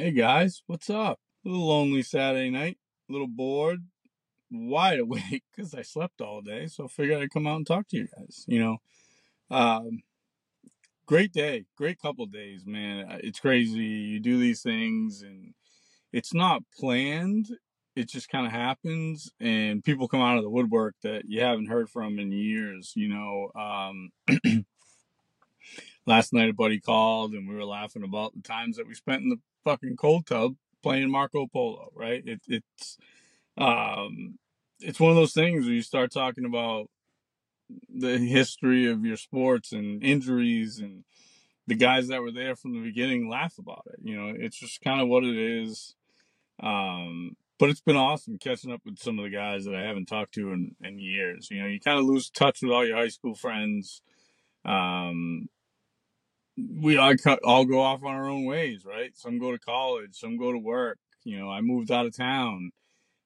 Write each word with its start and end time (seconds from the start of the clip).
Hey 0.00 0.12
guys, 0.12 0.62
what's 0.68 0.88
up? 0.90 1.18
A 1.44 1.48
little 1.48 1.66
lonely 1.66 2.04
Saturday 2.04 2.50
night, 2.50 2.78
a 3.10 3.12
little 3.12 3.26
bored, 3.26 3.80
wide 4.48 5.00
awake 5.00 5.42
because 5.50 5.74
I 5.74 5.82
slept 5.82 6.20
all 6.20 6.40
day, 6.40 6.68
so 6.68 6.84
I 6.84 6.86
figured 6.86 7.20
I'd 7.20 7.32
come 7.32 7.48
out 7.48 7.56
and 7.56 7.66
talk 7.66 7.88
to 7.88 7.96
you 7.96 8.06
guys. 8.16 8.44
You 8.46 8.60
know, 8.60 8.76
um, 9.50 10.04
great 11.04 11.32
day, 11.32 11.64
great 11.76 11.98
couple 12.00 12.26
days, 12.26 12.64
man. 12.64 13.08
It's 13.24 13.40
crazy. 13.40 13.82
You 13.82 14.20
do 14.20 14.38
these 14.38 14.62
things 14.62 15.22
and 15.22 15.52
it's 16.12 16.32
not 16.32 16.62
planned. 16.78 17.48
It 17.96 18.08
just 18.08 18.28
kind 18.28 18.46
of 18.46 18.52
happens, 18.52 19.32
and 19.40 19.82
people 19.82 20.06
come 20.06 20.20
out 20.20 20.36
of 20.36 20.44
the 20.44 20.50
woodwork 20.50 20.94
that 21.02 21.24
you 21.26 21.40
haven't 21.40 21.70
heard 21.70 21.90
from 21.90 22.20
in 22.20 22.30
years. 22.30 22.92
You 22.94 23.08
know, 23.08 23.50
um, 23.56 24.10
last 26.08 26.32
night 26.32 26.48
a 26.48 26.54
buddy 26.54 26.80
called 26.80 27.34
and 27.34 27.46
we 27.46 27.54
were 27.54 27.66
laughing 27.66 28.02
about 28.02 28.34
the 28.34 28.40
times 28.40 28.76
that 28.76 28.88
we 28.88 28.94
spent 28.94 29.22
in 29.22 29.28
the 29.28 29.38
fucking 29.62 29.94
cold 29.94 30.26
tub 30.26 30.54
playing 30.82 31.10
Marco 31.10 31.46
Polo, 31.46 31.90
right? 31.94 32.22
It, 32.26 32.40
it's 32.48 32.96
um 33.58 34.38
it's 34.80 34.98
one 34.98 35.10
of 35.10 35.16
those 35.16 35.34
things 35.34 35.64
where 35.66 35.74
you 35.74 35.82
start 35.82 36.10
talking 36.10 36.46
about 36.46 36.88
the 37.94 38.16
history 38.16 38.90
of 38.90 39.04
your 39.04 39.18
sports 39.18 39.72
and 39.72 40.02
injuries 40.02 40.78
and 40.78 41.04
the 41.66 41.74
guys 41.74 42.08
that 42.08 42.22
were 42.22 42.32
there 42.32 42.56
from 42.56 42.72
the 42.72 42.80
beginning 42.80 43.28
laugh 43.28 43.58
about 43.58 43.82
it. 43.92 43.98
You 44.02 44.16
know, 44.16 44.32
it's 44.34 44.58
just 44.58 44.80
kind 44.80 45.02
of 45.02 45.08
what 45.08 45.24
it 45.24 45.36
is. 45.36 45.94
Um 46.60 47.36
but 47.58 47.68
it's 47.68 47.82
been 47.82 47.96
awesome 47.96 48.38
catching 48.38 48.72
up 48.72 48.80
with 48.86 48.98
some 48.98 49.18
of 49.18 49.24
the 49.24 49.36
guys 49.36 49.64
that 49.64 49.74
I 49.74 49.82
haven't 49.82 50.06
talked 50.06 50.32
to 50.34 50.52
in, 50.52 50.76
in 50.80 50.98
years. 50.98 51.48
You 51.50 51.60
know, 51.60 51.66
you 51.66 51.80
kind 51.80 51.98
of 51.98 52.04
lose 52.04 52.30
touch 52.30 52.62
with 52.62 52.70
all 52.70 52.86
your 52.86 52.96
high 52.96 53.08
school 53.08 53.34
friends. 53.34 54.00
Um, 54.64 55.48
we 56.58 56.96
cut, 57.18 57.40
all 57.44 57.64
go 57.64 57.80
off 57.80 58.02
on 58.02 58.14
our 58.14 58.28
own 58.28 58.44
ways, 58.44 58.84
right? 58.84 59.16
Some 59.16 59.38
go 59.38 59.52
to 59.52 59.58
college, 59.58 60.10
some 60.14 60.36
go 60.36 60.52
to 60.52 60.58
work. 60.58 60.98
You 61.24 61.38
know, 61.38 61.50
I 61.50 61.60
moved 61.60 61.90
out 61.90 62.06
of 62.06 62.16
town. 62.16 62.70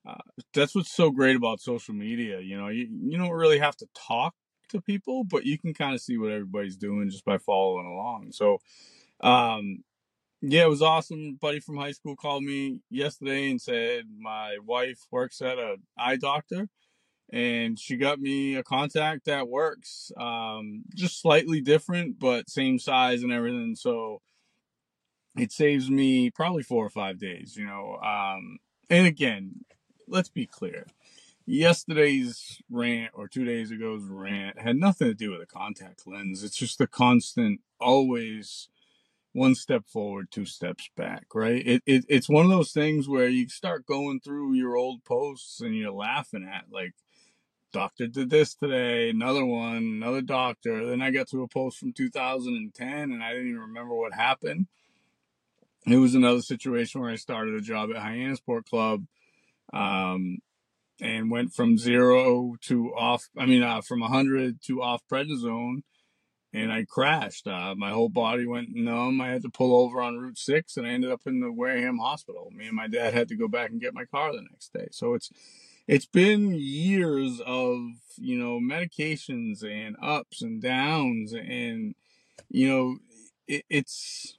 Uh, 0.06 0.14
that's 0.52 0.74
what's 0.74 0.94
so 0.94 1.10
great 1.10 1.36
about 1.36 1.60
social 1.60 1.94
media. 1.94 2.40
You 2.40 2.58
know, 2.58 2.68
you, 2.68 2.88
you 2.90 3.16
don't 3.16 3.30
really 3.30 3.58
have 3.58 3.76
to 3.76 3.86
talk 3.94 4.34
to 4.70 4.80
people, 4.80 5.24
but 5.24 5.44
you 5.44 5.58
can 5.58 5.72
kind 5.74 5.94
of 5.94 6.00
see 6.00 6.18
what 6.18 6.32
everybody's 6.32 6.76
doing 6.76 7.08
just 7.08 7.24
by 7.24 7.38
following 7.38 7.86
along. 7.86 8.32
So, 8.32 8.58
um, 9.20 9.84
yeah, 10.40 10.64
it 10.64 10.68
was 10.68 10.82
awesome. 10.82 11.38
Buddy 11.40 11.60
from 11.60 11.76
high 11.76 11.92
school 11.92 12.16
called 12.16 12.42
me 12.42 12.80
yesterday 12.90 13.50
and 13.50 13.60
said 13.60 14.06
my 14.18 14.56
wife 14.66 14.98
works 15.10 15.40
at 15.40 15.58
a 15.58 15.76
eye 15.96 16.16
doctor 16.16 16.68
and 17.32 17.78
she 17.78 17.96
got 17.96 18.20
me 18.20 18.56
a 18.56 18.62
contact 18.62 19.24
that 19.24 19.48
works. 19.48 20.12
Um, 20.18 20.82
just 20.94 21.20
slightly 21.20 21.60
different, 21.62 22.18
but 22.18 22.50
same 22.50 22.78
size 22.78 23.22
and 23.22 23.32
everything. 23.32 23.74
So 23.74 24.20
it 25.36 25.50
saves 25.50 25.90
me 25.90 26.30
probably 26.30 26.62
four 26.62 26.84
or 26.84 26.90
five 26.90 27.18
days, 27.18 27.56
you 27.56 27.66
know. 27.66 27.96
Um, 27.96 28.58
and 28.90 29.06
again, 29.06 29.64
let's 30.06 30.28
be 30.28 30.46
clear. 30.46 30.86
Yesterday's 31.46 32.60
rant 32.70 33.12
or 33.14 33.26
two 33.26 33.44
days 33.44 33.72
ago's 33.72 34.04
rant 34.04 34.60
had 34.60 34.76
nothing 34.76 35.08
to 35.08 35.14
do 35.14 35.30
with 35.30 35.40
a 35.40 35.46
contact 35.46 36.06
lens. 36.06 36.44
It's 36.44 36.56
just 36.56 36.78
the 36.78 36.86
constant, 36.86 37.60
always 37.80 38.68
one 39.32 39.54
step 39.54 39.86
forward, 39.88 40.30
two 40.30 40.44
steps 40.44 40.90
back, 40.96 41.26
right? 41.34 41.66
It, 41.66 41.82
it 41.86 42.04
it's 42.08 42.28
one 42.28 42.44
of 42.44 42.50
those 42.50 42.72
things 42.72 43.08
where 43.08 43.28
you 43.28 43.48
start 43.48 43.86
going 43.86 44.20
through 44.20 44.52
your 44.52 44.76
old 44.76 45.04
posts 45.04 45.60
and 45.60 45.74
you're 45.74 45.90
laughing 45.90 46.46
at 46.48 46.66
like 46.70 46.92
doctor 47.72 48.06
did 48.06 48.30
this 48.30 48.54
today, 48.54 49.10
another 49.10 49.44
one, 49.44 49.76
another 49.76 50.20
doctor. 50.20 50.86
Then 50.86 51.02
I 51.02 51.10
got 51.10 51.28
to 51.28 51.42
a 51.42 51.48
post 51.48 51.78
from 51.78 51.92
2010 51.92 52.88
and 52.88 53.22
I 53.22 53.32
didn't 53.32 53.48
even 53.48 53.60
remember 53.60 53.94
what 53.94 54.12
happened. 54.12 54.66
It 55.86 55.96
was 55.96 56.14
another 56.14 56.42
situation 56.42 57.00
where 57.00 57.10
I 57.10 57.16
started 57.16 57.54
a 57.54 57.60
job 57.60 57.90
at 57.90 58.02
Hyannis 58.02 58.38
Sport 58.38 58.66
Club 58.66 59.04
um, 59.72 60.38
and 61.00 61.30
went 61.30 61.52
from 61.52 61.78
zero 61.78 62.54
to 62.62 62.94
off, 62.94 63.28
I 63.36 63.46
mean, 63.46 63.62
uh, 63.62 63.80
from 63.80 64.00
100 64.00 64.62
to 64.66 64.82
off 64.82 65.02
prednisone 65.10 65.82
and 66.52 66.70
I 66.70 66.84
crashed. 66.84 67.46
Uh, 67.46 67.74
my 67.76 67.90
whole 67.90 68.10
body 68.10 68.46
went 68.46 68.74
numb. 68.74 69.20
I 69.20 69.28
had 69.28 69.42
to 69.42 69.50
pull 69.50 69.74
over 69.74 70.00
on 70.00 70.18
Route 70.18 70.38
6 70.38 70.76
and 70.76 70.86
I 70.86 70.90
ended 70.90 71.10
up 71.10 71.22
in 71.26 71.40
the 71.40 71.50
Wareham 71.50 71.98
Hospital. 71.98 72.50
Me 72.54 72.66
and 72.66 72.76
my 72.76 72.86
dad 72.86 73.14
had 73.14 73.28
to 73.28 73.36
go 73.36 73.48
back 73.48 73.70
and 73.70 73.80
get 73.80 73.94
my 73.94 74.04
car 74.04 74.32
the 74.32 74.42
next 74.42 74.72
day. 74.72 74.88
So 74.90 75.14
it's 75.14 75.30
it's 75.86 76.06
been 76.06 76.54
years 76.54 77.40
of, 77.44 77.78
you 78.16 78.38
know, 78.38 78.60
medications 78.60 79.64
and 79.64 79.96
ups 80.02 80.42
and 80.42 80.62
downs 80.62 81.32
and 81.32 81.94
you 82.48 82.68
know, 82.68 82.96
it, 83.46 83.64
it's 83.70 84.36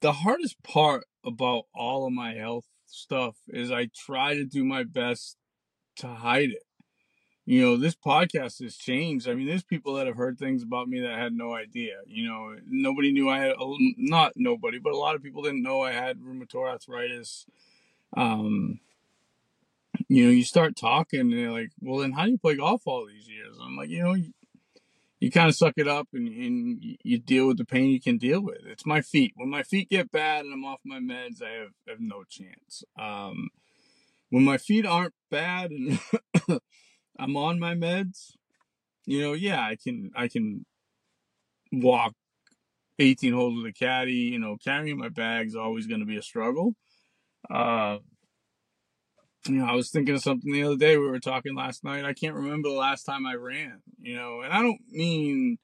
the 0.00 0.12
hardest 0.12 0.62
part 0.62 1.04
about 1.24 1.64
all 1.74 2.06
of 2.06 2.12
my 2.12 2.34
health 2.34 2.66
stuff 2.86 3.36
is 3.48 3.70
I 3.70 3.88
try 3.94 4.34
to 4.34 4.44
do 4.44 4.64
my 4.64 4.84
best 4.84 5.36
to 5.96 6.06
hide 6.06 6.50
it 6.50 6.62
you 7.48 7.62
know, 7.62 7.76
this 7.76 7.94
podcast 7.94 8.60
has 8.60 8.76
changed. 8.76 9.28
I 9.28 9.34
mean, 9.34 9.46
there's 9.46 9.62
people 9.62 9.94
that 9.94 10.08
have 10.08 10.16
heard 10.16 10.36
things 10.36 10.64
about 10.64 10.88
me 10.88 11.00
that 11.00 11.16
had 11.16 11.32
no 11.32 11.54
idea. 11.54 11.98
You 12.04 12.26
know, 12.26 12.56
nobody 12.66 13.12
knew 13.12 13.30
I 13.30 13.38
had, 13.38 13.54
not 13.96 14.32
nobody, 14.34 14.80
but 14.80 14.92
a 14.92 14.98
lot 14.98 15.14
of 15.14 15.22
people 15.22 15.42
didn't 15.42 15.62
know 15.62 15.80
I 15.80 15.92
had 15.92 16.18
rheumatoid 16.18 16.68
arthritis. 16.68 17.46
Um, 18.16 18.80
you 20.08 20.24
know, 20.24 20.30
you 20.30 20.44
start 20.44 20.76
talking 20.76 21.20
and 21.20 21.32
they're 21.32 21.52
like, 21.52 21.70
well, 21.80 22.00
then 22.00 22.12
how 22.12 22.24
do 22.24 22.30
you 22.32 22.38
play 22.38 22.56
golf 22.56 22.82
all 22.86 23.06
these 23.06 23.28
years? 23.28 23.56
I'm 23.62 23.76
like, 23.76 23.88
you 23.88 24.02
know, 24.02 24.14
you, 24.14 24.32
you 25.20 25.30
kind 25.30 25.48
of 25.48 25.54
suck 25.54 25.74
it 25.76 25.88
up 25.88 26.08
and, 26.12 26.28
and 26.28 26.78
you 27.02 27.18
deal 27.18 27.46
with 27.46 27.58
the 27.58 27.64
pain 27.64 27.90
you 27.90 28.00
can 28.00 28.18
deal 28.18 28.40
with. 28.40 28.58
It's 28.66 28.86
my 28.86 29.00
feet. 29.00 29.32
When 29.36 29.48
my 29.48 29.62
feet 29.62 29.88
get 29.88 30.10
bad 30.10 30.44
and 30.44 30.52
I'm 30.52 30.64
off 30.64 30.80
my 30.84 30.98
meds, 30.98 31.42
I 31.42 31.50
have, 31.60 31.70
have 31.88 32.00
no 32.00 32.24
chance. 32.28 32.84
Um, 32.98 33.48
when 34.30 34.44
my 34.44 34.58
feet 34.58 34.84
aren't 34.84 35.14
bad 35.30 35.70
and 35.70 35.98
I'm 37.18 37.36
on 37.36 37.58
my 37.58 37.74
meds, 37.74 38.32
you 39.06 39.22
know, 39.22 39.32
yeah, 39.32 39.60
I 39.60 39.76
can 39.76 40.10
I 40.16 40.28
can 40.28 40.66
walk 41.72 42.14
18 42.98 43.32
holes 43.32 43.56
with 43.56 43.70
a 43.70 43.72
caddy. 43.72 44.12
You 44.12 44.38
know, 44.38 44.56
carrying 44.62 44.98
my 44.98 45.08
bag's 45.08 45.54
always 45.54 45.86
going 45.86 46.00
to 46.00 46.06
be 46.06 46.16
a 46.16 46.22
struggle. 46.22 46.74
Uh, 47.48 47.98
you 49.48 49.56
know, 49.56 49.66
I 49.66 49.74
was 49.74 49.90
thinking 49.90 50.14
of 50.14 50.22
something 50.22 50.52
the 50.52 50.62
other 50.62 50.76
day. 50.76 50.96
We 50.96 51.08
were 51.08 51.20
talking 51.20 51.54
last 51.54 51.84
night. 51.84 52.04
I 52.04 52.12
can't 52.12 52.34
remember 52.34 52.68
the 52.68 52.74
last 52.74 53.04
time 53.04 53.26
I 53.26 53.34
ran. 53.34 53.80
You 54.00 54.16
know, 54.16 54.40
and 54.42 54.52
I 54.52 54.62
don't 54.62 54.80
mean 54.90 55.58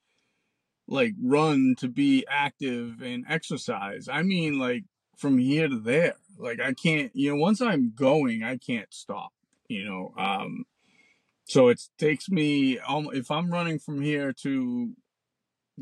like 0.89 1.15
run 1.23 1.75
to 1.79 1.89
be 1.89 2.27
active 2.29 3.01
and 3.03 3.25
exercise. 3.29 4.09
I 4.11 4.23
mean 4.23 4.59
like 4.59 4.85
from 5.19 5.39
here 5.39 5.69
to 5.69 5.79
there. 5.79 6.15
Like 6.39 6.61
I 6.61 6.75
can't. 6.75 7.11
You 7.15 7.31
know, 7.31 7.37
once 7.37 7.61
I'm 7.61 7.93
going, 7.95 8.43
I 8.43 8.57
can't 8.59 8.93
stop. 8.93 9.33
You 9.69 9.85
know, 9.85 10.15
um, 10.19 10.65
so 11.45 11.69
it 11.69 11.81
takes 11.99 12.29
me 12.29 12.79
if 12.89 13.31
I'm 13.31 13.51
running 13.51 13.79
from 13.79 14.01
here 14.01 14.33
to 14.43 14.93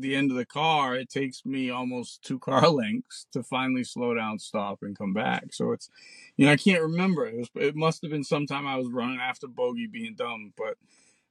the 0.01 0.15
end 0.15 0.31
of 0.31 0.37
the 0.37 0.45
car, 0.45 0.95
it 0.95 1.09
takes 1.09 1.45
me 1.45 1.69
almost 1.69 2.23
two 2.23 2.39
car 2.39 2.67
lengths 2.69 3.27
to 3.31 3.43
finally 3.43 3.83
slow 3.83 4.13
down, 4.13 4.39
stop, 4.39 4.79
and 4.81 4.97
come 4.97 5.13
back. 5.13 5.53
So 5.53 5.71
it's, 5.71 5.89
you 6.37 6.45
know, 6.45 6.51
I 6.51 6.57
can't 6.57 6.81
remember. 6.81 7.25
It, 7.25 7.37
was, 7.37 7.49
it 7.55 7.75
must 7.75 8.01
have 8.01 8.11
been 8.11 8.23
sometime 8.23 8.67
I 8.67 8.77
was 8.77 8.91
running 8.91 9.19
after 9.19 9.47
Bogey 9.47 9.87
being 9.87 10.15
dumb, 10.15 10.53
but 10.57 10.77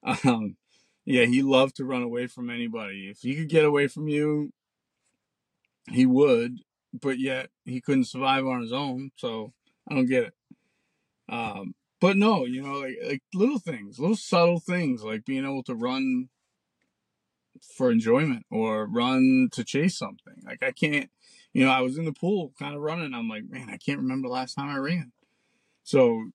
um, 0.25 0.57
yeah, 1.05 1.25
he 1.25 1.43
loved 1.43 1.77
to 1.77 1.85
run 1.85 2.03
away 2.03 2.27
from 2.27 2.51
anybody. 2.51 3.09
If 3.11 3.21
he 3.21 3.35
could 3.35 3.49
get 3.49 3.65
away 3.65 3.89
from 3.89 4.09
you, 4.09 4.53
he 5.89 6.07
would, 6.07 6.59
but 6.93 7.19
yet 7.19 7.51
he 7.65 7.81
couldn't 7.81 8.05
survive 8.05 8.47
on 8.47 8.63
his 8.63 8.73
own. 8.73 9.11
So 9.17 9.53
I 9.91 9.95
don't 9.95 10.07
get 10.07 10.25
it. 10.25 10.35
Um, 11.29 11.75
but 12.01 12.17
no, 12.17 12.45
you 12.45 12.63
know, 12.63 12.81
like 12.81 12.97
like 13.07 13.23
little 13.35 13.59
things, 13.59 13.99
little 13.99 14.17
subtle 14.17 14.59
things, 14.59 15.03
like 15.03 15.25
being 15.25 15.45
able 15.45 15.63
to 15.65 15.75
run 15.75 16.29
for 17.77 17.91
enjoyment 17.91 18.47
or 18.51 18.87
run 18.87 19.49
to 19.53 19.65
chase 19.65 19.97
something. 19.97 20.43
Like 20.45 20.63
I 20.63 20.73
can't, 20.73 21.11
you 21.53 21.65
know, 21.65 21.71
I 21.71 21.81
was 21.81 21.99
in 21.99 22.05
the 22.05 22.13
pool 22.13 22.53
kind 22.59 22.75
of 22.75 22.83
running. 22.83 23.15
I'm 23.15 23.29
like, 23.29 23.45
man, 23.49 23.69
I 23.71 23.77
can't 23.77 23.99
remember 23.99 24.29
last 24.29 24.55
time 24.55 24.69
I 24.69 24.79
ran. 24.79 25.13
So 25.83 26.31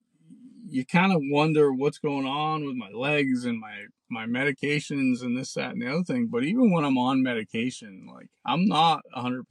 you 0.68 0.86
kind 0.86 1.14
of 1.14 1.22
wonder 1.24 1.72
what's 1.72 2.00
going 2.00 2.26
on 2.26 2.66
with 2.66 2.76
my 2.76 2.90
legs 2.90 3.46
and 3.46 3.60
my 3.60 3.86
my 4.08 4.26
medications 4.26 5.22
and 5.22 5.36
this 5.36 5.54
that 5.54 5.72
and 5.72 5.82
the 5.82 5.92
other 5.92 6.04
thing 6.04 6.28
but 6.28 6.44
even 6.44 6.72
when 6.72 6.86
i'm 6.86 6.98
on 6.98 7.24
medication 7.24 8.08
like 8.14 8.28
i'm 8.46 8.68
not 8.68 9.02
100% 9.16 9.42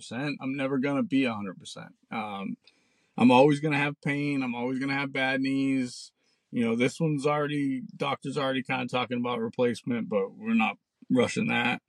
i'm 0.41 0.57
never 0.57 0.79
going 0.79 0.97
to 0.97 1.03
be 1.03 1.23
100% 1.23 1.89
um, 2.13 2.57
I'm 3.17 3.31
always 3.31 3.61
going 3.61 3.73
to 3.73 3.79
have 3.79 4.01
pain. 4.01 4.43
I'm 4.43 4.55
always 4.55 4.79
going 4.79 4.91
to 4.91 4.97
have 4.97 5.13
bad 5.13 5.41
knees. 5.41 6.11
You 6.51 6.65
know, 6.65 6.77
this 6.77 7.01
one's 7.01 7.27
already, 7.27 7.83
doctor's 7.97 8.39
already 8.39 8.63
kind 8.63 8.83
of 8.83 8.91
talking 8.91 9.19
about 9.19 9.41
replacement, 9.41 10.09
but 10.09 10.37
we're 10.37 10.55
not 10.55 10.77
rushing 11.11 11.49
that. 11.49 11.81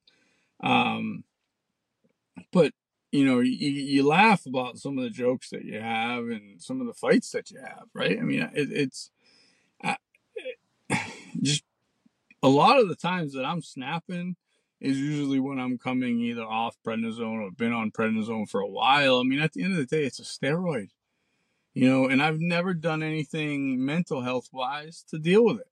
Um, 0.64 1.24
but, 2.52 2.74
you 3.12 3.26
know, 3.26 3.40
you, 3.40 3.70
you 3.70 4.08
laugh 4.08 4.46
about 4.46 4.78
some 4.78 4.98
of 4.98 5.04
the 5.04 5.10
jokes 5.10 5.50
that 5.50 5.64
you 5.64 5.80
have 5.80 6.26
and 6.26 6.62
some 6.62 6.82
of 6.82 6.88
the 6.88 6.94
fights 6.94 7.32
that 7.32 7.52
you 7.52 7.60
have, 7.60 7.86
right? 7.94 8.18
I 8.20 8.24
mean, 8.24 8.42
it, 8.54 8.70
it's 8.72 9.12
I, 9.84 9.98
it, 10.36 11.00
just 11.42 11.64
a 12.44 12.50
lot 12.50 12.80
of 12.80 12.88
the 12.88 12.96
times 12.96 13.34
that 13.34 13.46
I'm 13.46 13.62
snapping 13.62 14.36
is 14.82 15.00
usually 15.00 15.40
when 15.40 15.60
I'm 15.60 15.78
coming 15.78 16.20
either 16.20 16.44
off 16.44 16.78
prednisone 16.86 17.42
or 17.42 17.52
been 17.52 17.74
on 17.74 17.92
prednisone 17.92 18.50
for 18.50 18.62
a 18.62 18.68
while. 18.68 19.20
I 19.20 19.24
mean, 19.24 19.40
at 19.40 19.54
the 19.54 19.64
end 19.64 19.74
of 19.74 19.80
the 19.80 19.86
day, 19.86 20.04
it's 20.04 20.20
a 20.20 20.24
steroid, 20.24 20.90
you 21.74 21.90
know, 21.90 22.08
and 22.08 22.22
I've 22.22 22.40
never 22.40 22.74
done 22.74 23.02
anything 23.02 23.84
mental 23.84 24.22
health 24.22 24.50
wise 24.52 25.04
to 25.10 25.18
deal 25.18 25.44
with 25.46 25.60
it. 25.60 25.68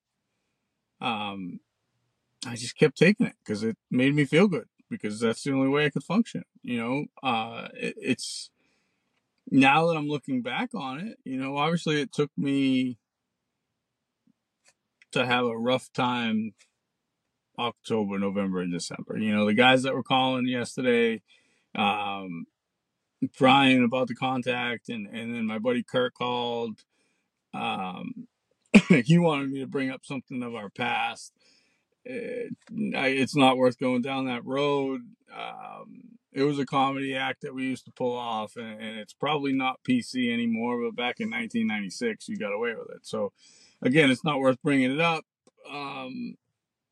Um, 1.02 1.60
I 2.46 2.56
just 2.56 2.78
kept 2.78 2.98
taking 2.98 3.28
it 3.28 3.36
because 3.44 3.64
it 3.64 3.78
made 3.90 4.16
me 4.16 4.26
feel 4.26 4.48
good 4.48 4.66
because 4.90 5.20
that's 5.20 5.44
the 5.44 5.54
only 5.54 5.70
way 5.70 5.86
I 5.86 5.90
could 5.90 6.04
function, 6.04 6.44
you 6.62 6.78
know. 6.78 7.06
Uh, 7.22 7.70
it, 7.74 7.96
it's 7.98 8.50
now 9.50 9.88
that 9.88 9.98
I'm 9.98 10.08
looking 10.08 10.42
back 10.42 10.70
on 10.74 11.00
it, 11.00 11.18
you 11.24 11.38
know, 11.38 11.58
obviously 11.58 12.02
it 12.02 12.12
took 12.12 12.32
me 12.38 12.98
to 15.12 15.26
have 15.26 15.46
a 15.46 15.58
rough 15.58 15.92
time 15.94 16.54
October, 17.58 18.18
November, 18.18 18.62
and 18.62 18.72
December. 18.72 19.18
You 19.18 19.34
know, 19.34 19.46
the 19.46 19.54
guys 19.54 19.84
that 19.84 19.94
were 19.94 20.04
calling 20.04 20.48
yesterday, 20.48 21.22
um, 21.76 22.46
Brian 23.38 23.84
about 23.84 24.08
the 24.08 24.16
contact, 24.16 24.90
and, 24.90 25.08
and 25.08 25.34
then 25.34 25.46
my 25.46 25.60
buddy 25.60 25.84
Kurt 25.84 26.14
called. 26.14 26.80
Um, 27.54 28.28
he 29.06 29.20
wanted 29.20 29.52
me 29.52 29.60
to 29.60 29.68
bring 29.68 29.92
up 29.92 30.02
something 30.04 30.42
of 30.42 30.56
our 30.56 30.70
past. 30.70 31.32
It, 32.06 32.56
it's 32.72 33.36
not 33.36 33.58
worth 33.58 33.80
going 33.80 34.02
down 34.02 34.26
that 34.26 34.46
road. 34.46 35.02
Um, 35.36 36.18
it 36.34 36.44
was 36.44 36.60
a 36.60 36.66
comedy 36.66 37.16
act 37.16 37.42
that 37.42 37.54
we 37.54 37.64
used 37.64 37.86
to 37.86 37.92
pull 37.92 38.18
off, 38.18 38.56
and, 38.56 38.82
and, 38.82 39.00
it's 39.00 39.14
probably 39.14 39.54
not 39.54 39.84
PC 39.88 40.34
anymore. 40.34 40.82
But 40.84 40.96
back 40.96 41.20
in 41.20 41.30
1996, 41.30 42.28
you 42.28 42.38
got 42.38 42.54
away 42.54 42.74
with 42.76 42.90
it. 42.90 43.06
So, 43.06 43.32
again, 43.82 44.10
it's 44.10 44.24
not 44.24 44.40
worth 44.40 44.62
bringing 44.62 44.92
it 44.92 45.00
up. 45.00 45.26
Um, 45.72 46.36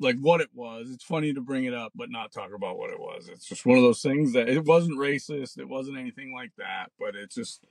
like 0.01 0.17
what 0.19 0.41
it 0.41 0.49
was. 0.53 0.89
It's 0.89 1.03
funny 1.03 1.33
to 1.33 1.41
bring 1.41 1.65
it 1.65 1.73
up, 1.73 1.91
but 1.95 2.09
not 2.09 2.31
talk 2.31 2.51
about 2.53 2.77
what 2.77 2.89
it 2.89 2.99
was. 2.99 3.29
It's 3.29 3.45
just 3.45 3.65
one 3.65 3.77
of 3.77 3.83
those 3.83 4.01
things 4.01 4.33
that 4.33 4.49
it 4.49 4.65
wasn't 4.65 4.99
racist. 4.99 5.59
It 5.59 5.69
wasn't 5.69 5.97
anything 5.97 6.33
like 6.33 6.51
that, 6.57 6.87
but 6.99 7.15
it's 7.15 7.35
just 7.35 7.63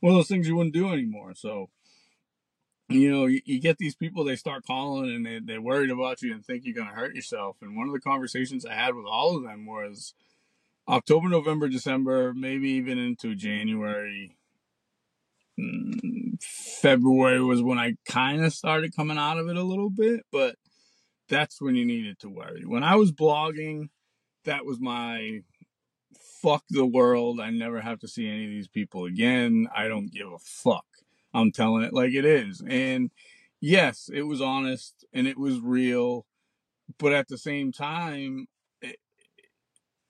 one 0.00 0.12
of 0.12 0.18
those 0.18 0.28
things 0.28 0.48
you 0.48 0.56
wouldn't 0.56 0.74
do 0.74 0.92
anymore. 0.92 1.34
So, 1.34 1.68
you 2.88 3.10
know, 3.10 3.26
you, 3.26 3.40
you 3.44 3.60
get 3.60 3.78
these 3.78 3.94
people, 3.94 4.24
they 4.24 4.36
start 4.36 4.66
calling 4.66 5.14
and 5.14 5.24
they, 5.24 5.40
they're 5.40 5.62
worried 5.62 5.90
about 5.90 6.22
you 6.22 6.32
and 6.32 6.44
think 6.44 6.64
you're 6.64 6.74
going 6.74 6.88
to 6.88 6.94
hurt 6.94 7.14
yourself. 7.14 7.56
And 7.62 7.76
one 7.76 7.86
of 7.86 7.94
the 7.94 8.00
conversations 8.00 8.66
I 8.66 8.74
had 8.74 8.94
with 8.94 9.06
all 9.06 9.36
of 9.36 9.42
them 9.42 9.66
was 9.66 10.14
October, 10.88 11.28
November, 11.28 11.68
December, 11.68 12.34
maybe 12.34 12.70
even 12.70 12.98
into 12.98 13.34
January. 13.34 14.36
Mm, 15.58 16.42
February 16.42 17.42
was 17.42 17.62
when 17.62 17.78
I 17.78 17.94
kind 18.06 18.44
of 18.44 18.52
started 18.52 18.94
coming 18.94 19.18
out 19.18 19.38
of 19.38 19.48
it 19.48 19.56
a 19.56 19.62
little 19.62 19.90
bit, 19.90 20.20
but 20.30 20.56
that's 21.28 21.62
when 21.62 21.76
you 21.76 21.86
needed 21.86 22.18
to 22.20 22.28
worry. 22.28 22.64
When 22.66 22.84
I 22.84 22.96
was 22.96 23.12
blogging, 23.12 23.88
that 24.44 24.66
was 24.66 24.78
my 24.78 25.40
fuck 26.42 26.64
the 26.68 26.84
world. 26.84 27.40
I 27.40 27.48
never 27.50 27.80
have 27.80 28.00
to 28.00 28.08
see 28.08 28.28
any 28.28 28.44
of 28.44 28.50
these 28.50 28.68
people 28.68 29.06
again. 29.06 29.68
I 29.74 29.88
don't 29.88 30.12
give 30.12 30.30
a 30.30 30.38
fuck. 30.38 30.84
I'm 31.34 31.50
telling 31.52 31.82
it 31.82 31.92
like 31.92 32.12
it 32.12 32.24
is. 32.24 32.62
And 32.66 33.10
yes, 33.60 34.08
it 34.12 34.22
was 34.22 34.40
honest 34.40 35.04
and 35.12 35.26
it 35.26 35.36
was 35.36 35.60
real. 35.60 36.26
But 36.98 37.12
at 37.12 37.28
the 37.28 37.38
same 37.38 37.72
time, 37.72 38.46
it, 38.80 38.96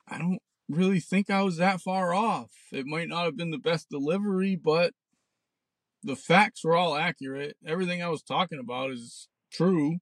I 0.06 0.18
don't 0.18 0.40
really 0.68 1.00
think 1.00 1.30
I 1.30 1.42
was 1.42 1.56
that 1.56 1.80
far 1.80 2.12
off. 2.14 2.50
It 2.72 2.86
might 2.86 3.08
not 3.08 3.24
have 3.24 3.36
been 3.36 3.50
the 3.50 3.58
best 3.58 3.88
delivery, 3.88 4.56
but 4.56 4.92
the 6.02 6.16
facts 6.16 6.64
were 6.64 6.76
all 6.76 6.94
accurate. 6.94 7.56
Everything 7.66 8.02
I 8.02 8.08
was 8.08 8.22
talking 8.22 8.58
about 8.58 8.90
is 8.90 9.28
true. 9.50 9.98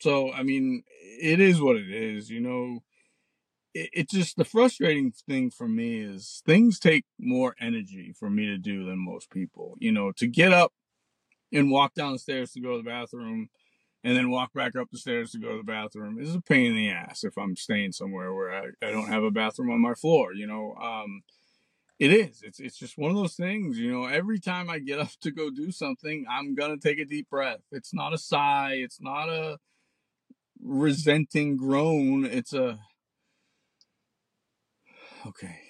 So, 0.00 0.32
I 0.32 0.42
mean, 0.42 0.84
it 1.20 1.40
is 1.40 1.60
what 1.60 1.76
it 1.76 1.90
is, 1.90 2.30
you 2.30 2.40
know. 2.40 2.80
It, 3.74 3.90
it 3.92 4.10
just 4.10 4.36
the 4.36 4.44
frustrating 4.44 5.12
thing 5.12 5.50
for 5.50 5.68
me 5.68 6.00
is 6.00 6.42
things 6.46 6.78
take 6.78 7.04
more 7.18 7.54
energy 7.60 8.12
for 8.18 8.30
me 8.30 8.46
to 8.46 8.58
do 8.58 8.84
than 8.84 8.98
most 8.98 9.30
people. 9.30 9.76
You 9.78 9.92
know, 9.92 10.12
to 10.12 10.26
get 10.26 10.52
up 10.52 10.72
and 11.52 11.70
walk 11.70 11.94
down 11.94 12.12
the 12.12 12.18
stairs 12.18 12.52
to 12.52 12.60
go 12.60 12.72
to 12.72 12.82
the 12.82 12.88
bathroom 12.88 13.48
and 14.04 14.16
then 14.16 14.30
walk 14.30 14.52
back 14.52 14.74
up 14.74 14.90
the 14.90 14.98
stairs 14.98 15.30
to 15.32 15.38
go 15.38 15.52
to 15.52 15.58
the 15.58 15.62
bathroom 15.62 16.18
is 16.18 16.34
a 16.34 16.40
pain 16.40 16.72
in 16.72 16.76
the 16.76 16.90
ass 16.90 17.24
if 17.24 17.36
I'm 17.38 17.56
staying 17.56 17.92
somewhere 17.92 18.34
where 18.34 18.50
I, 18.50 18.86
I 18.86 18.90
don't 18.90 19.08
have 19.08 19.22
a 19.22 19.30
bathroom 19.30 19.70
on 19.70 19.80
my 19.80 19.94
floor, 19.94 20.32
you 20.34 20.46
know. 20.46 20.74
Um, 20.74 21.22
it 21.98 22.12
is. 22.12 22.42
It's 22.42 22.58
it's 22.58 22.76
just 22.76 22.98
one 22.98 23.10
of 23.12 23.16
those 23.16 23.36
things, 23.36 23.78
you 23.78 23.92
know. 23.92 24.06
Every 24.06 24.40
time 24.40 24.68
I 24.68 24.80
get 24.80 24.98
up 24.98 25.10
to 25.20 25.30
go 25.30 25.50
do 25.50 25.70
something, 25.70 26.24
I'm 26.28 26.54
gonna 26.54 26.78
take 26.78 26.98
a 26.98 27.04
deep 27.04 27.30
breath. 27.30 27.60
It's 27.70 27.94
not 27.94 28.12
a 28.12 28.18
sigh. 28.18 28.74
It's 28.74 29.00
not 29.00 29.28
a 29.28 29.58
resenting 30.60 31.56
groan. 31.56 32.24
It's 32.24 32.52
a 32.52 32.80
okay. 35.26 35.60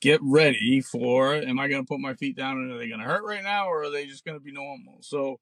Get 0.00 0.20
ready 0.22 0.80
for. 0.80 1.34
Am 1.34 1.58
I 1.58 1.68
going 1.68 1.82
to 1.82 1.88
put 1.88 2.00
my 2.00 2.14
feet 2.14 2.36
down 2.36 2.58
and 2.58 2.72
are 2.72 2.78
they 2.78 2.88
going 2.88 3.00
to 3.00 3.06
hurt 3.06 3.24
right 3.24 3.42
now, 3.42 3.68
or 3.68 3.84
are 3.84 3.90
they 3.90 4.06
just 4.06 4.24
going 4.24 4.38
to 4.38 4.44
be 4.44 4.52
normal? 4.52 4.98
So 5.00 5.38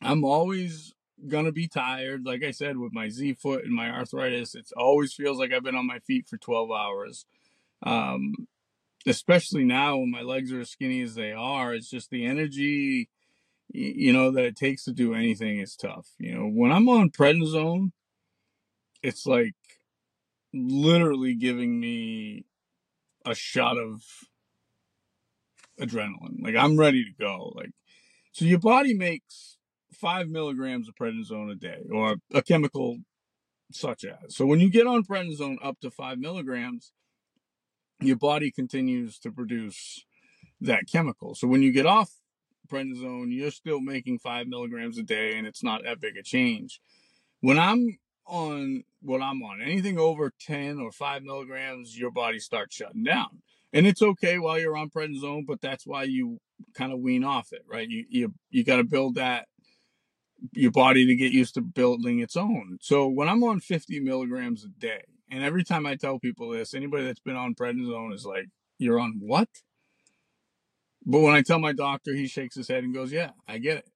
I'm 0.00 0.24
always 0.24 0.94
going 1.26 1.44
to 1.44 1.52
be 1.52 1.68
tired. 1.68 2.24
Like 2.24 2.42
I 2.42 2.50
said, 2.52 2.78
with 2.78 2.92
my 2.92 3.08
Z 3.08 3.34
foot 3.34 3.64
and 3.64 3.74
my 3.74 3.90
arthritis, 3.90 4.54
it 4.54 4.70
always 4.76 5.12
feels 5.12 5.38
like 5.38 5.52
I've 5.52 5.64
been 5.64 5.76
on 5.76 5.86
my 5.86 5.98
feet 6.00 6.26
for 6.26 6.38
12 6.38 6.70
hours. 6.70 7.26
Um, 7.82 8.34
especially 9.06 9.64
now 9.64 9.98
when 9.98 10.10
my 10.10 10.22
legs 10.22 10.52
are 10.52 10.60
as 10.60 10.70
skinny 10.70 11.02
as 11.02 11.14
they 11.14 11.32
are, 11.32 11.74
it's 11.74 11.90
just 11.90 12.10
the 12.10 12.24
energy 12.24 13.08
you 13.70 14.12
know, 14.12 14.30
that 14.30 14.44
it 14.44 14.56
takes 14.56 14.84
to 14.84 14.92
do 14.92 15.14
anything 15.14 15.58
is 15.58 15.76
tough. 15.76 16.08
You 16.18 16.34
know, 16.34 16.48
when 16.48 16.72
I'm 16.72 16.88
on 16.88 17.10
prednisone, 17.10 17.92
it's 19.02 19.26
like 19.26 19.54
literally 20.52 21.34
giving 21.34 21.78
me 21.80 22.44
a 23.24 23.34
shot 23.34 23.76
of 23.76 24.02
adrenaline. 25.80 26.42
Like 26.42 26.56
I'm 26.56 26.78
ready 26.78 27.04
to 27.04 27.12
go. 27.18 27.52
Like, 27.54 27.70
so 28.32 28.44
your 28.44 28.58
body 28.58 28.94
makes 28.94 29.56
five 29.92 30.28
milligrams 30.28 30.88
of 30.88 30.94
prednisone 30.94 31.50
a 31.50 31.54
day 31.54 31.82
or 31.92 32.16
a 32.32 32.42
chemical 32.42 32.98
such 33.72 34.04
as. 34.04 34.36
So 34.36 34.46
when 34.46 34.60
you 34.60 34.70
get 34.70 34.86
on 34.86 35.04
prednisone 35.04 35.56
up 35.62 35.80
to 35.80 35.90
five 35.90 36.18
milligrams, 36.18 36.92
your 38.00 38.16
body 38.16 38.50
continues 38.50 39.18
to 39.20 39.30
produce 39.30 40.04
that 40.60 40.84
chemical. 40.90 41.34
So 41.34 41.48
when 41.48 41.62
you 41.62 41.72
get 41.72 41.86
off 41.86 42.10
prednisone, 42.70 43.34
you're 43.34 43.50
still 43.50 43.80
making 43.80 44.18
five 44.18 44.46
milligrams 44.46 44.98
a 44.98 45.02
day, 45.02 45.36
and 45.36 45.46
it's 45.46 45.62
not 45.62 45.82
that 45.84 46.00
big 46.00 46.16
a 46.16 46.22
change. 46.22 46.80
When 47.40 47.58
I'm 47.58 47.98
on 48.26 48.84
what 49.00 49.22
I'm 49.22 49.42
on, 49.42 49.60
anything 49.62 49.98
over 49.98 50.32
10 50.40 50.78
or 50.78 50.90
5 50.90 51.22
milligrams, 51.22 51.98
your 51.98 52.10
body 52.10 52.38
starts 52.38 52.74
shutting 52.74 53.04
down. 53.04 53.42
And 53.72 53.86
it's 53.86 54.02
okay 54.02 54.38
while 54.38 54.58
you're 54.58 54.76
on 54.76 54.90
prednisone, 54.90 55.44
but 55.46 55.60
that's 55.60 55.86
why 55.86 56.04
you 56.04 56.38
kind 56.74 56.92
of 56.92 57.00
wean 57.00 57.22
off 57.22 57.52
it, 57.52 57.62
right? 57.66 57.86
You 57.88 58.04
you 58.08 58.34
you 58.50 58.64
got 58.64 58.76
to 58.76 58.84
build 58.84 59.16
that 59.16 59.46
your 60.52 60.70
body 60.70 61.04
to 61.06 61.14
get 61.14 61.32
used 61.32 61.54
to 61.54 61.60
building 61.60 62.20
its 62.20 62.36
own. 62.36 62.78
So 62.80 63.06
when 63.08 63.28
I'm 63.28 63.44
on 63.44 63.60
50 63.60 64.00
milligrams 64.00 64.64
a 64.64 64.68
day, 64.68 65.02
and 65.30 65.44
every 65.44 65.64
time 65.64 65.84
I 65.84 65.96
tell 65.96 66.18
people 66.18 66.48
this, 66.48 66.72
anybody 66.72 67.04
that's 67.04 67.20
been 67.20 67.36
on 67.36 67.54
prednisone 67.54 68.14
is 68.14 68.24
like, 68.24 68.46
"You're 68.78 68.98
on 68.98 69.16
what?" 69.20 69.48
But 71.04 71.20
when 71.20 71.34
I 71.34 71.42
tell 71.42 71.58
my 71.58 71.72
doctor, 71.72 72.14
he 72.14 72.26
shakes 72.26 72.54
his 72.54 72.68
head 72.68 72.84
and 72.84 72.92
goes, 72.92 73.10
Yeah, 73.12 73.30
I 73.46 73.58
get 73.58 73.78
it. 73.78 73.88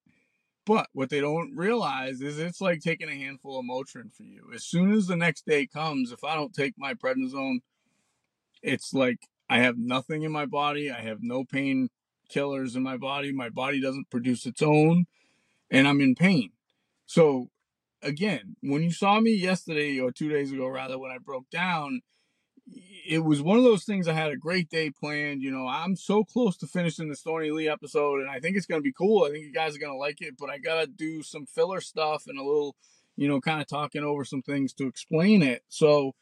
But 0.64 0.87
what 0.92 1.11
they 1.11 1.21
don't 1.21 1.57
realize 1.57 2.21
is 2.21 2.38
it's 2.38 2.61
like 2.61 2.81
taking 2.81 3.09
a 3.09 3.16
handful 3.16 3.59
of 3.59 3.64
Motrin 3.64 4.14
for 4.14 4.23
you. 4.23 4.50
As 4.54 4.64
soon 4.64 4.92
as 4.92 5.07
the 5.07 5.16
next 5.16 5.45
day 5.45 5.66
comes, 5.66 6.12
if 6.12 6.23
I 6.23 6.37
don't 6.37 6.54
take 6.54 6.75
my 6.78 6.95
prednisone, 6.95 7.61
it's 8.62 8.95
like 8.95 9.28
I 9.49 9.59
have 9.59 9.76
nothing 9.76 10.23
in 10.23 10.31
my 10.31 10.47
body. 10.47 10.90
I 10.90 11.00
have 11.00 11.19
no 11.21 11.45
pain 11.45 11.88
killers 12.28 12.76
in 12.76 12.83
my 12.83 12.97
body. 12.97 13.33
My 13.33 13.49
body 13.49 13.81
doesn't 13.81 14.11
produce 14.11 14.47
its 14.47 14.62
own, 14.62 15.07
and 15.71 15.88
I'm 15.88 16.00
in 16.00 16.14
pain. 16.14 16.52
So, 17.07 17.50
again, 18.00 18.57
when 18.62 18.83
you 18.83 18.92
saw 18.92 19.21
me 19.21 19.33
yesterday 19.33 19.99
or 19.99 20.12
two 20.12 20.28
days 20.28 20.52
ago, 20.52 20.69
rather, 20.69 20.99
when 20.99 21.11
I 21.11 21.19
broke 21.19 21.50
down, 21.50 22.02
it 23.04 23.21
was 23.21 23.42
one 23.42 23.59
of 23.59 23.64
those 23.64 23.85
things 23.85 24.06
I 24.06 24.12
had 24.12 24.30
a 24.30 24.37
great 24.37 24.68
day 24.68 24.90
planned. 24.90 25.42
You 25.42 25.50
know, 25.50 25.66
I'm 25.66 25.97
so 25.97 26.25
close 26.25 26.56
to 26.59 26.66
finishing 26.66 27.09
the 27.09 27.16
Stony 27.16 27.50
Lee 27.50 27.68
episode, 27.68 28.21
and 28.21 28.30
I 28.30 28.40
think 28.40 28.56
it's 28.56 28.66
going 28.66 28.80
to 28.80 28.85
be 28.85 28.92
cool. 28.92 29.25
I 29.25 29.30
think 29.30 29.44
you 29.44 29.52
guys 29.52 29.76
are 29.76 29.80
going 29.80 29.92
to 29.92 29.99
like 29.99 30.21
it, 30.21 30.35
but 30.38 30.50
I 30.50 30.59
got 30.59 30.80
to 30.80 30.87
do 30.87 31.23
some 31.23 31.47
filler 31.47 31.80
stuff 31.80 32.25
and 32.26 32.38
a 32.38 32.44
little, 32.44 32.76
you 33.16 33.28
know, 33.28 33.40
kind 33.40 33.61
of 33.61 33.66
talking 33.66 34.02
over 34.02 34.25
some 34.25 34.42
things 34.42 34.73
to 34.75 34.87
explain 34.87 35.42
it. 35.42 35.62
So 35.68 36.14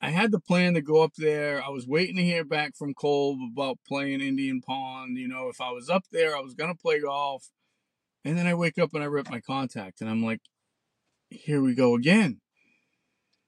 I 0.00 0.10
had 0.10 0.30
the 0.30 0.40
plan 0.40 0.74
to 0.74 0.82
go 0.82 1.02
up 1.02 1.14
there. 1.16 1.62
I 1.64 1.70
was 1.70 1.86
waiting 1.86 2.16
to 2.16 2.24
hear 2.24 2.44
back 2.44 2.76
from 2.76 2.94
Kolb 2.94 3.38
about 3.52 3.78
playing 3.86 4.20
Indian 4.20 4.60
Pond. 4.60 5.16
You 5.16 5.28
know, 5.28 5.48
if 5.48 5.60
I 5.60 5.70
was 5.70 5.88
up 5.88 6.04
there, 6.12 6.36
I 6.36 6.40
was 6.40 6.54
going 6.54 6.74
to 6.74 6.80
play 6.80 7.00
golf. 7.00 7.50
And 8.24 8.36
then 8.36 8.46
I 8.46 8.54
wake 8.54 8.78
up 8.78 8.90
and 8.92 9.02
I 9.02 9.06
rip 9.06 9.30
my 9.30 9.40
contact, 9.40 10.00
and 10.00 10.10
I'm 10.10 10.24
like, 10.24 10.40
here 11.30 11.60
we 11.62 11.74
go 11.74 11.94
again 11.94 12.40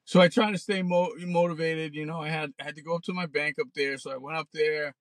so 0.09 0.21
I 0.23 0.29
try 0.29 0.51
to 0.51 0.59
stay 0.59 0.83
mo- 0.83 1.13
motivated. 1.21 1.95
You 1.95 2.07
know, 2.07 2.21
I 2.23 2.31
had 2.31 2.51
I 2.61 2.65
had 2.65 2.77
to 2.77 2.83
go 2.83 2.95
up 2.97 3.03
to 3.05 3.13
my 3.13 3.27
bank 3.27 3.57
up 3.61 3.69
there, 3.75 3.99
so 3.99 4.11
I 4.11 4.17
went 4.17 4.39
up 4.39 4.49
there, 4.55 4.95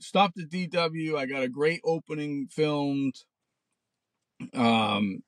stopped 0.00 0.38
at 0.40 0.50
DW. 0.50 1.16
I 1.16 1.26
got 1.26 1.42
a 1.42 1.48
great 1.48 1.80
opening 1.84 2.48
filmed. 2.50 3.16
Um, 4.54 5.22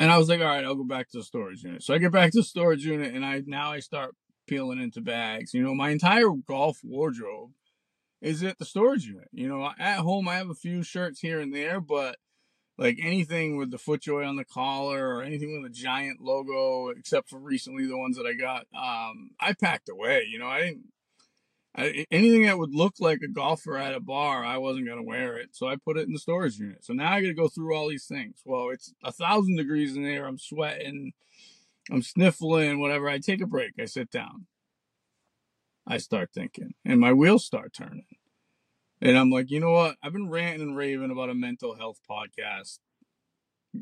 And 0.00 0.12
I 0.12 0.18
was 0.18 0.28
like, 0.28 0.40
all 0.40 0.46
right, 0.46 0.64
I'll 0.64 0.74
go 0.76 0.84
back 0.84 1.10
to 1.10 1.18
the 1.18 1.24
storage 1.24 1.62
unit. 1.64 1.82
So 1.82 1.94
I 1.94 1.98
get 1.98 2.12
back 2.12 2.32
to 2.32 2.38
the 2.40 2.44
storage 2.44 2.84
unit 2.86 3.14
and 3.14 3.24
I 3.24 3.42
now 3.46 3.72
I 3.72 3.80
start 3.80 4.14
peeling 4.48 4.80
into 4.80 5.00
bags. 5.02 5.54
You 5.54 5.62
know, 5.62 5.74
my 5.74 5.90
entire 5.90 6.30
golf 6.46 6.80
wardrobe 6.84 7.52
is 8.22 8.42
at 8.44 8.58
the 8.58 8.64
storage 8.66 9.06
unit. 9.06 9.28
You 9.32 9.48
know, 9.48 9.70
at 9.78 9.98
home 10.00 10.28
I 10.28 10.36
have 10.36 10.50
a 10.50 10.54
few 10.54 10.82
shirts 10.82 11.20
here 11.20 11.40
and 11.40 11.54
there, 11.54 11.80
but 11.80 12.16
like 12.78 12.98
anything 13.02 13.56
with 13.56 13.72
the 13.72 13.76
FootJoy 13.76 14.26
on 14.26 14.36
the 14.36 14.44
collar 14.44 15.16
or 15.16 15.22
anything 15.22 15.60
with 15.60 15.70
a 15.70 15.74
giant 15.74 16.20
logo, 16.20 16.90
except 16.90 17.28
for 17.28 17.38
recently 17.38 17.86
the 17.86 17.98
ones 17.98 18.16
that 18.16 18.26
I 18.26 18.34
got, 18.34 18.66
um, 18.74 19.30
I 19.40 19.52
packed 19.52 19.88
away. 19.88 20.26
You 20.30 20.38
know, 20.38 20.46
I 20.46 20.60
didn't. 20.60 20.92
I, 21.76 22.06
anything 22.10 22.44
that 22.44 22.58
would 22.58 22.74
look 22.74 22.94
like 22.98 23.20
a 23.22 23.28
golfer 23.28 23.76
at 23.76 23.94
a 23.94 24.00
bar, 24.00 24.44
I 24.44 24.56
wasn't 24.56 24.88
gonna 24.88 25.02
wear 25.02 25.36
it, 25.36 25.50
so 25.52 25.68
I 25.68 25.76
put 25.76 25.98
it 25.98 26.06
in 26.06 26.12
the 26.12 26.18
storage 26.18 26.58
unit. 26.58 26.84
So 26.84 26.92
now 26.92 27.12
I 27.12 27.20
got 27.20 27.28
to 27.28 27.34
go 27.34 27.48
through 27.48 27.76
all 27.76 27.88
these 27.88 28.06
things. 28.06 28.40
Well, 28.44 28.70
it's 28.70 28.94
a 29.04 29.12
thousand 29.12 29.56
degrees 29.56 29.94
in 29.94 30.02
there. 30.02 30.26
I'm 30.26 30.38
sweating. 30.38 31.12
I'm 31.90 32.02
sniffling. 32.02 32.80
Whatever. 32.80 33.08
I 33.08 33.18
take 33.18 33.40
a 33.40 33.46
break. 33.46 33.72
I 33.78 33.84
sit 33.84 34.10
down. 34.10 34.46
I 35.86 35.98
start 35.98 36.30
thinking, 36.34 36.74
and 36.84 37.00
my 37.00 37.12
wheels 37.12 37.44
start 37.44 37.72
turning. 37.72 38.04
And 39.00 39.16
I'm 39.16 39.30
like, 39.30 39.50
you 39.50 39.60
know 39.60 39.70
what? 39.70 39.96
I've 40.02 40.12
been 40.12 40.28
ranting 40.28 40.62
and 40.62 40.76
raving 40.76 41.10
about 41.10 41.30
a 41.30 41.34
mental 41.34 41.76
health 41.76 42.00
podcast. 42.08 42.78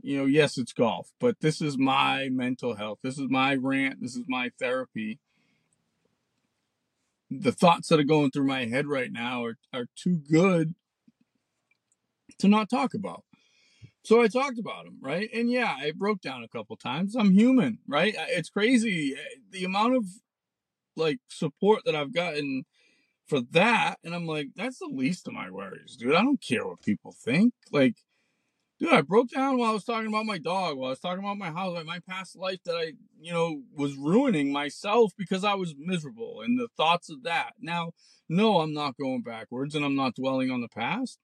You 0.02 0.18
know, 0.18 0.24
yes, 0.26 0.58
it's 0.58 0.72
golf, 0.72 1.12
but 1.20 1.40
this 1.40 1.62
is 1.62 1.78
my 1.78 2.28
mental 2.30 2.74
health. 2.74 2.98
This 3.02 3.18
is 3.18 3.28
my 3.30 3.54
rant. 3.54 4.02
This 4.02 4.16
is 4.16 4.24
my 4.28 4.50
therapy. 4.58 5.20
The 7.30 7.52
thoughts 7.52 7.88
that 7.88 8.00
are 8.00 8.04
going 8.04 8.30
through 8.30 8.46
my 8.46 8.66
head 8.66 8.86
right 8.86 9.10
now 9.10 9.44
are, 9.44 9.56
are 9.72 9.86
too 9.96 10.20
good 10.30 10.74
to 12.38 12.48
not 12.48 12.68
talk 12.68 12.94
about. 12.94 13.24
So 14.04 14.20
I 14.20 14.28
talked 14.28 14.58
about 14.58 14.84
them, 14.84 14.98
right? 15.00 15.28
And 15.34 15.50
yeah, 15.50 15.74
I 15.80 15.92
broke 15.96 16.20
down 16.20 16.44
a 16.44 16.48
couple 16.48 16.76
times. 16.76 17.16
I'm 17.16 17.32
human, 17.32 17.78
right? 17.88 18.14
It's 18.28 18.48
crazy 18.48 19.14
eh, 19.16 19.38
the 19.50 19.64
amount 19.64 19.96
of 19.96 20.04
like 20.94 21.18
support 21.28 21.82
that 21.84 21.96
I've 21.96 22.14
gotten 22.14 22.64
for 23.26 23.40
that. 23.52 23.96
And 24.04 24.14
I'm 24.14 24.26
like, 24.26 24.48
that's 24.54 24.78
the 24.78 24.90
least 24.90 25.26
of 25.26 25.34
my 25.34 25.50
worries, 25.50 25.96
dude. 25.96 26.14
I 26.14 26.22
don't 26.22 26.40
care 26.40 26.66
what 26.66 26.82
people 26.82 27.12
think. 27.12 27.54
Like, 27.72 27.96
dude, 28.78 28.92
I 28.92 29.02
broke 29.02 29.30
down 29.30 29.58
while 29.58 29.70
I 29.70 29.74
was 29.74 29.84
talking 29.84 30.08
about 30.08 30.26
my 30.26 30.38
dog, 30.38 30.76
while 30.76 30.88
I 30.88 30.90
was 30.90 31.00
talking 31.00 31.24
about 31.24 31.38
my 31.38 31.50
house, 31.50 31.74
like 31.74 31.86
my 31.86 32.00
past 32.08 32.36
life 32.36 32.60
that 32.64 32.76
I, 32.76 32.92
you 33.20 33.32
know, 33.32 33.62
was 33.74 33.96
ruining 33.96 34.52
myself 34.52 35.12
because 35.16 35.44
I 35.44 35.54
was 35.54 35.74
miserable 35.78 36.40
and 36.42 36.58
the 36.58 36.68
thoughts 36.76 37.10
of 37.10 37.22
that. 37.24 37.54
Now, 37.60 37.92
no, 38.28 38.60
I'm 38.60 38.72
not 38.72 38.96
going 38.96 39.22
backwards 39.22 39.74
and 39.74 39.84
I'm 39.84 39.96
not 39.96 40.14
dwelling 40.14 40.50
on 40.50 40.60
the 40.60 40.68
past. 40.68 41.18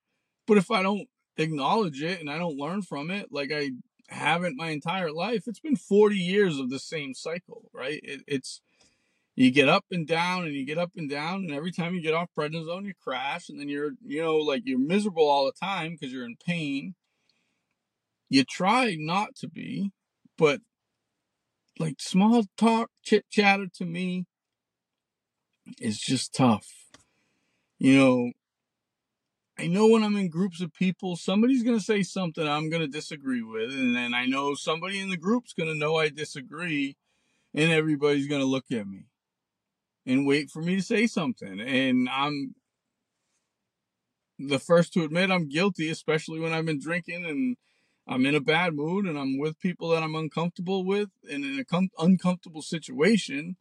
But 0.47 0.59
if 0.59 0.71
I 0.71 0.83
don't 0.83 1.09
acknowledge 1.37 2.03
it 2.03 2.21
and 2.21 2.31
I 2.31 2.39
don't 2.39 2.59
learn 2.59 2.83
from 2.83 3.11
it, 3.11 3.29
like 3.31 3.53
I 3.55 3.73
haven't 4.09 4.57
my 4.57 4.71
entire 4.71 5.13
life, 5.13 5.45
it's 5.47 5.61
been 5.61 5.77
40 5.77 6.17
years 6.17 6.59
of 6.59 6.71
the 6.71 6.79
same 6.79 7.15
cycle, 7.15 7.71
right? 7.73 8.01
It, 8.03 8.23
it's, 8.27 8.61
you 9.35 9.51
get 9.51 9.69
up 9.69 9.85
and 9.91 10.07
down 10.07 10.45
and 10.45 10.55
you 10.55 10.65
get 10.65 10.79
up 10.79 10.93
and 10.97 11.09
down 11.09 11.37
and 11.37 11.53
every 11.53 11.73
time 11.73 11.95
you 11.95 12.03
get 12.03 12.15
off 12.15 12.29
prednisone 12.39 12.85
you 12.85 12.93
crash 13.03 13.49
and 13.49 13.59
then 13.59 13.69
you're 13.69 13.93
you 14.05 14.23
know 14.23 14.37
like 14.37 14.63
you're 14.65 14.79
miserable 14.79 15.29
all 15.29 15.47
the 15.47 15.53
time 15.53 15.93
because 15.93 16.13
you're 16.13 16.27
in 16.27 16.37
pain 16.47 16.95
you 18.29 18.45
try 18.45 18.97
not 18.99 19.35
to 19.35 19.49
be 19.49 19.91
but 20.37 20.61
like 21.79 21.97
small 21.99 22.45
talk 22.57 22.91
chit 23.03 23.25
chatter 23.31 23.67
to 23.73 23.85
me 23.85 24.27
is 25.81 25.99
just 25.99 26.35
tough 26.35 26.67
you 27.79 27.97
know 27.97 28.33
I 29.59 29.67
know 29.67 29.87
when 29.87 30.03
I'm 30.03 30.17
in 30.17 30.31
groups 30.31 30.63
of 30.63 30.73
people, 30.73 31.15
somebody's 31.15 31.63
going 31.63 31.79
to 31.79 31.85
say 31.85 32.03
something 32.03 32.49
I'm 32.49 32.71
going 32.71 32.81
to 32.81 32.89
disagree 32.89 33.43
with. 33.43 33.71
And 33.71 33.95
then 33.95 34.15
I 34.15 34.25
know 34.25 34.55
somebody 34.55 34.99
in 34.99 35.11
the 35.11 35.17
group's 35.17 35.53
going 35.53 35.69
to 35.69 35.79
know 35.79 35.99
I 35.99 36.09
disagree. 36.09 36.97
And 37.55 37.71
everybody's 37.71 38.27
going 38.27 38.41
to 38.41 38.47
look 38.47 38.73
at 38.73 38.89
me 38.89 39.05
and 40.07 40.27
wait 40.27 40.51
for 40.51 40.63
me 40.63 40.77
to 40.77 40.83
say 40.83 41.07
something. 41.07 41.61
And 41.61 42.09
I'm 42.09 42.55
the 44.39 44.59
first 44.59 44.93
to 44.95 45.05
admit 45.05 45.31
I'm 45.31 45.49
guilty, 45.49 45.91
especially 45.91 46.41
when 46.41 46.53
I've 46.53 46.67
been 46.67 46.81
drinking 46.81 47.25
and 47.27 47.57
I'm 48.07 48.27
in 48.27 48.35
a 48.35 48.41
bad 48.41 48.75
mood 48.75 49.07
and 49.07 49.19
I'm 49.19 49.39
with 49.39 49.61
people 49.61 49.89
that 49.91 50.03
I'm 50.03 50.17
uncomfortable 50.17 50.85
with 50.85 51.11
and 51.31 51.45
in 51.45 51.59
an 51.59 51.65
com- 51.69 51.91
uncomfortable 51.99 52.63
situation. 52.63 53.57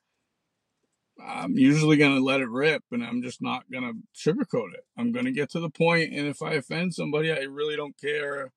I'm 1.23 1.57
usually 1.57 1.97
going 1.97 2.15
to 2.15 2.23
let 2.23 2.41
it 2.41 2.49
rip 2.49 2.83
and 2.91 3.03
I'm 3.03 3.21
just 3.21 3.41
not 3.41 3.69
going 3.71 3.83
to 3.83 3.93
sugarcoat 4.31 4.73
it. 4.73 4.85
I'm 4.97 5.11
going 5.11 5.25
to 5.25 5.31
get 5.31 5.51
to 5.51 5.59
the 5.59 5.69
point, 5.69 6.13
and 6.13 6.27
if 6.27 6.41
I 6.41 6.53
offend 6.53 6.95
somebody, 6.95 7.31
I 7.31 7.41
really 7.41 7.75
don't 7.75 7.99
care. 7.99 8.51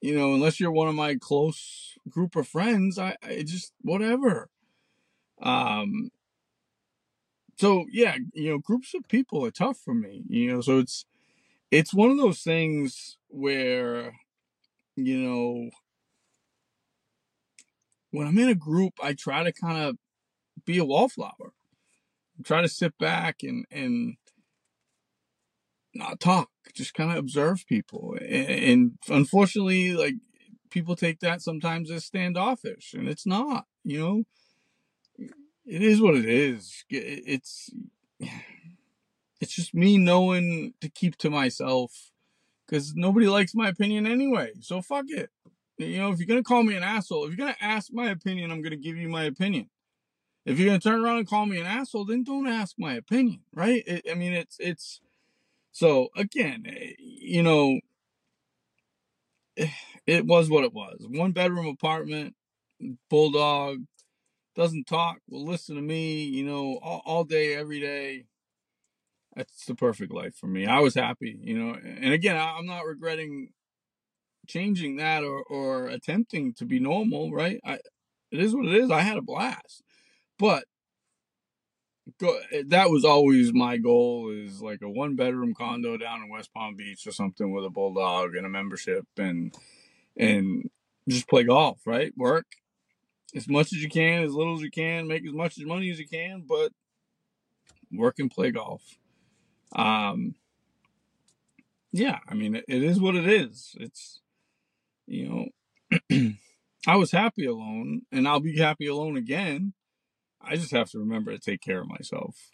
You 0.00 0.16
know, 0.18 0.34
unless 0.34 0.60
you're 0.60 0.72
one 0.72 0.88
of 0.88 0.94
my 0.94 1.16
close 1.20 1.98
group 2.08 2.36
of 2.36 2.48
friends, 2.48 2.98
I, 2.98 3.16
I 3.22 3.42
just, 3.42 3.72
whatever. 3.82 4.48
Um, 5.42 6.10
so 7.56 7.86
yeah, 7.90 8.16
you 8.32 8.50
know, 8.50 8.58
groups 8.58 8.94
of 8.94 9.08
people 9.08 9.44
are 9.44 9.50
tough 9.50 9.78
for 9.78 9.94
me. 9.94 10.24
You 10.28 10.52
know, 10.52 10.60
so 10.60 10.78
it's 10.78 11.04
it's 11.70 11.94
one 11.94 12.10
of 12.10 12.18
those 12.18 12.40
things 12.40 13.16
where, 13.28 14.14
you 14.96 15.18
know, 15.18 15.70
when 18.10 18.26
I'm 18.26 18.38
in 18.38 18.48
a 18.48 18.54
group, 18.54 18.94
I 19.02 19.14
try 19.14 19.42
to 19.42 19.52
kind 19.52 19.82
of 19.82 19.96
be 20.64 20.78
a 20.78 20.84
wallflower. 20.84 21.52
I 22.38 22.42
try 22.44 22.62
to 22.62 22.68
sit 22.68 22.96
back 22.98 23.42
and 23.42 23.64
and 23.70 24.16
not 25.94 26.20
talk, 26.20 26.50
just 26.74 26.94
kind 26.94 27.10
of 27.10 27.16
observe 27.16 27.64
people. 27.68 28.16
And, 28.20 28.50
and 28.50 28.92
unfortunately, 29.08 29.94
like 29.94 30.14
people 30.70 30.96
take 30.96 31.20
that 31.20 31.40
sometimes 31.40 31.90
as 31.90 32.04
standoffish, 32.04 32.94
and 32.94 33.08
it's 33.08 33.26
not. 33.26 33.64
You 33.84 33.98
know, 33.98 34.22
it 35.66 35.82
is 35.82 36.00
what 36.00 36.14
it 36.16 36.26
is. 36.26 36.84
It's 36.90 37.70
it's 39.40 39.54
just 39.54 39.74
me 39.74 39.98
knowing 39.98 40.74
to 40.80 40.88
keep 40.88 41.16
to 41.18 41.30
myself 41.30 42.10
because 42.66 42.94
nobody 42.94 43.26
likes 43.28 43.54
my 43.54 43.68
opinion 43.68 44.06
anyway. 44.06 44.52
So 44.60 44.82
fuck 44.82 45.06
it. 45.08 45.30
You 45.78 45.98
know, 45.98 46.12
if 46.12 46.18
you're 46.18 46.26
gonna 46.26 46.42
call 46.42 46.62
me 46.62 46.76
an 46.76 46.82
asshole, 46.82 47.24
if 47.24 47.30
you're 47.30 47.46
gonna 47.46 47.56
ask 47.60 47.92
my 47.92 48.10
opinion, 48.10 48.50
I'm 48.50 48.62
gonna 48.62 48.76
give 48.76 48.96
you 48.96 49.08
my 49.08 49.24
opinion. 49.24 49.70
If 50.46 50.58
you're 50.58 50.68
gonna 50.68 50.80
turn 50.80 51.04
around 51.04 51.18
and 51.18 51.28
call 51.28 51.46
me 51.46 51.60
an 51.60 51.66
asshole, 51.66 52.06
then 52.06 52.24
don't 52.24 52.46
ask 52.46 52.76
my 52.78 52.94
opinion, 52.94 53.40
right? 53.54 53.82
It, 53.86 54.06
I 54.10 54.14
mean, 54.14 54.32
it's 54.32 54.56
it's 54.60 55.00
so 55.72 56.08
again, 56.16 56.64
eh, 56.66 56.92
you 56.98 57.42
know, 57.42 57.80
it 60.06 60.26
was 60.26 60.50
what 60.50 60.64
it 60.64 60.72
was. 60.72 61.06
One 61.08 61.32
bedroom 61.32 61.66
apartment, 61.66 62.34
bulldog, 63.08 63.84
doesn't 64.54 64.86
talk, 64.86 65.18
will 65.28 65.44
listen 65.44 65.76
to 65.76 65.82
me, 65.82 66.24
you 66.24 66.44
know, 66.44 66.78
all, 66.82 67.02
all 67.04 67.24
day, 67.24 67.54
every 67.54 67.80
day. 67.80 68.26
That's 69.34 69.64
the 69.66 69.74
perfect 69.74 70.12
life 70.12 70.36
for 70.36 70.46
me. 70.46 70.66
I 70.66 70.78
was 70.80 70.94
happy, 70.94 71.36
you 71.42 71.58
know, 71.58 71.74
and 71.74 72.12
again, 72.12 72.36
I'm 72.36 72.66
not 72.66 72.86
regretting 72.86 73.48
changing 74.46 74.96
that 74.96 75.24
or, 75.24 75.42
or 75.42 75.88
attempting 75.88 76.52
to 76.54 76.64
be 76.64 76.78
normal, 76.78 77.32
right? 77.32 77.60
I, 77.64 77.74
it 78.30 78.40
is 78.40 78.54
what 78.54 78.66
it 78.66 78.74
is. 78.74 78.90
I 78.90 79.00
had 79.00 79.16
a 79.16 79.22
blast, 79.22 79.82
but 80.38 80.64
go, 82.20 82.38
that 82.66 82.90
was 82.90 83.04
always 83.04 83.52
my 83.52 83.76
goal 83.76 84.30
is 84.30 84.60
like 84.60 84.82
a 84.82 84.90
one 84.90 85.16
bedroom 85.16 85.54
condo 85.54 85.96
down 85.96 86.22
in 86.22 86.28
West 86.28 86.52
Palm 86.52 86.76
Beach 86.76 87.06
or 87.06 87.12
something 87.12 87.52
with 87.52 87.64
a 87.64 87.70
bulldog 87.70 88.34
and 88.34 88.46
a 88.46 88.50
membership 88.50 89.06
and, 89.16 89.54
and 90.16 90.70
just 91.08 91.28
play 91.28 91.44
golf, 91.44 91.80
right? 91.86 92.12
Work, 92.16 92.46
as 93.34 93.48
much 93.48 93.72
as 93.72 93.82
you 93.82 93.88
can, 93.88 94.22
as 94.22 94.32
little 94.32 94.54
as 94.54 94.62
you 94.62 94.70
can, 94.70 95.08
make 95.08 95.26
as 95.26 95.32
much 95.32 95.58
as 95.58 95.64
money 95.64 95.90
as 95.90 95.98
you 95.98 96.06
can, 96.06 96.44
but 96.48 96.72
work 97.92 98.18
and 98.18 98.30
play 98.30 98.50
golf. 98.50 98.82
Um, 99.74 100.36
yeah, 101.92 102.18
I 102.28 102.34
mean, 102.34 102.56
it, 102.56 102.64
it 102.68 102.82
is 102.82 103.00
what 103.00 103.16
it 103.16 103.26
is. 103.26 103.74
It's, 103.78 104.20
you 105.06 105.50
know, 106.10 106.30
I 106.86 106.96
was 106.96 107.10
happy 107.10 107.46
alone 107.46 108.02
and 108.12 108.28
I'll 108.28 108.40
be 108.40 108.58
happy 108.58 108.86
alone 108.86 109.16
again. 109.16 109.72
I 110.40 110.56
just 110.56 110.72
have 110.72 110.90
to 110.90 110.98
remember 110.98 111.32
to 111.32 111.38
take 111.38 111.60
care 111.60 111.80
of 111.80 111.88
myself. 111.88 112.50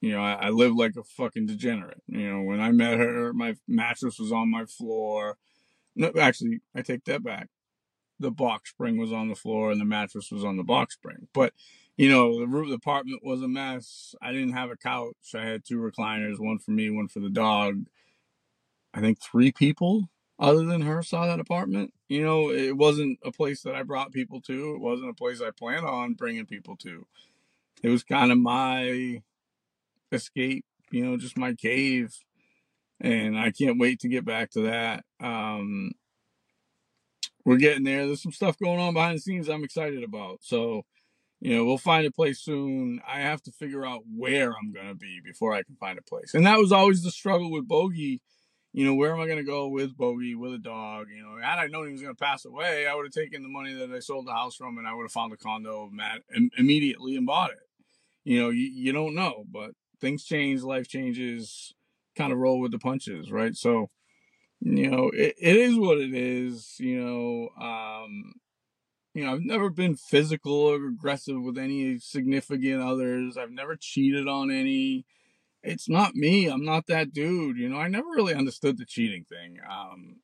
You 0.00 0.12
know, 0.12 0.22
I, 0.22 0.32
I 0.32 0.48
live 0.48 0.74
like 0.74 0.96
a 0.96 1.04
fucking 1.04 1.46
degenerate. 1.46 2.02
You 2.08 2.32
know, 2.32 2.42
when 2.42 2.60
I 2.60 2.72
met 2.72 2.98
her, 2.98 3.32
my 3.32 3.54
mattress 3.68 4.18
was 4.18 4.32
on 4.32 4.50
my 4.50 4.64
floor. 4.64 5.36
No, 5.94 6.10
actually, 6.18 6.60
I 6.74 6.82
take 6.82 7.04
that 7.04 7.22
back 7.22 7.48
the 8.22 8.30
box 8.30 8.70
spring 8.70 8.96
was 8.96 9.12
on 9.12 9.28
the 9.28 9.34
floor 9.34 9.70
and 9.70 9.80
the 9.80 9.84
mattress 9.84 10.30
was 10.30 10.44
on 10.44 10.56
the 10.56 10.62
box 10.62 10.94
spring. 10.94 11.28
But 11.34 11.52
you 11.96 12.08
know, 12.08 12.40
the 12.40 12.46
room, 12.46 12.70
the 12.70 12.76
apartment 12.76 13.22
was 13.22 13.42
a 13.42 13.48
mess. 13.48 14.14
I 14.22 14.32
didn't 14.32 14.54
have 14.54 14.70
a 14.70 14.76
couch. 14.76 15.34
I 15.34 15.44
had 15.44 15.64
two 15.64 15.78
recliners, 15.78 16.40
one 16.40 16.58
for 16.58 16.70
me, 16.70 16.88
one 16.90 17.08
for 17.08 17.20
the 17.20 17.28
dog. 17.28 17.84
I 18.94 19.00
think 19.00 19.20
three 19.20 19.52
people 19.52 20.08
other 20.38 20.64
than 20.64 20.82
her 20.82 21.02
saw 21.02 21.26
that 21.26 21.40
apartment. 21.40 21.92
You 22.08 22.24
know, 22.24 22.50
it 22.50 22.76
wasn't 22.76 23.18
a 23.24 23.30
place 23.30 23.62
that 23.62 23.74
I 23.74 23.82
brought 23.82 24.12
people 24.12 24.40
to. 24.42 24.74
It 24.74 24.80
wasn't 24.80 25.10
a 25.10 25.14
place 25.14 25.40
I 25.40 25.50
planned 25.50 25.86
on 25.86 26.14
bringing 26.14 26.46
people 26.46 26.76
to. 26.78 27.06
It 27.82 27.90
was 27.90 28.04
kind 28.04 28.32
of 28.32 28.38
my 28.38 29.22
escape, 30.10 30.64
you 30.90 31.04
know, 31.04 31.16
just 31.16 31.38
my 31.38 31.54
cave. 31.54 32.14
And 33.00 33.38
I 33.38 33.50
can't 33.50 33.80
wait 33.80 34.00
to 34.00 34.08
get 34.08 34.24
back 34.24 34.50
to 34.52 34.62
that. 34.62 35.04
Um, 35.20 35.92
we're 37.44 37.56
getting 37.56 37.84
there. 37.84 38.06
There's 38.06 38.22
some 38.22 38.32
stuff 38.32 38.58
going 38.58 38.80
on 38.80 38.94
behind 38.94 39.16
the 39.16 39.20
scenes 39.20 39.48
I'm 39.48 39.64
excited 39.64 40.02
about. 40.02 40.38
So, 40.42 40.82
you 41.40 41.56
know, 41.56 41.64
we'll 41.64 41.78
find 41.78 42.06
a 42.06 42.10
place 42.10 42.40
soon. 42.40 43.00
I 43.06 43.20
have 43.20 43.42
to 43.42 43.52
figure 43.52 43.84
out 43.84 44.02
where 44.16 44.50
I'm 44.50 44.72
gonna 44.72 44.94
be 44.94 45.20
before 45.24 45.52
I 45.54 45.62
can 45.62 45.76
find 45.76 45.98
a 45.98 46.02
place. 46.02 46.34
And 46.34 46.46
that 46.46 46.58
was 46.58 46.72
always 46.72 47.02
the 47.02 47.10
struggle 47.10 47.50
with 47.50 47.66
Bogey. 47.66 48.20
You 48.72 48.86
know, 48.86 48.94
where 48.94 49.12
am 49.12 49.20
I 49.20 49.26
gonna 49.26 49.42
go 49.42 49.68
with 49.68 49.96
Bogey, 49.96 50.34
with 50.34 50.54
a 50.54 50.58
dog? 50.58 51.08
You 51.14 51.22
know, 51.22 51.36
had 51.42 51.58
I 51.58 51.66
known 51.66 51.86
he 51.86 51.92
was 51.92 52.02
gonna 52.02 52.14
pass 52.14 52.44
away, 52.44 52.86
I 52.86 52.94
would 52.94 53.06
have 53.06 53.12
taken 53.12 53.42
the 53.42 53.48
money 53.48 53.74
that 53.74 53.90
I 53.90 53.98
sold 53.98 54.26
the 54.26 54.32
house 54.32 54.56
from 54.56 54.78
and 54.78 54.86
I 54.86 54.94
would 54.94 55.04
have 55.04 55.12
found 55.12 55.32
a 55.32 55.36
condo 55.36 55.90
immediately 56.56 57.16
and 57.16 57.26
bought 57.26 57.50
it. 57.50 57.58
You 58.24 58.40
know, 58.40 58.50
you, 58.50 58.70
you 58.72 58.92
don't 58.92 59.14
know, 59.14 59.44
but 59.50 59.72
things 60.00 60.24
change, 60.24 60.62
life 60.62 60.86
changes, 60.88 61.74
kind 62.16 62.32
of 62.32 62.38
roll 62.38 62.60
with 62.60 62.72
the 62.72 62.78
punches, 62.78 63.32
right? 63.32 63.54
So, 63.56 63.90
you 64.64 64.90
know, 64.90 65.10
it, 65.12 65.34
it 65.38 65.56
is 65.56 65.76
what 65.76 65.98
it 65.98 66.14
is. 66.14 66.76
You 66.78 67.02
know, 67.02 67.48
um, 67.60 68.34
you 69.12 69.24
know, 69.24 69.34
I've 69.34 69.44
never 69.44 69.70
been 69.70 69.96
physical 69.96 70.52
or 70.54 70.86
aggressive 70.86 71.42
with 71.42 71.58
any 71.58 71.98
significant 71.98 72.80
others. 72.80 73.36
I've 73.36 73.50
never 73.50 73.76
cheated 73.76 74.28
on 74.28 74.50
any. 74.50 75.04
It's 75.62 75.88
not 75.88 76.14
me. 76.14 76.46
I'm 76.46 76.64
not 76.64 76.86
that 76.86 77.12
dude. 77.12 77.58
You 77.58 77.68
know, 77.68 77.76
I 77.76 77.88
never 77.88 78.08
really 78.08 78.34
understood 78.34 78.78
the 78.78 78.84
cheating 78.84 79.24
thing. 79.24 79.58
Um, 79.68 80.16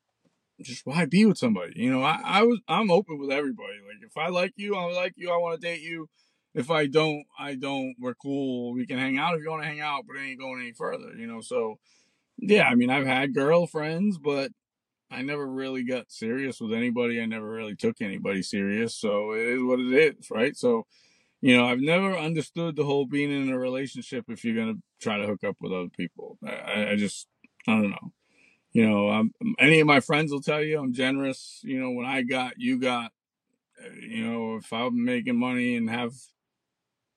just 0.60 0.86
why 0.86 1.04
be 1.04 1.24
with 1.24 1.38
somebody? 1.38 1.74
You 1.76 1.90
know, 1.90 2.02
I, 2.02 2.20
I 2.24 2.42
was 2.42 2.60
I'm 2.68 2.90
open 2.90 3.18
with 3.18 3.30
everybody. 3.30 3.74
Like 3.86 4.08
if 4.08 4.16
I 4.16 4.28
like 4.28 4.52
you, 4.56 4.76
I 4.76 4.84
like 4.92 5.14
you. 5.16 5.30
I 5.30 5.36
want 5.36 5.60
to 5.60 5.66
date 5.66 5.82
you. 5.82 6.08
If 6.54 6.70
I 6.70 6.86
don't, 6.86 7.24
I 7.38 7.54
don't. 7.54 7.94
We're 8.00 8.14
cool. 8.14 8.72
We 8.72 8.86
can 8.86 8.98
hang 8.98 9.18
out 9.18 9.34
if 9.34 9.42
you 9.42 9.50
want 9.50 9.62
to 9.62 9.68
hang 9.68 9.80
out, 9.80 10.04
but 10.06 10.16
it 10.16 10.20
ain't 10.20 10.40
going 10.40 10.60
any 10.60 10.72
further. 10.72 11.12
You 11.16 11.26
know, 11.26 11.40
so 11.40 11.78
yeah. 12.38 12.64
I 12.64 12.74
mean, 12.74 12.90
I've 12.90 13.06
had 13.06 13.34
girlfriends, 13.34 14.18
but 14.18 14.50
I 15.10 15.22
never 15.22 15.46
really 15.46 15.84
got 15.84 16.10
serious 16.10 16.60
with 16.60 16.72
anybody. 16.72 17.20
I 17.20 17.26
never 17.26 17.48
really 17.48 17.76
took 17.76 18.00
anybody 18.00 18.42
serious. 18.42 18.94
So 18.94 19.32
it 19.32 19.40
is 19.40 19.62
what 19.62 19.80
it 19.80 19.92
is, 19.92 20.30
right? 20.30 20.56
So, 20.56 20.86
you 21.40 21.56
know, 21.56 21.66
I've 21.66 21.80
never 21.80 22.16
understood 22.16 22.76
the 22.76 22.84
whole 22.84 23.06
being 23.06 23.30
in 23.30 23.52
a 23.52 23.58
relationship 23.58 24.24
if 24.28 24.44
you're 24.44 24.54
going 24.54 24.74
to 24.74 24.82
try 25.00 25.18
to 25.18 25.26
hook 25.26 25.44
up 25.44 25.56
with 25.60 25.72
other 25.72 25.88
people. 25.88 26.38
I, 26.46 26.90
I 26.90 26.96
just, 26.96 27.26
I 27.66 27.72
don't 27.72 27.90
know. 27.90 28.12
You 28.72 28.88
know, 28.88 29.08
I'm, 29.08 29.32
any 29.58 29.80
of 29.80 29.86
my 29.86 30.00
friends 30.00 30.30
will 30.30 30.42
tell 30.42 30.62
you 30.62 30.78
I'm 30.78 30.92
generous. 30.92 31.60
You 31.64 31.80
know, 31.80 31.90
when 31.90 32.06
I 32.06 32.22
got, 32.22 32.54
you 32.56 32.78
got. 32.78 33.12
Uh, 33.80 33.94
you 34.00 34.26
know, 34.26 34.56
if 34.56 34.72
I'm 34.72 35.04
making 35.04 35.36
money 35.38 35.76
and 35.76 35.88
have 35.88 36.12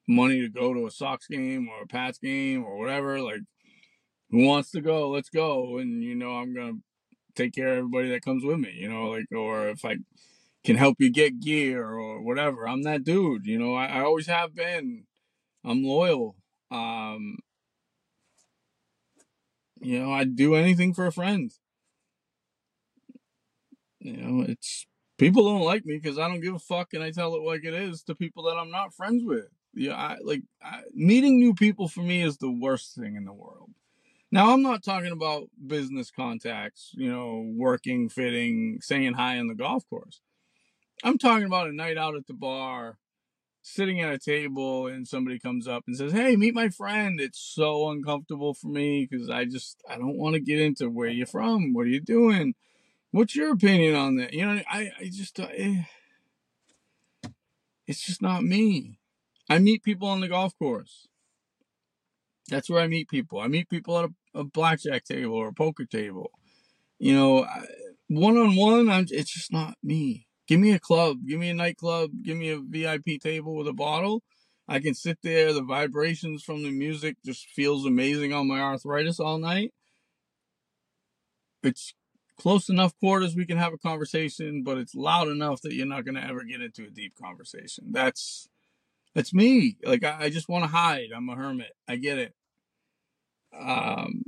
money 0.07 0.41
to 0.41 0.47
go 0.47 0.75
to 0.75 0.85
a 0.85 0.91
Sox 0.91 1.25
game 1.25 1.67
or 1.67 1.81
a 1.81 1.87
Pats 1.87 2.19
game 2.19 2.63
or 2.63 2.77
whatever, 2.77 3.19
like, 3.19 3.41
who 4.31 4.45
wants 4.45 4.71
to 4.71 4.81
go? 4.81 5.09
Let's 5.09 5.29
go. 5.29 5.77
And, 5.77 6.03
you 6.03 6.15
know, 6.15 6.31
I'm 6.31 6.55
to 6.55 6.79
take 7.35 7.53
care 7.53 7.73
of 7.73 7.77
everybody 7.79 8.09
that 8.09 8.23
comes 8.23 8.43
with 8.43 8.59
me, 8.59 8.73
you 8.75 8.89
know, 8.89 9.09
like, 9.09 9.25
or 9.31 9.69
if 9.69 9.85
I 9.85 9.97
can 10.63 10.77
help 10.77 10.97
you 10.99 11.11
get 11.11 11.39
gear 11.39 11.83
or 11.85 12.21
whatever, 12.21 12.67
I'm 12.67 12.83
that 12.83 13.03
dude, 13.03 13.45
you 13.45 13.59
know, 13.59 13.75
I, 13.75 13.87
I 13.87 14.01
always 14.01 14.27
have 14.27 14.55
been. 14.55 15.05
I'm 15.65 15.83
loyal. 15.83 16.35
Um, 16.71 17.37
you 19.81 19.99
know, 19.99 20.11
I'd 20.13 20.35
do 20.35 20.55
anything 20.55 20.93
for 20.93 21.07
a 21.07 21.11
friend. 21.11 21.51
You 23.99 24.17
know, 24.17 24.45
it's 24.47 24.85
people 25.17 25.43
don't 25.43 25.61
like 25.65 25.85
me 25.85 25.99
because 26.01 26.17
I 26.17 26.27
don't 26.27 26.41
give 26.41 26.55
a 26.55 26.59
fuck 26.59 26.93
and 26.93 27.03
I 27.03 27.11
tell 27.11 27.35
it 27.35 27.43
like 27.43 27.63
it 27.63 27.73
is 27.73 28.03
to 28.03 28.15
people 28.15 28.43
that 28.43 28.57
I'm 28.57 28.71
not 28.71 28.93
friends 28.95 29.23
with. 29.23 29.47
Yeah, 29.73 29.95
I 29.95 30.17
like 30.23 30.41
I, 30.61 30.81
meeting 30.93 31.39
new 31.39 31.53
people 31.53 31.87
for 31.87 32.01
me 32.01 32.21
is 32.23 32.37
the 32.37 32.51
worst 32.51 32.95
thing 32.95 33.15
in 33.15 33.25
the 33.25 33.33
world. 33.33 33.71
Now, 34.33 34.53
I'm 34.53 34.61
not 34.61 34.81
talking 34.81 35.11
about 35.11 35.49
business 35.67 36.09
contacts, 36.09 36.91
you 36.93 37.11
know, 37.11 37.51
working, 37.57 38.07
fitting, 38.07 38.79
saying 38.81 39.13
hi 39.13 39.37
on 39.37 39.47
the 39.47 39.55
golf 39.55 39.83
course. 39.89 40.21
I'm 41.03 41.17
talking 41.17 41.45
about 41.45 41.67
a 41.67 41.73
night 41.73 41.97
out 41.97 42.15
at 42.15 42.27
the 42.27 42.33
bar, 42.33 42.97
sitting 43.61 43.99
at 43.99 44.13
a 44.13 44.17
table, 44.17 44.87
and 44.87 45.05
somebody 45.05 45.37
comes 45.37 45.67
up 45.67 45.83
and 45.85 45.97
says, 45.97 46.13
Hey, 46.13 46.37
meet 46.37 46.53
my 46.53 46.69
friend. 46.69 47.19
It's 47.19 47.39
so 47.39 47.89
uncomfortable 47.89 48.53
for 48.53 48.67
me 48.67 49.05
because 49.09 49.29
I 49.29 49.43
just, 49.43 49.81
I 49.89 49.97
don't 49.97 50.17
want 50.17 50.35
to 50.35 50.39
get 50.39 50.61
into 50.61 50.89
where 50.89 51.09
you're 51.09 51.27
from. 51.27 51.73
What 51.73 51.87
are 51.87 51.89
you 51.89 51.99
doing? 51.99 52.55
What's 53.11 53.35
your 53.35 53.51
opinion 53.51 53.95
on 53.95 54.15
that? 54.15 54.33
You 54.33 54.45
know, 54.45 54.61
I, 54.71 54.91
I 54.97 55.09
just, 55.11 55.37
eh, 55.41 55.83
it's 57.85 58.05
just 58.05 58.21
not 58.21 58.45
me. 58.45 58.99
I 59.49 59.59
meet 59.59 59.83
people 59.83 60.07
on 60.07 60.21
the 60.21 60.29
golf 60.29 60.57
course. 60.57 61.09
That's 62.51 62.69
where 62.69 62.81
I 62.81 62.87
meet 62.87 63.07
people. 63.07 63.39
I 63.39 63.47
meet 63.47 63.69
people 63.69 63.97
at 63.97 64.05
a, 64.05 64.41
a 64.41 64.43
blackjack 64.43 65.05
table 65.05 65.33
or 65.33 65.47
a 65.47 65.53
poker 65.53 65.85
table. 65.85 66.31
You 66.99 67.15
know, 67.15 67.47
one 68.09 68.37
on 68.37 68.55
one, 68.55 68.89
it's 69.09 69.31
just 69.31 69.51
not 69.51 69.75
me. 69.81 70.27
Give 70.47 70.59
me 70.59 70.73
a 70.73 70.79
club, 70.79 71.19
give 71.25 71.39
me 71.39 71.49
a 71.49 71.53
nightclub, 71.53 72.11
give 72.21 72.37
me 72.37 72.49
a 72.49 72.59
VIP 72.59 73.21
table 73.21 73.55
with 73.55 73.67
a 73.67 73.73
bottle. 73.73 74.21
I 74.67 74.79
can 74.79 74.93
sit 74.93 75.19
there. 75.23 75.53
The 75.53 75.63
vibrations 75.63 76.43
from 76.43 76.63
the 76.63 76.71
music 76.71 77.17
just 77.25 77.47
feels 77.47 77.85
amazing 77.85 78.33
on 78.33 78.47
my 78.47 78.59
arthritis 78.59 79.19
all 79.19 79.37
night. 79.37 79.73
It's 81.63 81.93
close 82.37 82.69
enough 82.69 82.97
quarters 82.99 83.35
we 83.35 83.45
can 83.45 83.57
have 83.57 83.73
a 83.73 83.77
conversation, 83.77 84.63
but 84.63 84.77
it's 84.77 84.95
loud 84.95 85.29
enough 85.29 85.61
that 85.61 85.73
you're 85.73 85.85
not 85.85 86.03
going 86.03 86.15
to 86.15 86.23
ever 86.23 86.43
get 86.43 86.61
into 86.61 86.83
a 86.83 86.89
deep 86.89 87.13
conversation. 87.21 87.85
That's 87.91 88.49
that's 89.13 89.33
me. 89.33 89.77
Like 89.85 90.03
I, 90.03 90.25
I 90.25 90.29
just 90.29 90.49
want 90.49 90.63
to 90.63 90.69
hide. 90.69 91.09
I'm 91.15 91.29
a 91.29 91.35
hermit. 91.35 91.71
I 91.87 91.95
get 91.95 92.17
it. 92.17 92.33
Um, 93.57 94.23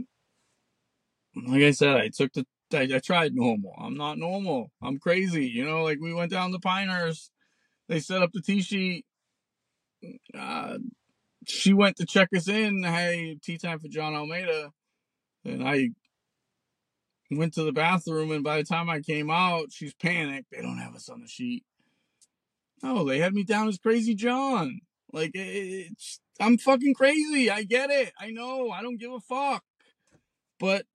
like 1.48 1.64
I 1.64 1.72
said, 1.72 1.98
I 1.98 2.10
took 2.10 2.34
the 2.34 2.46
I, 2.74 2.96
I 2.96 3.00
tried 3.00 3.36
normal. 3.36 3.74
I'm 3.78 3.96
not 3.96 4.18
normal. 4.18 4.72
I'm 4.82 5.00
crazy. 5.00 5.46
You 5.46 5.66
know, 5.66 5.84
like 5.84 6.00
we 6.02 6.14
went 6.14 6.32
down 6.32 6.52
to 6.52 6.60
Pinehurst. 6.60 7.32
They 7.88 8.00
set 8.00 8.22
up 8.22 8.32
the 8.34 8.42
tee 8.42 8.62
sheet. 8.62 9.06
Uh, 10.38 10.78
she 11.46 11.74
went 11.74 11.98
to 11.98 12.06
check 12.06 12.30
us 12.36 12.48
in. 12.48 12.84
Hey, 12.84 13.38
tee 13.42 13.58
time 13.58 13.80
for 13.80 13.88
John 13.88 14.16
Almeida. 14.16 14.72
And 15.46 15.68
I 15.68 15.90
went 17.32 17.54
to 17.56 17.64
the 17.64 17.72
bathroom, 17.72 18.32
and 18.32 18.44
by 18.44 18.58
the 18.58 18.64
time 18.64 18.90
I 18.90 19.02
came 19.02 19.30
out, 19.30 19.72
she's 19.72 19.94
panicked. 19.94 20.52
They 20.52 20.62
don't 20.62 20.78
have 20.78 20.96
us 20.96 21.10
on 21.10 21.22
the 21.22 21.28
sheet. 21.28 21.64
No, 22.82 23.04
they 23.06 23.20
had 23.20 23.34
me 23.34 23.44
down 23.44 23.68
as 23.68 23.78
Crazy 23.78 24.16
John. 24.16 24.82
Like 25.12 25.32
it's 25.34 26.20
I'm 26.40 26.58
fucking 26.58 26.96
crazy. 26.96 27.50
I 27.50 27.64
get 27.64 27.90
it. 27.90 28.12
I 28.20 28.32
know. 28.32 28.72
I 28.72 28.82
don't 28.82 29.00
give 29.00 29.12
a 29.12 29.20
fuck. 29.20 29.64
But 30.60 30.86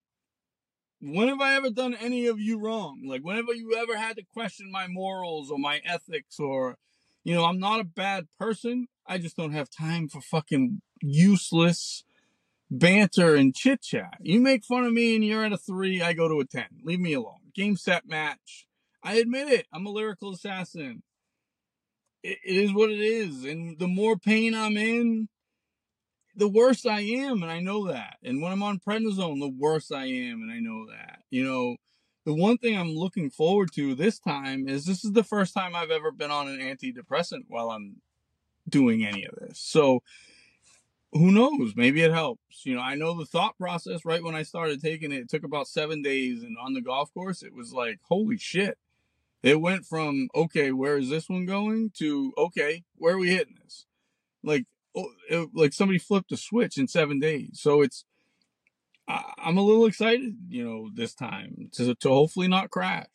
when 1.01 1.29
have 1.29 1.41
I 1.41 1.55
ever 1.55 1.71
done 1.71 1.95
any 1.95 2.27
of 2.27 2.41
you 2.41 2.59
wrong? 2.59 3.03
Like 3.07 3.23
whenever 3.23 3.55
you 3.55 3.77
ever 3.77 3.97
had 3.97 4.17
to 4.17 4.25
question 4.25 4.71
my 4.71 4.87
morals 4.89 5.51
or 5.51 5.59
my 5.59 5.81
ethics 5.85 6.39
or 6.39 6.77
you 7.25 7.35
know, 7.35 7.45
I'm 7.45 7.59
not 7.59 7.81
a 7.81 7.85
bad 7.85 8.27
person. 8.39 8.87
I 9.07 9.19
just 9.19 9.37
don't 9.37 9.53
have 9.53 9.69
time 9.71 10.09
for 10.09 10.21
fucking 10.21 10.81
useless 11.03 12.05
banter 12.71 13.35
and 13.35 13.55
chit 13.55 13.83
chat. 13.83 14.19
You 14.21 14.41
make 14.41 14.65
fun 14.65 14.85
of 14.85 14.93
me 14.93 15.15
and 15.15 15.25
you're 15.25 15.45
at 15.45 15.53
a 15.53 15.59
three, 15.59 16.01
I 16.01 16.13
go 16.13 16.29
to 16.29 16.41
a 16.41 16.45
10. 16.45 16.65
Leave 16.85 17.01
me 17.01 17.13
alone. 17.13 17.53
Game, 17.55 17.77
set, 17.77 18.07
match. 18.07 18.67
I 19.03 19.15
admit 19.15 19.49
it. 19.49 19.67
I'm 19.73 19.87
a 19.87 19.91
lyrical 19.91 20.33
assassin 20.33 21.03
it 22.23 22.39
is 22.45 22.73
what 22.73 22.91
it 22.91 23.01
is. 23.01 23.45
And 23.45 23.79
the 23.79 23.89
more 23.89 24.17
pain 24.17 24.55
I'm 24.55 24.77
in, 24.77 25.29
the 26.35 26.49
worse 26.49 26.87
I 26.87 27.01
am, 27.01 27.43
and 27.43 27.51
I 27.51 27.61
know 27.61 27.89
that. 27.89 28.17
And 28.23 28.41
when 28.41 28.53
I'm 28.53 28.63
on 28.63 28.79
prednisone, 28.79 29.41
the 29.41 29.49
worse 29.49 29.91
I 29.91 30.05
am, 30.05 30.43
and 30.43 30.53
I 30.53 30.61
know 30.61 30.87
that. 30.87 31.21
You 31.31 31.45
know, 31.45 31.77
the 32.25 32.35
one 32.35 32.59
thing 32.59 32.79
I'm 32.79 32.95
looking 32.95 33.31
forward 33.31 33.71
to 33.75 33.95
this 33.95 34.19
time 34.19 34.69
is 34.69 34.85
this 34.85 35.05
is 35.05 35.13
the 35.13 35.25
first 35.25 35.53
time 35.53 35.75
I've 35.75 35.91
ever 35.91 36.13
been 36.13 36.31
on 36.31 36.49
an 36.49 36.61
antidepressant 36.61 37.45
while 37.49 37.71
I'm 37.71 37.97
doing 38.69 39.05
any 39.05 39.25
of 39.25 39.35
this. 39.35 39.59
So 39.59 40.03
who 41.13 41.33
knows? 41.33 41.73
Maybe 41.75 42.03
it 42.03 42.13
helps. 42.13 42.65
You 42.65 42.77
know, 42.77 42.83
I 42.83 42.95
know 42.95 43.19
the 43.19 43.27
thought 43.27 43.57
process 43.57 44.05
right 44.05 44.23
when 44.23 44.35
I 44.35 44.43
started 44.43 44.81
taking 44.81 45.11
it, 45.11 45.23
it 45.23 45.31
took 45.31 45.43
about 45.43 45.67
seven 45.67 46.03
days, 46.03 46.43
and 46.43 46.57
on 46.59 46.75
the 46.75 46.83
golf 46.83 47.13
course, 47.13 47.43
it 47.43 47.55
was 47.55 47.73
like, 47.73 47.99
holy 48.09 48.39
shit 48.39 48.79
it 49.43 49.61
went 49.61 49.87
from 49.87 50.29
okay, 50.35 50.73
where 50.73 50.99
is 50.99 51.11
this 51.11 51.29
one 51.29 51.47
going 51.47 51.91
to 51.99 52.33
okay, 52.37 52.85
where 52.97 53.15
are 53.15 53.19
we 53.19 53.31
hitting 53.31 53.57
this? 53.63 53.87
Like, 54.43 54.67
oh, 54.97 55.11
it, 55.31 55.51
like 55.55 55.73
somebody 55.73 55.99
flipped 55.99 56.33
a 56.33 56.37
switch 56.37 56.79
in 56.79 56.89
seven 56.89 57.19
days. 57.21 57.61
So 57.61 57.83
it's 57.83 58.05
I, 59.09 59.23
I'm 59.39 59.59
a 59.59 59.63
little 59.63 59.87
excited, 59.87 60.37
you 60.49 60.65
know, 60.65 60.91
this 60.95 61.15
time 61.15 61.71
to 61.75 61.95
to 61.95 62.09
hopefully 62.09 62.49
not 62.49 62.71
crash. 62.71 63.07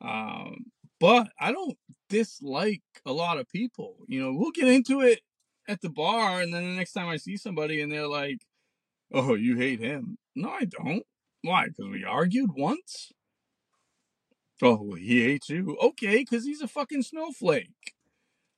Um, 0.00 0.66
but 1.00 1.28
I 1.40 1.52
don't 1.52 1.76
dislike 2.08 2.82
a 3.04 3.12
lot 3.12 3.38
of 3.38 3.48
people. 3.48 3.96
You 4.08 4.22
know, 4.22 4.32
we'll 4.34 4.50
get 4.52 4.68
into 4.68 5.00
it 5.00 5.20
at 5.68 5.80
the 5.80 5.90
bar, 5.90 6.40
and 6.40 6.54
then 6.54 6.64
the 6.64 6.76
next 6.76 6.92
time 6.92 7.08
I 7.08 7.16
see 7.16 7.36
somebody 7.36 7.80
and 7.80 7.90
they're 7.90 8.06
like, 8.06 8.38
"Oh, 9.12 9.34
you 9.34 9.56
hate 9.56 9.80
him?" 9.80 10.18
No, 10.34 10.50
I 10.50 10.64
don't. 10.64 11.04
Why? 11.42 11.66
Because 11.68 11.90
we 11.90 12.04
argued 12.04 12.50
once. 12.56 13.12
Oh, 14.62 14.94
he 14.94 15.22
hates 15.22 15.48
you. 15.50 15.76
Okay, 15.82 16.18
because 16.18 16.44
he's 16.44 16.62
a 16.62 16.68
fucking 16.68 17.02
snowflake. 17.02 17.94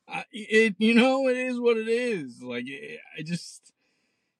I, 0.08 0.24
it, 0.32 0.76
you 0.78 0.94
know, 0.94 1.28
it 1.28 1.36
is 1.36 1.60
what 1.60 1.76
it 1.76 1.88
is. 1.88 2.42
Like, 2.42 2.64
it, 2.68 3.00
I 3.18 3.22
just, 3.22 3.72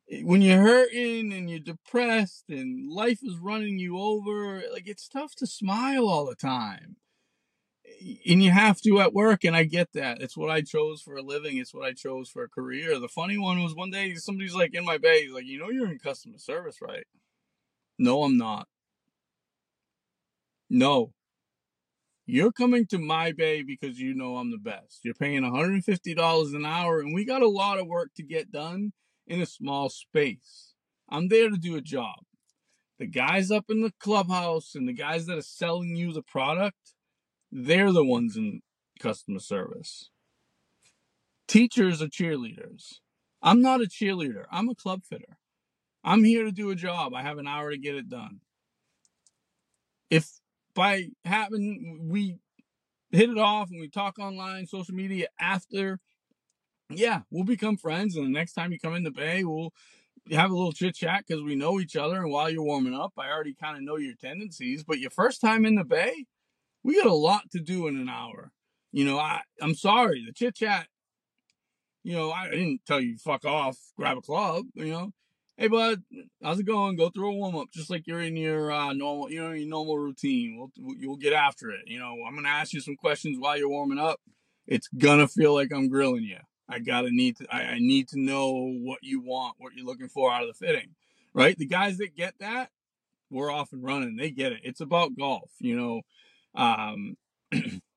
it, 0.08 0.26
when 0.26 0.42
you're 0.42 0.62
hurting 0.62 1.32
and 1.32 1.50
you're 1.50 1.60
depressed 1.60 2.46
and 2.50 2.90
life 2.92 3.20
is 3.22 3.38
running 3.38 3.78
you 3.78 3.98
over, 3.98 4.62
like, 4.72 4.88
it's 4.88 5.08
tough 5.08 5.34
to 5.36 5.46
smile 5.46 6.08
all 6.08 6.26
the 6.26 6.36
time. 6.36 6.96
Eh, 7.86 8.16
and 8.32 8.42
you 8.42 8.50
have 8.52 8.80
to 8.82 9.00
at 9.00 9.14
work, 9.14 9.44
and 9.44 9.56
I 9.56 9.64
get 9.64 9.92
that. 9.94 10.20
It's 10.22 10.36
what 10.36 10.50
I 10.50 10.62
chose 10.62 11.02
for 11.02 11.16
a 11.16 11.22
living. 11.22 11.58
It's 11.58 11.74
what 11.74 11.86
I 11.86 11.92
chose 11.94 12.28
for 12.30 12.44
a 12.44 12.48
career. 12.48 12.98
The 13.00 13.08
funny 13.08 13.38
one 13.38 13.62
was 13.62 13.74
one 13.74 13.90
day 13.90 14.14
somebody's 14.16 14.54
like 14.54 14.74
in 14.74 14.84
my 14.84 14.98
bay, 14.98 15.24
he's 15.24 15.32
like, 15.34 15.46
you 15.46 15.58
know, 15.58 15.70
you're 15.70 15.90
in 15.90 15.98
customer 15.98 16.38
service, 16.38 16.78
right? 16.82 17.06
No, 17.98 18.24
I'm 18.24 18.36
not. 18.38 18.68
No. 20.70 21.12
You're 22.30 22.52
coming 22.52 22.84
to 22.88 22.98
my 22.98 23.32
bay 23.32 23.62
because 23.62 23.98
you 23.98 24.12
know 24.12 24.36
I'm 24.36 24.50
the 24.50 24.58
best. 24.58 25.00
You're 25.02 25.14
paying 25.14 25.40
$150 25.40 26.54
an 26.54 26.66
hour, 26.66 27.00
and 27.00 27.14
we 27.14 27.24
got 27.24 27.40
a 27.40 27.48
lot 27.48 27.78
of 27.78 27.86
work 27.86 28.10
to 28.16 28.22
get 28.22 28.52
done 28.52 28.92
in 29.26 29.40
a 29.40 29.46
small 29.46 29.88
space. 29.88 30.74
I'm 31.08 31.28
there 31.28 31.48
to 31.48 31.56
do 31.56 31.74
a 31.74 31.80
job. 31.80 32.18
The 32.98 33.06
guys 33.06 33.50
up 33.50 33.64
in 33.70 33.80
the 33.80 33.94
clubhouse 33.98 34.74
and 34.74 34.86
the 34.86 34.92
guys 34.92 35.24
that 35.24 35.38
are 35.38 35.42
selling 35.42 35.96
you 35.96 36.12
the 36.12 36.20
product, 36.20 36.92
they're 37.50 37.92
the 37.92 38.04
ones 38.04 38.36
in 38.36 38.60
customer 39.00 39.40
service. 39.40 40.10
Teachers 41.46 42.02
are 42.02 42.08
cheerleaders. 42.08 42.96
I'm 43.40 43.62
not 43.62 43.80
a 43.80 43.84
cheerleader. 43.84 44.44
I'm 44.52 44.68
a 44.68 44.74
club 44.74 45.00
fitter. 45.08 45.38
I'm 46.04 46.24
here 46.24 46.44
to 46.44 46.52
do 46.52 46.68
a 46.68 46.74
job. 46.74 47.14
I 47.14 47.22
have 47.22 47.38
an 47.38 47.48
hour 47.48 47.70
to 47.70 47.78
get 47.78 47.94
it 47.94 48.10
done. 48.10 48.40
If 50.10 50.28
by 50.78 51.08
having 51.24 52.06
we 52.08 52.38
hit 53.10 53.28
it 53.28 53.36
off 53.36 53.68
and 53.68 53.80
we 53.80 53.88
talk 53.88 54.16
online, 54.20 54.64
social 54.64 54.94
media 54.94 55.26
after, 55.40 55.98
yeah, 56.88 57.22
we'll 57.32 57.42
become 57.42 57.76
friends. 57.76 58.14
And 58.14 58.24
the 58.24 58.30
next 58.30 58.52
time 58.52 58.70
you 58.70 58.78
come 58.78 58.94
in 58.94 59.02
the 59.02 59.10
bay, 59.10 59.42
we'll 59.42 59.72
have 60.30 60.52
a 60.52 60.54
little 60.54 60.70
chit 60.70 60.94
chat 60.94 61.24
because 61.26 61.42
we 61.42 61.56
know 61.56 61.80
each 61.80 61.96
other. 61.96 62.22
And 62.22 62.30
while 62.30 62.48
you're 62.48 62.62
warming 62.62 62.94
up, 62.94 63.12
I 63.18 63.28
already 63.28 63.54
kind 63.54 63.76
of 63.76 63.82
know 63.82 63.96
your 63.96 64.14
tendencies. 64.14 64.84
But 64.84 65.00
your 65.00 65.10
first 65.10 65.40
time 65.40 65.66
in 65.66 65.74
the 65.74 65.84
bay, 65.84 66.26
we 66.84 66.94
got 66.94 67.10
a 67.10 67.12
lot 67.12 67.50
to 67.50 67.58
do 67.58 67.88
in 67.88 67.96
an 67.96 68.08
hour. 68.08 68.52
You 68.92 69.04
know, 69.04 69.18
I 69.18 69.40
I'm 69.60 69.74
sorry, 69.74 70.24
the 70.24 70.32
chit 70.32 70.54
chat. 70.54 70.86
You 72.04 72.12
know, 72.12 72.30
I 72.30 72.50
didn't 72.50 72.82
tell 72.86 73.00
you 73.00 73.18
fuck 73.18 73.44
off, 73.44 73.78
grab 73.96 74.16
a 74.16 74.20
club. 74.20 74.66
You 74.74 74.92
know, 74.92 75.10
hey 75.58 75.66
bud, 75.66 76.02
how's 76.40 76.60
it 76.60 76.66
going? 76.66 76.96
Go 76.96 77.10
through 77.10 77.30
a 77.30 77.34
warm 77.34 77.56
up, 77.56 77.72
just 77.72 77.90
like 77.90 78.06
you're 78.06 78.22
in 78.22 78.36
your 78.36 78.70
uh, 78.70 78.92
normal, 78.92 79.30
you 79.30 79.42
know, 79.42 79.50
your 79.50 79.68
normal 79.68 79.98
routine. 79.98 80.56
We'll 80.56 80.94
you'll 80.96 81.16
get 81.16 81.32
after 81.32 81.70
it. 81.70 81.82
You 81.86 81.98
know, 81.98 82.16
I'm 82.26 82.34
gonna 82.34 82.48
ask 82.48 82.72
you 82.72 82.80
some 82.80 82.96
questions 82.96 83.36
while 83.38 83.58
you're 83.58 83.68
warming 83.68 83.98
up. 83.98 84.20
It's 84.66 84.88
gonna 84.96 85.26
feel 85.28 85.52
like 85.52 85.72
I'm 85.72 85.88
grilling 85.88 86.22
you. 86.22 86.38
I 86.68 86.78
gotta 86.78 87.10
need 87.10 87.36
to. 87.38 87.46
I, 87.54 87.62
I 87.62 87.78
need 87.80 88.08
to 88.08 88.20
know 88.20 88.72
what 88.82 89.00
you 89.02 89.20
want, 89.20 89.56
what 89.58 89.74
you're 89.74 89.86
looking 89.86 90.08
for 90.08 90.32
out 90.32 90.42
of 90.42 90.48
the 90.48 90.66
fitting, 90.66 90.94
right? 91.34 91.58
The 91.58 91.66
guys 91.66 91.98
that 91.98 92.16
get 92.16 92.34
that, 92.38 92.70
we're 93.28 93.50
off 93.50 93.72
and 93.72 93.82
running. 93.82 94.16
They 94.16 94.30
get 94.30 94.52
it. 94.52 94.60
It's 94.62 94.80
about 94.80 95.16
golf, 95.18 95.50
you 95.58 95.76
know. 95.76 96.02
Um, 96.54 97.16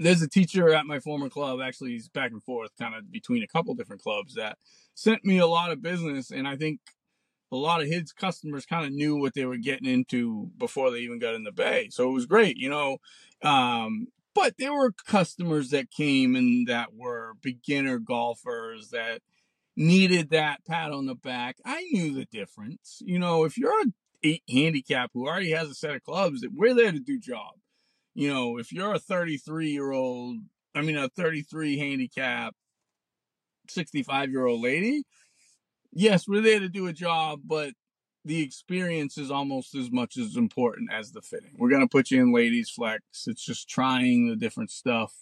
there's 0.00 0.22
a 0.22 0.28
teacher 0.28 0.72
at 0.72 0.86
my 0.86 0.98
former 0.98 1.28
club, 1.28 1.60
actually, 1.60 1.90
he's 1.90 2.08
back 2.08 2.30
and 2.30 2.42
forth 2.42 2.70
kind 2.78 2.94
of 2.94 3.12
between 3.12 3.42
a 3.42 3.46
couple 3.46 3.74
different 3.74 4.02
clubs 4.02 4.34
that 4.34 4.56
sent 4.94 5.24
me 5.24 5.38
a 5.38 5.46
lot 5.46 5.70
of 5.70 5.82
business. 5.82 6.30
And 6.30 6.48
I 6.48 6.56
think 6.56 6.80
a 7.52 7.56
lot 7.56 7.82
of 7.82 7.88
his 7.88 8.12
customers 8.12 8.64
kind 8.64 8.86
of 8.86 8.92
knew 8.92 9.16
what 9.16 9.34
they 9.34 9.44
were 9.44 9.58
getting 9.58 9.88
into 9.88 10.50
before 10.56 10.90
they 10.90 11.00
even 11.00 11.18
got 11.18 11.34
in 11.34 11.44
the 11.44 11.52
bay. 11.52 11.88
So 11.90 12.08
it 12.08 12.12
was 12.12 12.24
great, 12.24 12.56
you 12.56 12.70
know. 12.70 12.96
Um, 13.42 14.08
but 14.34 14.54
there 14.58 14.72
were 14.72 14.92
customers 14.92 15.68
that 15.70 15.90
came 15.90 16.34
and 16.34 16.66
that 16.66 16.94
were 16.94 17.34
beginner 17.42 17.98
golfers 17.98 18.90
that 18.90 19.20
needed 19.76 20.30
that 20.30 20.64
pat 20.64 20.92
on 20.92 21.06
the 21.06 21.14
back. 21.14 21.56
I 21.64 21.82
knew 21.92 22.14
the 22.14 22.24
difference. 22.24 23.02
You 23.04 23.18
know, 23.18 23.44
if 23.44 23.58
you're 23.58 23.82
a 23.82 23.92
eight 24.22 24.42
handicap 24.48 25.10
who 25.12 25.26
already 25.26 25.50
has 25.50 25.68
a 25.68 25.74
set 25.74 25.94
of 25.94 26.04
clubs, 26.04 26.40
that 26.40 26.52
we're 26.54 26.74
there 26.74 26.92
to 26.92 27.00
do 27.00 27.18
job 27.18 27.52
you 28.20 28.28
know, 28.28 28.58
if 28.58 28.70
you're 28.70 28.92
a 28.92 28.98
33 28.98 29.70
year 29.70 29.92
old, 29.92 30.40
I 30.74 30.82
mean, 30.82 30.98
a 30.98 31.08
33 31.08 31.78
handicap, 31.78 32.54
65 33.70 34.30
year 34.30 34.44
old 34.44 34.60
lady, 34.60 35.04
yes, 35.90 36.28
we're 36.28 36.42
there 36.42 36.60
to 36.60 36.68
do 36.68 36.86
a 36.86 36.92
job, 36.92 37.40
but 37.46 37.72
the 38.26 38.42
experience 38.42 39.16
is 39.16 39.30
almost 39.30 39.74
as 39.74 39.90
much 39.90 40.18
as 40.18 40.36
important 40.36 40.92
as 40.92 41.12
the 41.12 41.22
fitting. 41.22 41.52
We're 41.56 41.70
going 41.70 41.80
to 41.80 41.88
put 41.88 42.10
you 42.10 42.20
in 42.20 42.30
ladies 42.30 42.68
flex. 42.68 43.02
It's 43.26 43.42
just 43.42 43.70
trying 43.70 44.28
the 44.28 44.36
different 44.36 44.70
stuff 44.70 45.14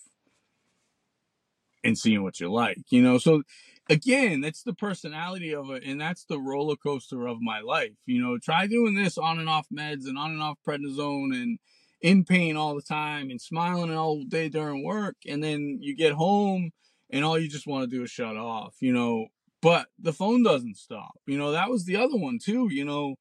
and 1.85 1.97
seeing 1.97 2.25
what 2.25 2.41
you 2.41 2.51
like, 2.51 2.79
you 2.91 3.01
know? 3.01 3.19
So 3.19 3.45
again, 3.89 4.41
that's 4.41 4.65
the 4.65 4.75
personality 4.75 5.55
of 5.55 5.71
it. 5.71 5.85
And 5.85 6.01
that's 6.01 6.25
the 6.25 6.41
roller 6.41 6.75
coaster 6.75 7.29
of 7.29 7.41
my 7.41 7.61
life. 7.61 7.95
You 8.07 8.21
know, 8.21 8.39
try 8.39 8.67
doing 8.67 8.97
this 8.97 9.17
on 9.17 9.39
and 9.39 9.49
off 9.49 9.69
meds 9.73 10.09
and 10.09 10.19
on 10.19 10.33
and 10.33 10.43
off 10.43 10.59
prednisone 10.67 11.33
and, 11.33 11.61
in 12.01 12.25
pain 12.25 12.57
all 12.57 12.75
the 12.75 12.83
time 12.83 13.31
and 13.31 13.41
smiling 13.41 13.93
all 13.93 14.23
day 14.25 14.49
during 14.49 14.85
work 14.85 15.17
and 15.27 15.43
then 15.43 15.79
you 15.81 15.97
get 15.97 16.13
home 16.13 16.71
and 17.11 17.25
all 17.25 17.39
you 17.39 17.49
just 17.49 17.67
want 17.67 17.89
to 17.89 17.97
do 17.97 18.03
is 18.03 18.11
shut 18.11 18.37
off 18.37 18.77
you 18.81 18.93
know 18.93 19.27
but 19.61 19.89
the 19.99 20.13
phone 20.13 20.43
doesn't 20.43 20.77
stop 20.77 21.19
you 21.27 21.37
know 21.37 21.53
that 21.53 21.71
was 21.71 21.85
the 21.85 21.97
other 21.97 22.17
one 22.17 22.39
too 22.39 22.69
you 22.71 22.85
know 22.85 23.17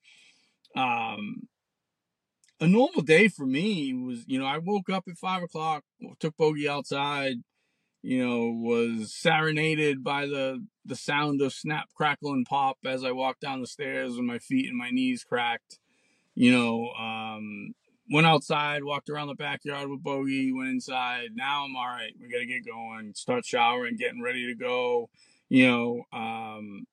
um 0.75 1.47
a 2.59 2.67
normal 2.67 3.01
day 3.01 3.27
for 3.27 3.45
me 3.45 3.93
was 3.93 4.23
you 4.27 4.39
know 4.39 4.45
i 4.45 4.57
woke 4.57 4.89
up 4.89 5.05
at 5.07 5.17
five 5.17 5.41
o'clock 5.41 5.83
took 6.19 6.35
bogey 6.37 6.69
outside 6.69 7.37
you 8.03 8.23
know 8.23 8.51
was 8.51 9.13
serenaded 9.13 10.03
by 10.03 10.25
the 10.25 10.63
the 10.85 10.95
sound 10.95 11.41
of 11.41 11.51
snap 11.51 11.87
crackle 11.95 12.31
and 12.31 12.45
pop 12.45 12.77
as 12.85 13.03
i 13.03 13.11
walked 13.11 13.41
down 13.41 13.61
the 13.61 13.67
stairs 13.67 14.11
with 14.15 14.25
my 14.25 14.37
feet 14.37 14.67
and 14.67 14.77
my 14.77 14.91
knees 14.91 15.23
cracked 15.23 15.79
you 16.35 16.51
know 16.51 16.89
um 16.91 17.73
went 18.11 18.27
outside, 18.27 18.83
walked 18.83 19.09
around 19.09 19.27
the 19.27 19.35
backyard 19.35 19.89
with 19.89 20.03
Bogey, 20.03 20.51
went 20.51 20.69
inside. 20.69 21.29
Now 21.35 21.65
I'm 21.65 21.75
all 21.75 21.87
right. 21.87 22.13
We 22.19 22.29
got 22.29 22.39
to 22.39 22.45
get 22.45 22.65
going, 22.65 23.13
start 23.15 23.45
showering, 23.45 23.97
getting 23.97 24.21
ready 24.21 24.47
to 24.47 24.55
go. 24.55 25.09
You 25.49 25.67
know, 25.67 26.03
um, 26.11 26.87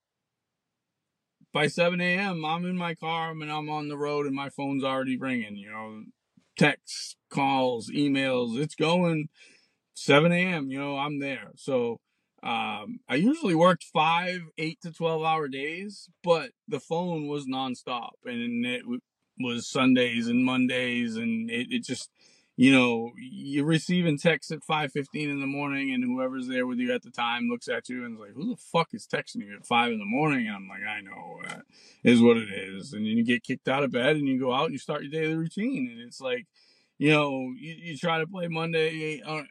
by 1.52 1.68
7 1.68 2.00
a.m., 2.00 2.44
I'm 2.44 2.64
in 2.66 2.76
my 2.76 2.94
car 2.94 3.30
and 3.30 3.50
I'm 3.50 3.70
on 3.70 3.88
the 3.88 3.96
road 3.96 4.26
and 4.26 4.34
my 4.34 4.48
phone's 4.48 4.84
already 4.84 5.16
ringing. 5.16 5.56
You 5.56 5.70
know, 5.70 6.02
texts, 6.58 7.16
calls, 7.30 7.90
emails, 7.90 8.58
it's 8.58 8.74
going 8.74 9.28
7 9.94 10.32
a.m. 10.32 10.70
You 10.70 10.78
know, 10.78 10.96
I'm 10.96 11.20
there. 11.20 11.52
So, 11.56 12.00
um, 12.42 13.00
I 13.08 13.14
usually 13.14 13.54
worked 13.54 13.84
five, 13.84 14.42
eight 14.58 14.78
to 14.82 14.92
12 14.92 15.24
hour 15.24 15.48
days, 15.48 16.10
but 16.22 16.50
the 16.68 16.78
phone 16.78 17.26
was 17.26 17.46
nonstop 17.46 18.10
and 18.26 18.66
it 18.66 18.82
was 19.38 19.66
Sundays 19.66 20.28
and 20.28 20.44
Mondays, 20.44 21.16
and 21.16 21.50
it, 21.50 21.68
it 21.70 21.84
just, 21.84 22.10
you 22.56 22.72
know, 22.72 23.12
you're 23.16 23.64
receiving 23.64 24.18
texts 24.18 24.52
at 24.52 24.60
5.15 24.60 25.06
in 25.14 25.40
the 25.40 25.46
morning, 25.46 25.92
and 25.92 26.04
whoever's 26.04 26.48
there 26.48 26.66
with 26.66 26.78
you 26.78 26.92
at 26.92 27.02
the 27.02 27.10
time 27.10 27.48
looks 27.48 27.68
at 27.68 27.88
you 27.88 28.04
and 28.04 28.14
is 28.14 28.20
like, 28.20 28.34
who 28.34 28.50
the 28.50 28.56
fuck 28.56 28.88
is 28.92 29.06
texting 29.06 29.46
you 29.46 29.56
at 29.56 29.66
5 29.66 29.92
in 29.92 29.98
the 29.98 30.04
morning? 30.04 30.46
And 30.46 30.56
I'm 30.56 30.68
like, 30.68 30.82
I 30.88 31.00
know, 31.00 31.40
is 32.02 32.22
what 32.22 32.36
it 32.36 32.50
is. 32.50 32.92
And 32.92 33.04
then 33.04 33.16
you 33.16 33.24
get 33.24 33.42
kicked 33.42 33.68
out 33.68 33.84
of 33.84 33.92
bed, 33.92 34.16
and 34.16 34.28
you 34.28 34.38
go 34.38 34.52
out 34.52 34.66
and 34.66 34.72
you 34.72 34.78
start 34.78 35.02
your 35.02 35.10
daily 35.10 35.34
routine, 35.34 35.90
and 35.90 36.00
it's 36.00 36.20
like, 36.20 36.46
you 36.98 37.10
know, 37.10 37.52
you, 37.58 37.74
you 37.74 37.98
try 37.98 38.18
to 38.18 38.26
play 38.26 38.46
Monday 38.46 39.20
uh, 39.20 39.42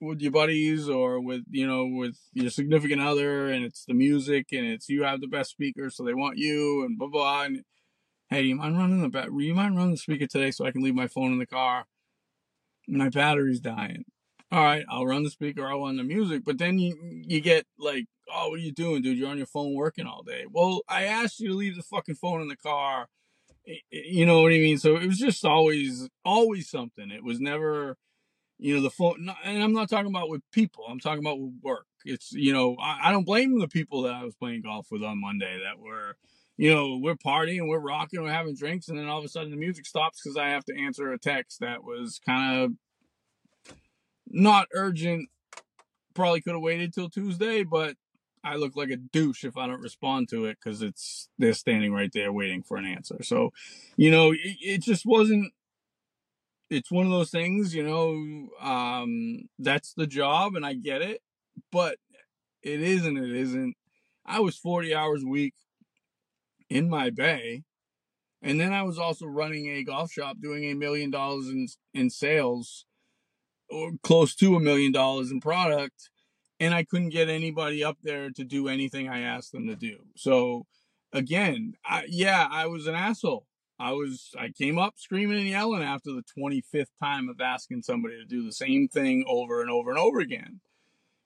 with 0.00 0.20
your 0.20 0.32
buddies 0.32 0.88
or 0.88 1.20
with 1.20 1.42
you 1.50 1.66
know 1.66 1.86
with 1.86 2.16
your 2.32 2.50
significant 2.50 3.00
other 3.00 3.48
and 3.48 3.64
it's 3.64 3.84
the 3.84 3.94
music 3.94 4.48
and 4.52 4.66
it's 4.66 4.88
you 4.88 5.02
have 5.02 5.20
the 5.20 5.26
best 5.26 5.50
speaker 5.50 5.88
so 5.88 6.04
they 6.04 6.14
want 6.14 6.36
you 6.36 6.84
and 6.84 6.98
blah 6.98 7.08
blah 7.08 7.42
and 7.42 7.64
Hey, 8.34 8.42
do 8.42 8.48
you 8.48 8.56
mind 8.56 8.76
running 8.76 9.00
the 9.00 9.08
bat? 9.08 9.28
you 9.32 9.54
mind 9.54 9.76
running 9.76 9.92
the 9.92 9.96
speaker 9.96 10.26
today 10.26 10.50
so 10.50 10.64
I 10.64 10.72
can 10.72 10.82
leave 10.82 10.96
my 10.96 11.06
phone 11.06 11.30
in 11.30 11.38
the 11.38 11.46
car? 11.46 11.84
My 12.88 13.08
battery's 13.08 13.60
dying. 13.60 14.06
All 14.50 14.60
right, 14.60 14.84
I'll 14.90 15.06
run 15.06 15.22
the 15.22 15.30
speaker. 15.30 15.64
I'll 15.64 15.82
run 15.82 15.98
the 15.98 16.02
music. 16.02 16.42
But 16.44 16.58
then 16.58 16.80
you 16.80 16.98
you 17.00 17.40
get 17.40 17.64
like, 17.78 18.06
oh, 18.28 18.48
what 18.48 18.58
are 18.58 18.62
you 18.62 18.72
doing, 18.72 19.02
dude? 19.02 19.16
You're 19.16 19.30
on 19.30 19.36
your 19.36 19.46
phone 19.46 19.72
working 19.72 20.06
all 20.06 20.24
day. 20.24 20.46
Well, 20.50 20.80
I 20.88 21.04
asked 21.04 21.38
you 21.38 21.46
to 21.46 21.54
leave 21.54 21.76
the 21.76 21.84
fucking 21.84 22.16
phone 22.16 22.42
in 22.42 22.48
the 22.48 22.56
car. 22.56 23.06
You 23.92 24.26
know 24.26 24.42
what 24.42 24.50
I 24.50 24.58
mean? 24.58 24.78
So 24.78 24.96
it 24.96 25.06
was 25.06 25.18
just 25.18 25.44
always 25.44 26.08
always 26.24 26.68
something. 26.68 27.12
It 27.12 27.22
was 27.22 27.38
never 27.38 27.98
you 28.58 28.74
know 28.74 28.82
the 28.82 28.90
phone 28.90 29.28
and 29.44 29.62
i'm 29.62 29.72
not 29.72 29.88
talking 29.88 30.10
about 30.10 30.28
with 30.28 30.40
people 30.52 30.84
i'm 30.88 31.00
talking 31.00 31.18
about 31.18 31.40
with 31.40 31.54
work 31.60 31.86
it's 32.04 32.30
you 32.30 32.52
know 32.52 32.76
I, 32.80 33.08
I, 33.08 33.10
don't 33.10 33.26
blame 33.26 33.58
the 33.58 33.66
people 33.66 34.02
that 34.02 34.14
i 34.14 34.22
was 34.22 34.36
playing 34.36 34.62
golf 34.62 34.86
with 34.92 35.02
on 35.02 35.20
monday 35.20 35.58
that 35.64 35.80
were 35.80 36.16
you 36.56 36.72
know, 36.72 36.98
we're 37.02 37.16
partying, 37.16 37.68
we're 37.68 37.78
rocking, 37.78 38.22
we're 38.22 38.30
having 38.30 38.54
drinks, 38.54 38.88
and 38.88 38.98
then 38.98 39.08
all 39.08 39.18
of 39.18 39.24
a 39.24 39.28
sudden 39.28 39.50
the 39.50 39.56
music 39.56 39.86
stops 39.86 40.20
because 40.22 40.36
I 40.36 40.48
have 40.48 40.64
to 40.66 40.78
answer 40.78 41.12
a 41.12 41.18
text 41.18 41.60
that 41.60 41.82
was 41.82 42.20
kind 42.24 42.60
of 42.60 42.72
not 44.28 44.68
urgent. 44.72 45.28
Probably 46.14 46.40
could 46.40 46.52
have 46.52 46.62
waited 46.62 46.94
till 46.94 47.10
Tuesday, 47.10 47.64
but 47.64 47.96
I 48.44 48.54
look 48.54 48.76
like 48.76 48.90
a 48.90 48.96
douche 48.96 49.42
if 49.42 49.56
I 49.56 49.66
don't 49.66 49.80
respond 49.80 50.28
to 50.28 50.44
it 50.44 50.58
because 50.62 50.80
it's 50.80 51.28
they're 51.38 51.54
standing 51.54 51.92
right 51.92 52.10
there 52.12 52.32
waiting 52.32 52.62
for 52.62 52.76
an 52.76 52.84
answer. 52.84 53.22
So, 53.22 53.52
you 53.96 54.10
know, 54.10 54.32
it, 54.32 54.56
it 54.60 54.82
just 54.82 55.04
wasn't. 55.04 55.52
It's 56.70 56.90
one 56.90 57.06
of 57.06 57.12
those 57.12 57.30
things, 57.30 57.74
you 57.74 57.82
know. 57.82 58.48
Um, 58.60 59.48
that's 59.58 59.92
the 59.94 60.06
job, 60.06 60.54
and 60.54 60.64
I 60.64 60.74
get 60.74 61.02
it, 61.02 61.20
but 61.72 61.98
it 62.62 62.80
isn't. 62.80 63.16
It 63.16 63.34
isn't. 63.34 63.76
I 64.24 64.40
was 64.40 64.56
forty 64.56 64.94
hours 64.94 65.24
a 65.24 65.28
week 65.28 65.54
in 66.74 66.90
my 66.90 67.08
bay. 67.08 67.62
And 68.42 68.60
then 68.60 68.72
I 68.74 68.82
was 68.82 68.98
also 68.98 69.24
running 69.24 69.68
a 69.68 69.84
golf 69.84 70.12
shop 70.12 70.36
doing 70.42 70.64
a 70.64 70.74
million 70.74 71.10
dollars 71.10 71.48
in 71.48 71.68
in 71.94 72.10
sales 72.10 72.84
or 73.70 73.92
close 74.02 74.34
to 74.34 74.56
a 74.56 74.60
million 74.60 74.92
dollars 74.92 75.30
in 75.30 75.40
product 75.40 76.10
and 76.60 76.74
I 76.74 76.84
couldn't 76.84 77.08
get 77.10 77.28
anybody 77.28 77.82
up 77.82 77.98
there 78.02 78.30
to 78.30 78.44
do 78.44 78.68
anything 78.68 79.08
I 79.08 79.20
asked 79.20 79.52
them 79.52 79.66
to 79.66 79.76
do. 79.76 79.98
So 80.16 80.66
again, 81.12 81.74
I, 81.84 82.04
yeah, 82.08 82.46
I 82.50 82.66
was 82.66 82.86
an 82.86 82.94
asshole. 82.94 83.46
I 83.78 83.92
was 83.92 84.30
I 84.38 84.50
came 84.50 84.78
up 84.78 84.94
screaming 84.96 85.38
and 85.40 85.48
yelling 85.48 85.82
after 85.82 86.12
the 86.12 86.22
25th 86.38 86.86
time 87.02 87.28
of 87.28 87.40
asking 87.40 87.82
somebody 87.82 88.16
to 88.16 88.24
do 88.24 88.44
the 88.44 88.52
same 88.52 88.88
thing 88.88 89.24
over 89.28 89.60
and 89.62 89.70
over 89.70 89.90
and 89.90 89.98
over 89.98 90.20
again. 90.20 90.60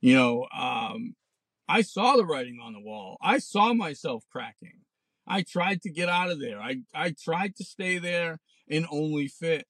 You 0.00 0.14
know, 0.14 0.46
um, 0.56 1.14
I 1.68 1.82
saw 1.82 2.16
the 2.16 2.24
writing 2.24 2.58
on 2.62 2.72
the 2.72 2.80
wall. 2.80 3.18
I 3.20 3.38
saw 3.38 3.74
myself 3.74 4.24
cracking. 4.32 4.80
I 5.28 5.42
tried 5.42 5.82
to 5.82 5.90
get 5.90 6.08
out 6.08 6.30
of 6.30 6.40
there. 6.40 6.60
I, 6.60 6.78
I 6.94 7.14
tried 7.22 7.56
to 7.56 7.64
stay 7.64 7.98
there 7.98 8.40
and 8.68 8.86
only 8.90 9.28
fit. 9.28 9.66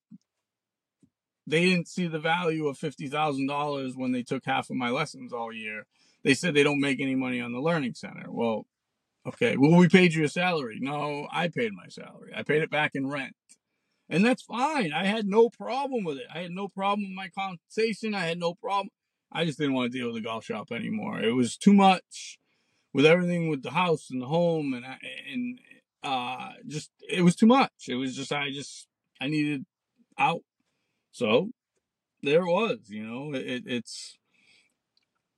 They 1.46 1.64
didn't 1.64 1.88
see 1.88 2.06
the 2.06 2.18
value 2.18 2.68
of 2.68 2.78
$50,000 2.78 3.96
when 3.96 4.12
they 4.12 4.22
took 4.22 4.44
half 4.44 4.70
of 4.70 4.76
my 4.76 4.90
lessons 4.90 5.32
all 5.32 5.52
year. 5.52 5.86
They 6.22 6.34
said 6.34 6.54
they 6.54 6.62
don't 6.62 6.80
make 6.80 7.00
any 7.00 7.14
money 7.14 7.40
on 7.40 7.52
the 7.52 7.60
Learning 7.60 7.94
Center. 7.94 8.26
Well, 8.28 8.66
okay, 9.26 9.56
well, 9.56 9.76
we 9.76 9.88
paid 9.88 10.14
you 10.14 10.24
a 10.24 10.28
salary. 10.28 10.78
No, 10.80 11.26
I 11.32 11.48
paid 11.48 11.72
my 11.72 11.88
salary. 11.88 12.32
I 12.34 12.42
paid 12.42 12.62
it 12.62 12.70
back 12.70 12.92
in 12.94 13.06
rent. 13.06 13.34
And 14.10 14.24
that's 14.24 14.42
fine. 14.42 14.92
I 14.92 15.04
had 15.04 15.26
no 15.26 15.50
problem 15.50 16.04
with 16.04 16.18
it. 16.18 16.26
I 16.32 16.40
had 16.40 16.50
no 16.50 16.68
problem 16.68 17.08
with 17.08 17.16
my 17.16 17.28
compensation. 17.28 18.14
I 18.14 18.26
had 18.26 18.38
no 18.38 18.54
problem. 18.54 18.90
I 19.30 19.44
just 19.44 19.58
didn't 19.58 19.74
want 19.74 19.92
to 19.92 19.98
deal 19.98 20.06
with 20.06 20.16
the 20.16 20.22
golf 20.22 20.44
shop 20.44 20.72
anymore. 20.72 21.20
It 21.20 21.32
was 21.32 21.56
too 21.56 21.74
much 21.74 22.38
with 22.94 23.06
everything 23.06 23.48
with 23.48 23.62
the 23.62 23.70
house 23.70 24.10
and 24.10 24.22
the 24.22 24.26
home 24.26 24.74
and 24.74 24.84
I, 24.86 24.98
and 25.32 25.58
uh 26.02 26.50
just 26.66 26.90
it 27.08 27.22
was 27.22 27.36
too 27.36 27.46
much. 27.46 27.72
It 27.88 27.96
was 27.96 28.16
just 28.16 28.32
I 28.32 28.50
just 28.50 28.88
I 29.20 29.28
needed 29.28 29.64
out. 30.18 30.42
So 31.12 31.50
there 32.22 32.42
it 32.42 32.52
was, 32.52 32.78
you 32.88 33.04
know. 33.04 33.34
It, 33.34 33.64
it's 33.66 34.18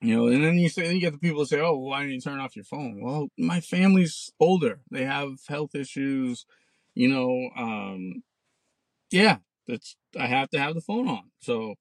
you 0.01 0.17
know, 0.17 0.29
and 0.29 0.43
then 0.43 0.55
you 0.59 0.69
say 0.69 0.93
you 0.95 1.01
get 1.01 1.13
the 1.13 1.19
people 1.19 1.45
say, 1.45 1.61
"Oh, 1.61 1.77
why 1.77 2.01
didn't 2.01 2.15
you 2.15 2.21
turn 2.21 2.41
off 2.41 2.57
your 2.57 2.65
phone?" 2.65 3.01
Well, 3.03 3.29
my 3.39 3.61
family's 3.61 4.31
older; 4.41 4.81
they 4.91 5.05
have 5.05 5.39
health 5.49 5.75
issues. 5.75 6.47
You 6.95 7.09
know, 7.09 7.51
um, 7.57 8.23
yeah, 9.11 9.39
that's 9.69 9.97
I 10.19 10.27
have 10.27 10.51
to 10.51 10.61
have 10.61 10.75
the 10.75 10.81
phone 10.83 11.09
on. 11.09 11.31
So 11.41 11.77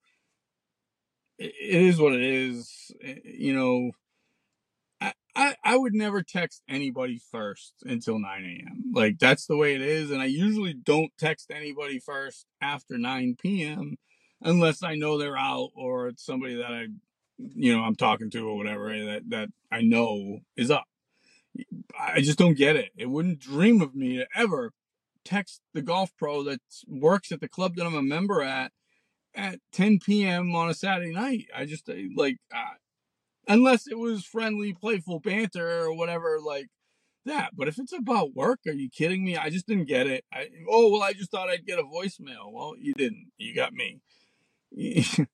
it 1.38 1.54
is 1.58 1.98
what 2.00 2.14
it 2.14 2.22
is. 2.22 2.92
Eh, 3.02 3.16
you 3.24 3.54
know, 3.54 3.90
I, 5.34 5.56
I, 5.64 5.76
would 5.76 5.94
never 5.94 6.22
text 6.22 6.62
anybody 6.68 7.20
first 7.30 7.74
until 7.84 8.18
9 8.18 8.44
a.m. 8.44 8.92
Like 8.92 9.18
that's 9.18 9.46
the 9.46 9.56
way 9.56 9.74
it 9.74 9.80
is. 9.80 10.10
And 10.10 10.20
I 10.20 10.26
usually 10.26 10.74
don't 10.74 11.12
text 11.18 11.50
anybody 11.50 11.98
first 11.98 12.46
after 12.60 12.98
9 12.98 13.36
p.m. 13.40 13.96
unless 14.42 14.82
I 14.82 14.96
know 14.96 15.18
they're 15.18 15.38
out 15.38 15.70
or 15.74 16.08
it's 16.08 16.24
somebody 16.24 16.56
that 16.56 16.72
I, 16.72 16.86
you 17.38 17.76
know, 17.76 17.82
I'm 17.82 17.96
talking 17.96 18.30
to 18.30 18.48
or 18.48 18.56
whatever 18.56 18.90
eh, 18.90 19.04
that, 19.04 19.30
that 19.30 19.48
I 19.70 19.82
know 19.82 20.40
is 20.56 20.70
up. 20.70 20.84
I 21.98 22.20
just 22.20 22.38
don't 22.38 22.56
get 22.56 22.76
it. 22.76 22.90
It 22.96 23.06
wouldn't 23.06 23.40
dream 23.40 23.80
of 23.80 23.94
me 23.94 24.16
to 24.18 24.26
ever 24.34 24.72
text 25.24 25.60
the 25.74 25.82
golf 25.82 26.10
pro 26.16 26.42
that 26.44 26.60
works 26.86 27.32
at 27.32 27.40
the 27.40 27.48
club 27.48 27.76
that 27.76 27.86
I'm 27.86 27.94
a 27.94 28.02
member 28.02 28.42
at 28.42 28.72
at 29.34 29.60
10 29.72 30.00
p.m. 30.00 30.54
on 30.54 30.68
a 30.68 30.74
Saturday 30.74 31.12
night. 31.12 31.46
I 31.54 31.64
just 31.64 31.88
uh, 31.88 31.94
like, 32.16 32.38
unless 33.48 33.86
it 33.86 33.98
was 33.98 34.24
friendly, 34.24 34.72
playful 34.72 35.20
banter 35.20 35.80
or 35.82 35.94
whatever, 35.94 36.38
like 36.44 36.68
that. 37.24 37.50
But 37.56 37.68
if 37.68 37.78
it's 37.78 37.92
about 37.92 38.34
work, 38.34 38.60
are 38.66 38.72
you 38.72 38.88
kidding 38.88 39.24
me? 39.24 39.36
I 39.36 39.50
just 39.50 39.66
didn't 39.66 39.88
get 39.88 40.06
it. 40.06 40.24
I, 40.32 40.48
oh, 40.68 40.90
well, 40.90 41.02
I 41.02 41.12
just 41.12 41.30
thought 41.30 41.48
I'd 41.48 41.66
get 41.66 41.78
a 41.78 41.82
voicemail. 41.82 42.52
Well, 42.52 42.74
you 42.78 42.94
didn't. 42.94 43.30
You 43.36 43.54
got 43.54 43.72
me. 43.72 44.00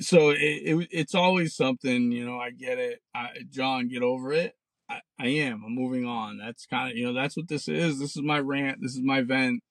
so 0.00 0.30
it, 0.30 0.38
it, 0.38 0.88
it's 0.90 1.14
always 1.14 1.54
something, 1.54 2.12
you 2.12 2.24
know, 2.24 2.38
I 2.38 2.50
get 2.50 2.78
it. 2.78 3.00
I, 3.14 3.28
John, 3.50 3.88
get 3.88 4.02
over 4.02 4.32
it. 4.32 4.54
I, 4.88 5.00
I 5.18 5.26
am. 5.26 5.62
I'm 5.64 5.74
moving 5.74 6.06
on. 6.06 6.38
That's 6.38 6.66
kind 6.66 6.90
of, 6.90 6.96
you 6.96 7.06
know, 7.06 7.12
that's 7.12 7.36
what 7.36 7.48
this 7.48 7.68
is. 7.68 7.98
This 7.98 8.16
is 8.16 8.22
my 8.22 8.38
rant. 8.38 8.78
This 8.80 8.92
is 8.92 9.02
my 9.02 9.22
vent. 9.22 9.62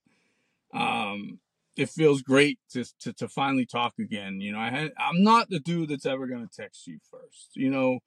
Um, 0.73 1.39
it 1.77 1.89
feels 1.89 2.21
great 2.21 2.60
to, 2.71 2.86
to 2.99 3.13
to 3.13 3.27
finally 3.27 3.65
talk 3.65 3.93
again. 3.99 4.41
You 4.41 4.53
know, 4.53 4.60
I 4.60 4.69
had 4.69 4.91
I'm 4.97 5.23
not 5.23 5.49
the 5.49 5.60
dude 5.60 5.89
that's 5.89 6.05
ever 6.05 6.27
gonna 6.27 6.49
text 6.53 6.88
you 6.88 6.99
first. 7.10 7.49
You 7.55 7.69
know, 7.69 7.99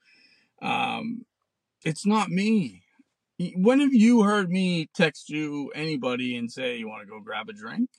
um, 0.62 1.24
it's 1.85 2.07
not 2.07 2.29
me. 2.29 2.83
When 3.57 3.81
have 3.81 3.92
you 3.92 4.22
heard 4.22 4.50
me 4.50 4.88
text 4.94 5.29
you 5.29 5.72
anybody 5.74 6.37
and 6.37 6.50
say 6.50 6.77
you 6.77 6.88
want 6.88 7.03
to 7.03 7.09
go 7.09 7.20
grab 7.20 7.48
a 7.48 7.53
drink? 7.53 7.90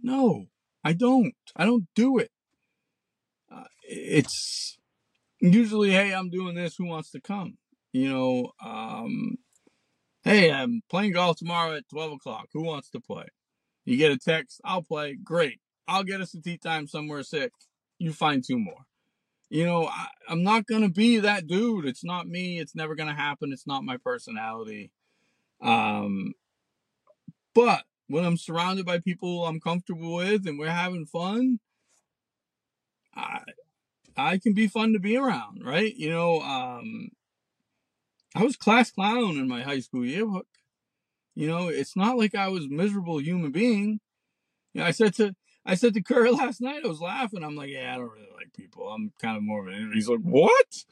No, 0.00 0.46
I 0.84 0.92
don't. 0.92 1.34
I 1.56 1.64
don't 1.64 1.88
do 1.94 2.18
it. 2.18 2.30
Uh, 3.50 3.64
it's 3.82 4.78
usually, 5.40 5.90
hey, 5.90 6.14
I'm 6.14 6.30
doing 6.30 6.54
this. 6.54 6.76
Who 6.76 6.86
wants 6.86 7.10
to 7.12 7.20
come? 7.20 7.58
You 7.92 8.12
know, 8.12 8.52
um, 8.64 9.36
hey, 10.24 10.52
I'm 10.52 10.82
playing 10.90 11.12
golf 11.12 11.36
tomorrow 11.38 11.74
at 11.76 11.88
12 11.88 12.12
o'clock. 12.12 12.48
Who 12.52 12.62
wants 12.62 12.90
to 12.90 13.00
play? 13.00 13.26
You 13.84 13.96
get 13.96 14.12
a 14.12 14.18
text, 14.18 14.60
I'll 14.64 14.82
play. 14.82 15.16
Great. 15.22 15.60
I'll 15.86 16.04
get 16.04 16.20
us 16.20 16.34
a 16.34 16.40
tee 16.40 16.58
time 16.58 16.86
somewhere 16.86 17.22
sick. 17.22 17.52
You 17.98 18.12
find 18.12 18.42
two 18.42 18.58
more. 18.58 18.86
You 19.50 19.66
know, 19.66 19.86
I, 19.86 20.06
I'm 20.28 20.42
not 20.42 20.66
going 20.66 20.82
to 20.82 20.88
be 20.88 21.18
that 21.18 21.46
dude. 21.46 21.84
It's 21.84 22.04
not 22.04 22.26
me. 22.26 22.58
It's 22.58 22.74
never 22.74 22.94
going 22.94 23.08
to 23.08 23.14
happen. 23.14 23.52
It's 23.52 23.66
not 23.66 23.84
my 23.84 23.98
personality. 23.98 24.90
Um, 25.60 26.32
but 27.54 27.84
when 28.08 28.24
I'm 28.24 28.36
surrounded 28.36 28.84
by 28.84 28.98
people 28.98 29.46
I'm 29.46 29.60
comfortable 29.60 30.14
with 30.14 30.46
and 30.46 30.58
we're 30.58 30.68
having 30.68 31.06
fun, 31.06 31.60
I 33.14 33.40
I 34.16 34.38
can 34.38 34.54
be 34.54 34.68
fun 34.68 34.92
to 34.92 35.00
be 35.00 35.16
around, 35.16 35.64
right? 35.64 35.94
You 35.94 36.10
know, 36.10 36.40
um, 36.40 37.10
I 38.34 38.44
was 38.44 38.56
class 38.56 38.90
clown 38.90 39.36
in 39.36 39.48
my 39.48 39.62
high 39.62 39.80
school 39.80 40.04
yearbook. 40.04 40.46
You 41.34 41.48
know, 41.48 41.68
it's 41.68 41.96
not 41.96 42.16
like 42.16 42.34
I 42.34 42.48
was 42.48 42.68
miserable 42.68 43.20
human 43.20 43.50
being. 43.50 44.00
You 44.72 44.80
know, 44.80 44.86
I 44.86 44.92
said 44.92 45.14
to 45.14 45.34
I 45.66 45.74
said 45.74 45.94
to 45.94 46.02
Curry 46.02 46.30
last 46.32 46.60
night, 46.60 46.82
I 46.84 46.88
was 46.88 47.00
laughing. 47.00 47.42
I'm 47.42 47.56
like, 47.56 47.70
yeah, 47.70 47.94
I 47.94 47.98
don't 47.98 48.10
really 48.10 48.28
like 48.34 48.52
people. 48.56 48.88
I'm 48.88 49.12
kind 49.20 49.36
of 49.36 49.42
more 49.42 49.66
of 49.66 49.74
an. 49.74 49.92
He's 49.94 50.08
like, 50.08 50.20
what? 50.20 50.84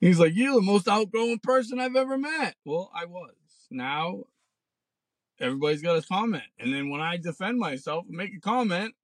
He's 0.00 0.18
like, 0.18 0.34
you're 0.34 0.54
the 0.54 0.60
most 0.60 0.88
outgoing 0.88 1.38
person 1.38 1.80
I've 1.80 1.96
ever 1.96 2.18
met. 2.18 2.56
Well, 2.64 2.90
I 2.94 3.04
was. 3.06 3.34
Now, 3.70 4.24
everybody's 5.40 5.82
got 5.82 5.96
a 5.96 6.02
comment, 6.02 6.44
and 6.58 6.72
then 6.72 6.90
when 6.90 7.00
I 7.00 7.16
defend 7.16 7.58
myself 7.58 8.04
and 8.06 8.16
make 8.16 8.34
a 8.34 8.40
comment, 8.40 8.94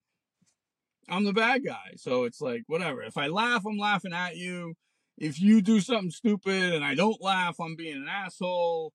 I'm 1.08 1.24
the 1.24 1.32
bad 1.32 1.64
guy. 1.64 1.94
So 1.96 2.24
it's 2.24 2.40
like, 2.40 2.62
whatever. 2.66 3.02
If 3.02 3.16
I 3.16 3.28
laugh, 3.28 3.64
I'm 3.66 3.78
laughing 3.78 4.12
at 4.12 4.36
you. 4.36 4.74
If 5.18 5.40
you 5.40 5.60
do 5.60 5.80
something 5.80 6.10
stupid 6.10 6.72
and 6.72 6.84
I 6.84 6.94
don't 6.94 7.20
laugh, 7.20 7.58
I'm 7.60 7.76
being 7.76 7.96
an 7.96 8.08
asshole 8.08 8.92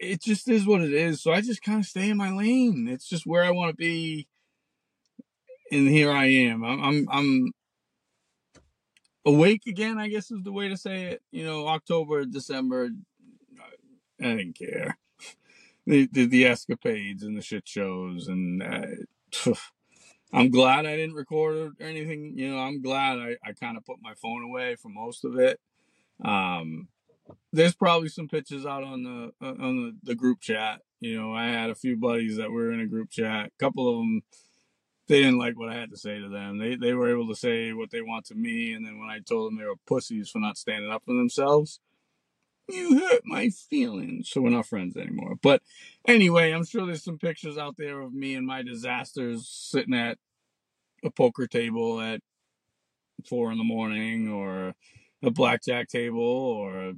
it 0.00 0.22
just 0.22 0.48
is 0.48 0.66
what 0.66 0.80
it 0.80 0.92
is. 0.92 1.22
So 1.22 1.32
I 1.32 1.42
just 1.42 1.62
kind 1.62 1.78
of 1.78 1.86
stay 1.86 2.08
in 2.08 2.16
my 2.16 2.32
lane. 2.32 2.88
It's 2.88 3.06
just 3.06 3.26
where 3.26 3.44
I 3.44 3.50
want 3.50 3.70
to 3.70 3.76
be. 3.76 4.26
And 5.70 5.86
here 5.86 6.10
I 6.10 6.26
am. 6.26 6.64
I'm, 6.64 6.82
I'm, 6.82 7.08
I'm 7.12 7.52
awake 9.26 9.62
again, 9.68 9.98
I 9.98 10.08
guess 10.08 10.30
is 10.30 10.42
the 10.42 10.52
way 10.52 10.68
to 10.68 10.76
say 10.76 11.04
it. 11.04 11.22
You 11.30 11.44
know, 11.44 11.68
October, 11.68 12.24
December, 12.24 12.88
I 14.20 14.24
didn't 14.24 14.58
care. 14.58 14.96
The, 15.86 16.08
the, 16.12 16.26
the 16.26 16.46
escapades 16.46 17.24
and 17.24 17.36
the 17.36 17.42
shit 17.42 17.66
shows. 17.66 18.28
And 18.28 18.62
uh, 18.62 19.52
I'm 20.32 20.50
glad 20.50 20.86
I 20.86 20.94
didn't 20.94 21.16
record 21.16 21.56
or 21.56 21.72
anything. 21.80 22.34
You 22.36 22.50
know, 22.50 22.58
I'm 22.58 22.80
glad 22.82 23.18
I, 23.18 23.36
I 23.44 23.54
kind 23.54 23.76
of 23.76 23.84
put 23.84 23.96
my 24.00 24.12
phone 24.14 24.44
away 24.44 24.76
for 24.76 24.88
most 24.90 25.24
of 25.24 25.38
it. 25.38 25.58
Um, 26.22 26.88
there's 27.52 27.74
probably 27.74 28.08
some 28.08 28.28
pictures 28.28 28.66
out 28.66 28.82
on 28.82 29.02
the 29.02 29.32
on 29.40 29.76
the, 29.76 29.96
the 30.02 30.14
group 30.14 30.40
chat. 30.40 30.80
You 31.00 31.18
know, 31.18 31.32
I 31.32 31.46
had 31.46 31.70
a 31.70 31.74
few 31.74 31.96
buddies 31.96 32.36
that 32.36 32.50
were 32.50 32.72
in 32.72 32.80
a 32.80 32.86
group 32.86 33.10
chat. 33.10 33.46
A 33.46 33.64
couple 33.64 33.88
of 33.88 33.96
them, 33.98 34.22
they 35.08 35.22
didn't 35.22 35.38
like 35.38 35.58
what 35.58 35.70
I 35.70 35.74
had 35.74 35.90
to 35.90 35.96
say 35.96 36.18
to 36.18 36.28
them. 36.28 36.58
They 36.58 36.76
they 36.76 36.94
were 36.94 37.10
able 37.10 37.28
to 37.28 37.34
say 37.34 37.72
what 37.72 37.90
they 37.90 38.02
want 38.02 38.26
to 38.26 38.34
me, 38.34 38.72
and 38.72 38.84
then 38.86 38.98
when 38.98 39.08
I 39.08 39.20
told 39.20 39.50
them 39.50 39.58
they 39.58 39.64
were 39.64 39.74
pussies 39.86 40.30
for 40.30 40.38
not 40.38 40.58
standing 40.58 40.90
up 40.90 41.02
for 41.04 41.14
themselves, 41.14 41.80
you 42.68 43.00
hurt 43.00 43.22
my 43.24 43.48
feelings. 43.48 44.30
So 44.30 44.40
we're 44.40 44.50
not 44.50 44.66
friends 44.66 44.96
anymore. 44.96 45.36
But 45.42 45.62
anyway, 46.06 46.52
I'm 46.52 46.64
sure 46.64 46.86
there's 46.86 47.04
some 47.04 47.18
pictures 47.18 47.58
out 47.58 47.76
there 47.76 48.00
of 48.00 48.12
me 48.12 48.34
and 48.34 48.46
my 48.46 48.62
disasters 48.62 49.48
sitting 49.48 49.94
at 49.94 50.18
a 51.04 51.10
poker 51.10 51.46
table 51.46 52.00
at 52.00 52.20
four 53.26 53.52
in 53.52 53.58
the 53.58 53.64
morning, 53.64 54.28
or 54.28 54.74
a 55.22 55.30
blackjack 55.30 55.88
table, 55.88 56.20
or 56.20 56.94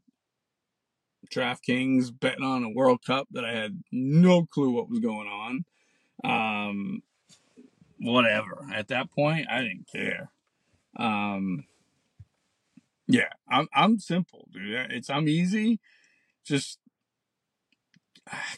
DraftKings 1.31 2.19
betting 2.19 2.45
on 2.45 2.65
a 2.65 2.71
World 2.71 3.05
Cup 3.05 3.29
that 3.33 3.45
I 3.45 3.53
had 3.53 3.83
no 3.91 4.45
clue 4.47 4.71
what 4.71 4.89
was 4.89 4.99
going 4.99 5.29
on. 5.29 5.65
Um, 6.25 7.03
whatever. 7.99 8.67
At 8.73 8.89
that 8.89 9.11
point, 9.11 9.47
I 9.51 9.63
didn't 9.63 9.89
care. 9.93 10.31
Um, 10.97 11.65
yeah, 13.07 13.31
I'm 13.49 13.69
I'm 13.75 13.99
simple, 13.99 14.49
dude. 14.53 14.91
It's 14.91 15.11
I'm 15.11 15.29
easy. 15.29 15.81
Just 16.45 16.79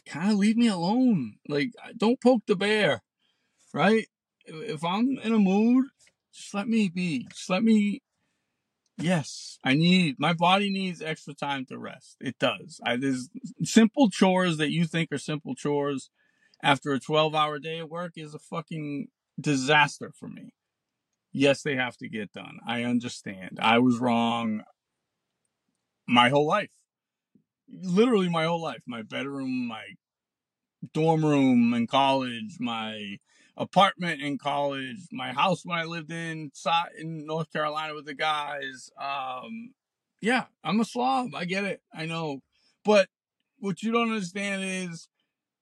kind 0.05 0.31
of 0.31 0.37
leave 0.37 0.57
me 0.57 0.67
alone. 0.67 1.35
Like, 1.47 1.71
don't 1.97 2.21
poke 2.21 2.43
the 2.45 2.55
bear, 2.55 3.01
right? 3.73 4.07
If 4.45 4.83
I'm 4.83 5.17
in 5.23 5.33
a 5.33 5.39
mood, 5.39 5.87
just 6.33 6.53
let 6.53 6.67
me 6.67 6.89
be. 6.89 7.27
Just 7.31 7.49
let 7.49 7.63
me. 7.63 8.01
Yes, 8.97 9.59
I 9.63 9.73
need 9.73 10.15
my 10.19 10.33
body 10.33 10.69
needs 10.69 11.01
extra 11.01 11.33
time 11.33 11.65
to 11.65 11.77
rest. 11.77 12.15
It 12.21 12.39
does. 12.39 12.79
I, 12.85 12.95
there's 12.95 13.29
simple 13.63 14.09
chores 14.09 14.57
that 14.57 14.71
you 14.71 14.85
think 14.85 15.11
are 15.11 15.17
simple 15.17 15.53
chores 15.53 16.09
after 16.63 16.93
a 16.93 16.99
12 16.99 17.35
hour 17.35 17.59
day 17.59 17.79
at 17.79 17.89
work 17.89 18.13
is 18.15 18.33
a 18.33 18.39
fucking 18.39 19.07
disaster 19.39 20.13
for 20.17 20.29
me. 20.29 20.51
Yes, 21.33 21.63
they 21.63 21.75
have 21.75 21.97
to 21.97 22.09
get 22.09 22.31
done. 22.33 22.59
I 22.67 22.83
understand. 22.83 23.59
I 23.61 23.79
was 23.79 23.99
wrong 23.99 24.63
my 26.07 26.29
whole 26.29 26.47
life. 26.47 26.71
Literally 27.69 28.29
my 28.29 28.45
whole 28.45 28.61
life. 28.61 28.81
My 28.87 29.01
bedroom, 29.03 29.67
my 29.67 29.83
dorm 30.93 31.25
room 31.25 31.73
in 31.73 31.87
college, 31.87 32.57
my 32.59 33.17
apartment 33.57 34.21
in 34.21 34.37
college, 34.37 35.07
my 35.11 35.31
house 35.31 35.65
when 35.65 35.77
I 35.77 35.83
lived 35.83 36.11
in 36.11 36.51
in 36.99 37.25
North 37.25 37.51
Carolina 37.51 37.93
with 37.93 38.05
the 38.05 38.13
guys. 38.13 38.89
Um, 38.99 39.73
yeah, 40.21 40.45
I'm 40.63 40.79
a 40.79 40.85
slob. 40.85 41.35
I 41.35 41.45
get 41.45 41.63
it. 41.63 41.81
I 41.93 42.05
know. 42.05 42.41
But 42.83 43.09
what 43.59 43.83
you 43.83 43.91
don't 43.91 44.11
understand 44.11 44.63
is 44.63 45.07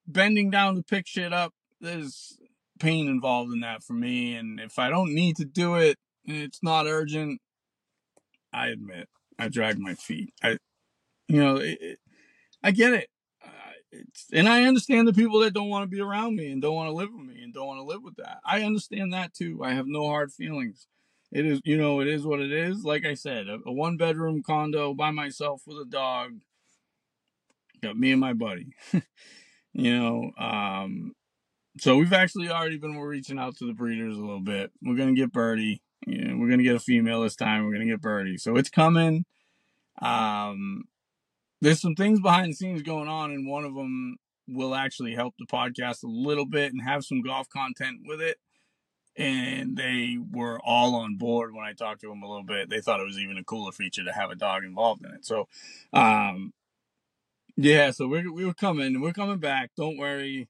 bending 0.08 0.50
down 0.50 0.76
to 0.76 0.84
pick 0.84 1.08
shit 1.08 1.34
up. 1.34 1.54
There's 1.80 2.38
pain 2.80 3.08
involved 3.08 3.54
in 3.54 3.62
that 3.62 3.84
for 3.84 3.94
me. 3.94 4.36
And 4.36 4.60
if 4.60 4.80
I 4.80 4.90
don't 4.90 5.14
need 5.14 5.36
to 5.38 5.46
do 5.46 5.76
it 5.76 5.98
and 6.28 6.38
it's 6.38 6.64
not 6.64 6.88
urgent, 6.88 7.42
I 8.54 8.68
admit 8.68 9.10
I 9.40 9.50
drag 9.50 9.80
my 9.80 9.96
feet. 9.96 10.34
I, 10.44 10.58
you 11.28 11.44
know, 11.44 11.58
it, 11.58 12.00
I 12.64 12.72
get 12.72 12.94
it 12.94 13.08
and 14.32 14.48
I 14.48 14.64
understand 14.64 15.08
the 15.08 15.14
people 15.14 15.40
that 15.40 15.54
don't 15.54 15.70
want 15.70 15.84
to 15.84 15.96
be 15.96 16.02
around 16.02 16.36
me 16.36 16.52
and 16.52 16.62
don't 16.62 16.76
want 16.76 16.90
to 16.90 16.96
live 16.96 17.10
with 17.12 17.26
me 17.26 17.42
and 17.44 17.54
don't 17.54 17.68
want 17.68 17.80
to 17.80 17.86
live 17.86 18.04
with 18.04 18.16
that. 18.18 18.40
I 18.46 18.64
understand 18.64 19.14
that 19.14 19.34
too. 19.34 19.64
I 19.64 19.74
have 19.74 19.88
no 19.88 20.08
hard 20.08 20.32
feelings. 20.32 20.88
It 21.32 21.46
is, 21.46 21.62
you 21.64 21.78
know, 21.78 22.00
it 22.00 22.08
is 22.08 22.26
what 22.26 22.40
it 22.40 22.52
is. 22.52 22.84
Like 22.84 23.06
I 23.06 23.16
said, 23.16 23.48
a, 23.48 23.58
a 23.66 23.72
one 23.72 23.98
bedroom 23.98 24.44
condo 24.44 24.94
by 24.94 25.12
myself 25.12 25.64
with 25.66 25.78
a 25.78 25.86
dog. 25.86 26.42
Got 27.82 27.98
me 27.98 28.12
and 28.12 28.22
my 28.22 28.34
buddy. 28.34 28.76
you 29.74 29.98
know, 29.98 30.32
um, 30.38 31.14
so 31.80 31.98
we've 31.98 32.14
actually 32.14 32.50
already 32.50 32.78
been 32.78 32.98
reaching 32.98 33.40
out 33.40 33.58
to 33.58 33.66
the 33.66 33.74
breeders 33.74 34.16
a 34.16 34.22
little 34.22 34.42
bit. 34.42 34.72
We're 34.82 34.96
gonna 34.96 35.16
get 35.16 35.32
Birdie. 35.32 35.82
You 36.06 36.26
know, 36.26 36.38
we're 36.38 36.50
gonna 36.50 36.64
get 36.64 36.76
a 36.76 36.80
female 36.80 37.22
this 37.22 37.36
time. 37.36 37.66
We're 37.66 37.74
gonna 37.74 37.86
get 37.86 38.02
Birdie. 38.02 38.38
So 38.38 38.56
it's 38.56 38.70
coming. 38.70 39.26
Um, 40.02 40.84
there's 41.64 41.80
some 41.80 41.96
things 41.96 42.20
behind 42.20 42.52
the 42.52 42.56
scenes 42.56 42.82
going 42.82 43.08
on, 43.08 43.32
and 43.32 43.48
one 43.48 43.64
of 43.64 43.74
them 43.74 44.18
will 44.50 44.76
actually 44.76 45.16
help 45.16 45.34
the 45.40 45.46
podcast 45.46 46.04
a 46.04 46.08
little 46.08 46.46
bit 46.46 46.74
and 46.74 46.82
have 46.82 47.06
some 47.06 47.22
golf 47.22 47.48
content 47.48 48.02
with 48.06 48.22
it. 48.22 48.38
And 49.16 49.78
they 49.78 50.18
were 50.32 50.60
all 50.62 50.96
on 50.96 51.16
board 51.18 51.54
when 51.54 51.64
I 51.64 51.72
talked 51.72 52.02
to 52.02 52.10
them 52.10 52.22
a 52.22 52.28
little 52.28 52.44
bit. 52.44 52.70
They 52.70 52.82
thought 52.82 53.00
it 53.00 53.06
was 53.06 53.18
even 53.18 53.38
a 53.38 53.44
cooler 53.46 53.72
feature 53.72 54.04
to 54.04 54.12
have 54.12 54.30
a 54.30 54.36
dog 54.36 54.66
involved 54.66 55.06
in 55.06 55.12
it. 55.12 55.26
So, 55.26 55.48
um, 55.94 56.52
yeah, 57.56 57.92
so 57.92 58.08
we're, 58.08 58.34
we 58.34 58.46
were 58.46 58.54
coming, 58.54 59.00
we're 59.00 59.14
coming 59.14 59.40
back. 59.40 59.72
Don't 59.78 59.98
worry. 59.98 60.50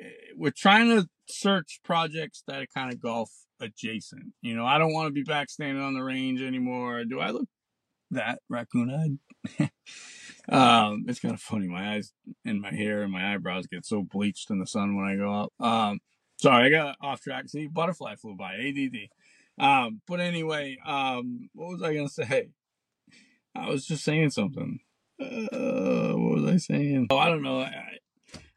Eh, 0.00 0.32
we're 0.36 0.50
trying 0.50 0.88
to 0.88 1.06
search 1.28 1.78
projects 1.84 2.42
that 2.48 2.60
are 2.60 2.66
kind 2.74 2.92
of 2.92 3.00
golf 3.00 3.30
adjacent. 3.60 4.32
You 4.42 4.56
know, 4.56 4.66
I 4.66 4.78
don't 4.78 4.94
want 4.94 5.06
to 5.06 5.12
be 5.12 5.22
back 5.22 5.48
standing 5.48 5.82
on 5.82 5.94
the 5.94 6.02
range 6.02 6.42
anymore. 6.42 7.04
Do 7.04 7.20
I 7.20 7.30
look 7.30 7.46
that 8.10 8.40
raccoon 8.48 9.18
eyed? 9.60 9.70
Um, 10.48 11.04
it's 11.08 11.20
kind 11.20 11.34
of 11.34 11.40
funny. 11.40 11.68
My 11.68 11.94
eyes 11.94 12.12
and 12.44 12.60
my 12.60 12.72
hair 12.72 13.02
and 13.02 13.12
my 13.12 13.34
eyebrows 13.34 13.66
get 13.66 13.86
so 13.86 14.02
bleached 14.02 14.50
in 14.50 14.58
the 14.58 14.66
sun 14.66 14.96
when 14.96 15.06
I 15.06 15.16
go 15.16 15.32
out. 15.32 15.52
Um, 15.58 16.00
sorry, 16.40 16.66
I 16.66 16.70
got 16.70 16.96
off 17.00 17.20
track. 17.20 17.48
See, 17.48 17.66
butterfly 17.66 18.16
flew 18.16 18.36
by. 18.36 18.54
ADD. 18.54 19.08
Um, 19.58 20.00
but 20.06 20.20
anyway, 20.20 20.76
um, 20.84 21.48
what 21.54 21.70
was 21.70 21.82
I 21.82 21.94
gonna 21.94 22.08
say? 22.08 22.50
I 23.54 23.68
was 23.68 23.86
just 23.86 24.04
saying 24.04 24.30
something. 24.30 24.80
Uh, 25.20 26.12
what 26.14 26.42
was 26.42 26.44
I 26.44 26.56
saying? 26.56 27.06
Oh, 27.10 27.18
I 27.18 27.28
don't 27.28 27.42
know. 27.42 27.60
I, 27.60 27.98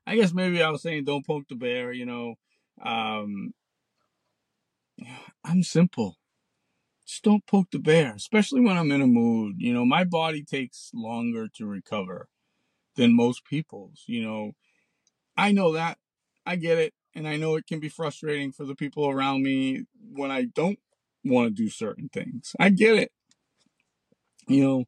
I 0.07 0.15
guess 0.15 0.33
maybe 0.33 0.63
I 0.63 0.69
was 0.69 0.81
saying 0.81 1.05
don't 1.05 1.25
poke 1.25 1.47
the 1.47 1.55
bear. 1.55 1.93
You 1.93 2.05
know, 2.05 2.35
um, 2.81 3.53
I'm 5.43 5.63
simple 5.63 6.17
just 7.07 7.23
don't 7.23 7.45
poke 7.45 7.71
the 7.71 7.79
bear, 7.79 8.13
especially 8.15 8.61
when 8.61 8.77
I'm 8.77 8.91
in 8.91 9.01
a 9.01 9.07
mood. 9.07 9.55
You 9.59 9.73
know, 9.73 9.85
my 9.85 10.03
body 10.03 10.43
takes 10.43 10.91
longer 10.93 11.47
to 11.55 11.65
recover 11.65 12.27
than 12.95 13.15
most 13.15 13.45
people's. 13.45 14.03
You 14.07 14.23
know, 14.23 14.51
I 15.37 15.51
know 15.51 15.71
that. 15.73 15.97
I 16.45 16.57
get 16.57 16.77
it. 16.77 16.93
And 17.15 17.27
I 17.27 17.37
know 17.37 17.55
it 17.55 17.65
can 17.65 17.79
be 17.79 17.89
frustrating 17.89 18.51
for 18.51 18.65
the 18.65 18.75
people 18.75 19.09
around 19.09 19.41
me 19.41 19.85
when 20.13 20.29
I 20.29 20.43
don't 20.43 20.79
want 21.23 21.47
to 21.47 21.63
do 21.63 21.69
certain 21.69 22.09
things. 22.09 22.55
I 22.59 22.69
get 22.69 22.95
it. 22.95 23.11
You 24.47 24.63
know, 24.63 24.85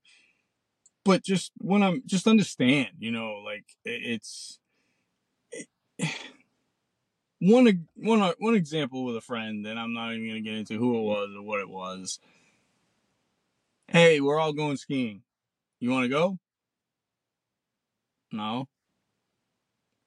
but 1.03 1.23
just 1.23 1.51
when 1.57 1.81
I'm 1.81 2.03
just 2.05 2.27
understand, 2.27 2.89
you 2.99 3.11
know, 3.11 3.41
like 3.43 3.65
it's 3.83 4.59
it, 5.51 5.67
one 7.39 7.87
one 7.95 8.21
uh, 8.21 8.33
one 8.39 8.55
example 8.55 9.05
with 9.05 9.15
a 9.15 9.21
friend, 9.21 9.65
and 9.65 9.79
I'm 9.79 9.93
not 9.93 10.13
even 10.13 10.27
gonna 10.27 10.41
get 10.41 10.55
into 10.55 10.77
who 10.77 10.97
it 10.97 11.03
was 11.03 11.29
or 11.35 11.41
what 11.41 11.59
it 11.59 11.69
was. 11.69 12.19
Hey, 13.87 14.19
we're 14.21 14.39
all 14.39 14.53
going 14.53 14.77
skiing. 14.77 15.23
You 15.79 15.89
want 15.89 16.03
to 16.03 16.09
go? 16.09 16.37
No. 18.31 18.67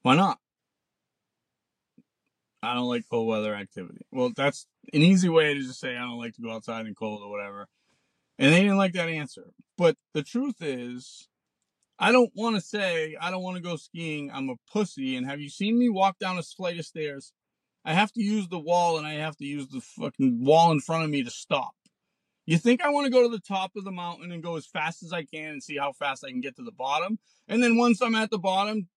Why 0.03 0.15
not? 0.15 0.39
I 2.61 2.73
don't 2.73 2.87
like 2.87 3.03
cold 3.09 3.27
weather 3.27 3.53
activity. 3.53 4.05
Well, 4.11 4.31
that's 4.33 4.67
an 4.93 5.01
easy 5.01 5.27
way 5.27 5.53
to 5.53 5.59
just 5.59 5.81
say 5.81 5.97
I 5.97 6.01
don't 6.01 6.19
like 6.19 6.35
to 6.35 6.41
go 6.41 6.51
outside 6.51 6.85
in 6.85 6.95
cold 6.95 7.21
or 7.21 7.29
whatever. 7.29 7.67
And 8.39 8.53
they 8.53 8.61
didn't 8.61 8.77
like 8.77 8.93
that 8.93 9.09
answer. 9.09 9.51
But 9.77 9.97
the 10.13 10.23
truth 10.23 10.61
is, 10.61 11.27
I 11.99 12.11
don't 12.11 12.31
want 12.35 12.55
to 12.55 12.61
say 12.61 13.15
I 13.19 13.31
don't 13.31 13.43
want 13.43 13.57
to 13.57 13.63
go 13.63 13.75
skiing. 13.75 14.31
I'm 14.31 14.49
a 14.49 14.55
pussy. 14.71 15.15
And 15.15 15.25
have 15.25 15.39
you 15.39 15.49
seen 15.49 15.77
me 15.77 15.89
walk 15.89 16.19
down 16.19 16.37
a 16.37 16.43
flight 16.43 16.79
of 16.79 16.85
stairs? 16.85 17.33
I 17.85 17.93
have 17.93 18.11
to 18.13 18.21
use 18.21 18.47
the 18.47 18.59
wall 18.59 18.97
and 18.97 19.05
I 19.05 19.13
have 19.13 19.37
to 19.37 19.45
use 19.45 19.67
the 19.67 19.81
fucking 19.81 20.43
wall 20.43 20.71
in 20.71 20.79
front 20.79 21.03
of 21.03 21.09
me 21.09 21.23
to 21.23 21.29
stop. 21.29 21.75
You 22.45 22.57
think 22.57 22.81
I 22.81 22.89
want 22.89 23.05
to 23.05 23.11
go 23.11 23.23
to 23.23 23.29
the 23.29 23.39
top 23.39 23.71
of 23.75 23.85
the 23.85 23.91
mountain 23.91 24.31
and 24.31 24.43
go 24.43 24.57
as 24.57 24.65
fast 24.65 25.03
as 25.03 25.13
I 25.13 25.23
can 25.23 25.51
and 25.51 25.63
see 25.63 25.77
how 25.77 25.93
fast 25.93 26.25
I 26.25 26.29
can 26.29 26.41
get 26.41 26.55
to 26.57 26.63
the 26.63 26.71
bottom? 26.71 27.19
And 27.47 27.63
then 27.63 27.77
once 27.77 28.01
I'm 28.01 28.15
at 28.15 28.31
the 28.31 28.39
bottom, 28.39 28.89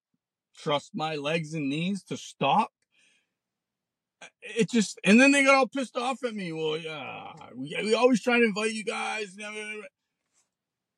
trust 0.57 0.93
my 0.95 1.15
legs 1.15 1.55
and 1.55 1.69
knees 1.69 2.03
to 2.05 2.17
stop? 2.17 2.73
It 4.43 4.71
just, 4.71 4.99
and 5.05 5.21
then 5.21 5.31
they 5.31 5.45
got 5.45 5.55
all 5.55 5.69
pissed 5.69 5.97
off 5.97 6.25
at 6.25 6.35
me. 6.35 6.53
Well, 6.53 6.77
yeah, 6.77 7.33
we, 7.55 7.77
we 7.83 7.95
always 7.95 8.23
try 8.23 8.39
to 8.39 8.45
invite 8.45 8.73
you 8.73 8.83
guys. 8.85 9.37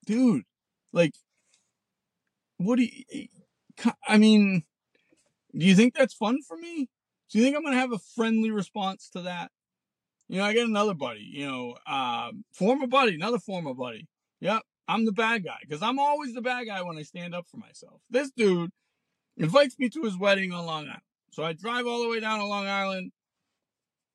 Dude, 0.06 0.44
like, 0.92 1.14
what 2.58 2.76
do 2.76 2.84
you, 2.84 3.28
I 4.06 4.18
mean, 4.18 4.62
do 5.56 5.64
you 5.64 5.74
think 5.74 5.94
that's 5.94 6.14
fun 6.14 6.42
for 6.46 6.56
me? 6.56 6.88
Do 7.30 7.38
you 7.38 7.44
think 7.44 7.56
I'm 7.56 7.62
going 7.62 7.74
to 7.74 7.80
have 7.80 7.92
a 7.92 7.98
friendly 7.98 8.50
response 8.50 9.08
to 9.10 9.22
that? 9.22 9.50
You 10.28 10.38
know, 10.38 10.44
I 10.44 10.52
get 10.52 10.66
another 10.66 10.94
buddy, 10.94 11.26
you 11.26 11.46
know, 11.46 11.76
um, 11.86 12.44
former 12.52 12.86
buddy, 12.86 13.14
another 13.14 13.38
former 13.38 13.72
buddy. 13.72 14.06
Yep, 14.40 14.62
I'm 14.86 15.04
the 15.04 15.12
bad 15.12 15.44
guy 15.44 15.58
because 15.62 15.82
I'm 15.82 15.98
always 15.98 16.34
the 16.34 16.42
bad 16.42 16.66
guy 16.66 16.82
when 16.82 16.98
I 16.98 17.02
stand 17.02 17.34
up 17.34 17.46
for 17.50 17.56
myself. 17.56 18.00
This 18.10 18.30
dude 18.30 18.70
invites 19.36 19.78
me 19.78 19.88
to 19.90 20.02
his 20.02 20.18
wedding 20.18 20.52
on 20.52 20.66
Long 20.66 20.84
Island. 20.84 21.00
So 21.30 21.44
I 21.44 21.54
drive 21.54 21.86
all 21.86 22.02
the 22.02 22.08
way 22.08 22.20
down 22.20 22.40
to 22.40 22.44
Long 22.44 22.66
Island, 22.66 23.12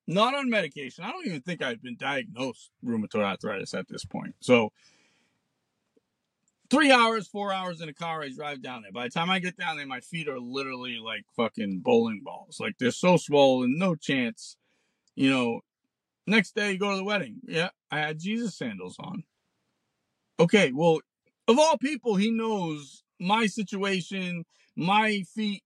not 0.06 0.34
on 0.34 0.50
medication. 0.50 1.04
I 1.04 1.10
don't 1.10 1.26
even 1.26 1.40
think 1.40 1.62
I'd 1.62 1.82
been 1.82 1.96
diagnosed 1.96 2.70
rheumatoid 2.84 3.22
arthritis 3.22 3.74
at 3.74 3.88
this 3.88 4.04
point. 4.04 4.34
So 4.40 4.70
three 6.70 6.90
hours, 6.90 7.28
four 7.28 7.52
hours 7.52 7.80
in 7.80 7.88
a 7.88 7.94
car. 7.94 8.22
I 8.22 8.30
drive 8.30 8.62
down 8.62 8.82
there. 8.82 8.92
By 8.92 9.04
the 9.04 9.10
time 9.10 9.30
I 9.30 9.38
get 9.38 9.56
down 9.56 9.76
there, 9.76 9.86
my 9.86 10.00
feet 10.00 10.28
are 10.28 10.40
literally 10.40 10.98
like 10.98 11.24
fucking 11.36 11.80
bowling 11.80 12.22
balls. 12.24 12.58
Like 12.60 12.74
they're 12.78 12.90
so 12.90 13.16
swollen, 13.16 13.78
no 13.78 13.94
chance. 13.94 14.56
You 15.14 15.30
know, 15.30 15.60
next 16.26 16.54
day 16.54 16.72
you 16.72 16.78
go 16.78 16.90
to 16.90 16.96
the 16.96 17.04
wedding. 17.04 17.36
Yeah, 17.46 17.70
I 17.90 17.98
had 17.98 18.18
Jesus 18.18 18.56
sandals 18.56 18.96
on. 18.98 19.24
Okay, 20.40 20.72
well, 20.72 21.00
of 21.46 21.58
all 21.58 21.78
people, 21.78 22.16
he 22.16 22.30
knows 22.30 23.04
my 23.20 23.46
situation, 23.46 24.44
my 24.76 25.22
feet. 25.34 25.62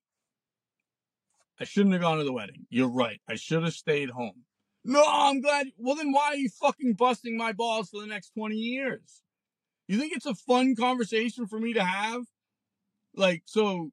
I 1.61 1.65
shouldn't 1.65 1.95
have 1.95 2.03
gone 2.03 2.19
to 2.19 2.25
the 2.25 2.33
wedding. 2.33 2.67
You're 2.71 2.91
right. 2.91 3.21
I 3.29 3.35
should 3.35 3.65
have 3.65 3.73
stayed 3.73 4.11
home. 4.11 4.45
No, 4.85 5.05
I'm 5.07 5.41
glad. 5.41 5.69
Well, 5.77 5.97
then 5.97 6.13
why 6.13 6.29
are 6.29 6.37
you 6.37 6.49
fucking 6.49 6.95
busting 6.95 7.37
my 7.37 7.53
balls 7.53 7.91
for 7.91 8.01
the 8.01 8.07
next 8.07 8.31
20 8.35 8.55
years? 8.55 9.23
You 9.89 9.99
think 9.99 10.13
it's 10.15 10.27
a 10.27 10.35
fun 10.35 10.77
conversation 10.77 11.47
for 11.47 11.59
me 11.59 11.73
to 11.73 11.85
have? 11.85 12.23
Like, 13.15 13.43
so, 13.47 13.91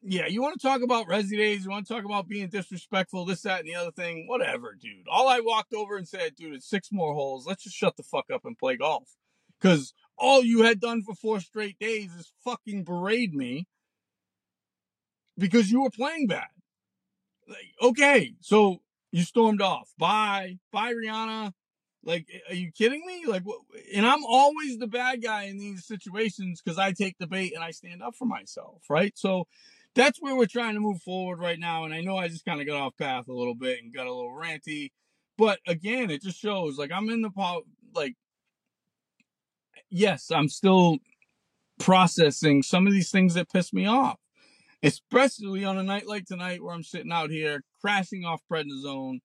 yeah, 0.00 0.26
you 0.26 0.40
want 0.40 0.58
to 0.58 0.66
talk 0.66 0.82
about 0.82 1.08
resi 1.08 1.36
days, 1.36 1.64
you 1.64 1.70
want 1.70 1.86
to 1.86 1.92
talk 1.92 2.04
about 2.04 2.28
being 2.28 2.48
disrespectful, 2.48 3.24
this, 3.24 3.42
that, 3.42 3.60
and 3.60 3.68
the 3.68 3.74
other 3.74 3.90
thing, 3.90 4.26
whatever, 4.28 4.76
dude. 4.80 5.06
All 5.10 5.28
I 5.28 5.40
walked 5.40 5.74
over 5.74 5.96
and 5.96 6.08
said, 6.08 6.36
dude, 6.36 6.54
it's 6.54 6.70
six 6.70 6.90
more 6.92 7.12
holes. 7.12 7.46
Let's 7.46 7.64
just 7.64 7.76
shut 7.76 7.96
the 7.96 8.04
fuck 8.04 8.26
up 8.32 8.44
and 8.44 8.56
play 8.56 8.76
golf. 8.76 9.10
Because 9.60 9.92
all 10.16 10.42
you 10.44 10.62
had 10.62 10.80
done 10.80 11.02
for 11.02 11.14
four 11.14 11.40
straight 11.40 11.78
days 11.78 12.14
is 12.14 12.32
fucking 12.44 12.84
berate 12.84 13.34
me 13.34 13.66
because 15.36 15.70
you 15.70 15.82
were 15.82 15.90
playing 15.90 16.28
bad. 16.28 16.48
Like, 17.48 17.74
okay, 17.80 18.34
so 18.40 18.80
you 19.10 19.22
stormed 19.22 19.60
off. 19.60 19.92
Bye. 19.98 20.58
Bye, 20.72 20.94
Rihanna. 20.94 21.52
Like, 22.04 22.26
are 22.48 22.54
you 22.54 22.72
kidding 22.72 23.02
me? 23.06 23.24
Like, 23.26 23.42
what? 23.42 23.60
and 23.94 24.06
I'm 24.06 24.24
always 24.24 24.78
the 24.78 24.88
bad 24.88 25.22
guy 25.22 25.44
in 25.44 25.58
these 25.58 25.86
situations 25.86 26.60
because 26.60 26.78
I 26.78 26.92
take 26.92 27.18
the 27.18 27.26
bait 27.26 27.52
and 27.54 27.62
I 27.62 27.70
stand 27.70 28.02
up 28.02 28.16
for 28.16 28.24
myself, 28.24 28.82
right? 28.90 29.12
So 29.16 29.46
that's 29.94 30.20
where 30.20 30.34
we're 30.34 30.46
trying 30.46 30.74
to 30.74 30.80
move 30.80 31.02
forward 31.02 31.38
right 31.38 31.58
now. 31.58 31.84
And 31.84 31.94
I 31.94 32.00
know 32.00 32.16
I 32.16 32.28
just 32.28 32.44
kind 32.44 32.60
of 32.60 32.66
got 32.66 32.80
off 32.80 32.96
path 32.96 33.28
a 33.28 33.32
little 33.32 33.54
bit 33.54 33.82
and 33.82 33.94
got 33.94 34.06
a 34.06 34.12
little 34.12 34.34
ranty, 34.34 34.90
but 35.38 35.60
again, 35.66 36.10
it 36.10 36.22
just 36.22 36.40
shows 36.40 36.78
like 36.78 36.90
I'm 36.92 37.08
in 37.08 37.22
the 37.22 37.30
pot, 37.30 37.62
like, 37.94 38.14
yes, 39.90 40.30
I'm 40.30 40.48
still 40.48 40.98
processing 41.78 42.62
some 42.62 42.86
of 42.86 42.92
these 42.92 43.10
things 43.10 43.34
that 43.34 43.50
piss 43.50 43.72
me 43.72 43.86
off, 43.86 44.18
especially 44.82 45.64
on 45.64 45.78
a 45.78 45.82
night 45.82 46.06
like 46.06 46.26
tonight 46.26 46.62
where 46.62 46.74
I'm 46.74 46.82
sitting 46.82 47.12
out 47.12 47.30
here 47.30 47.62
crashing 47.80 48.24
off 48.24 48.40
prednisone 48.50 49.20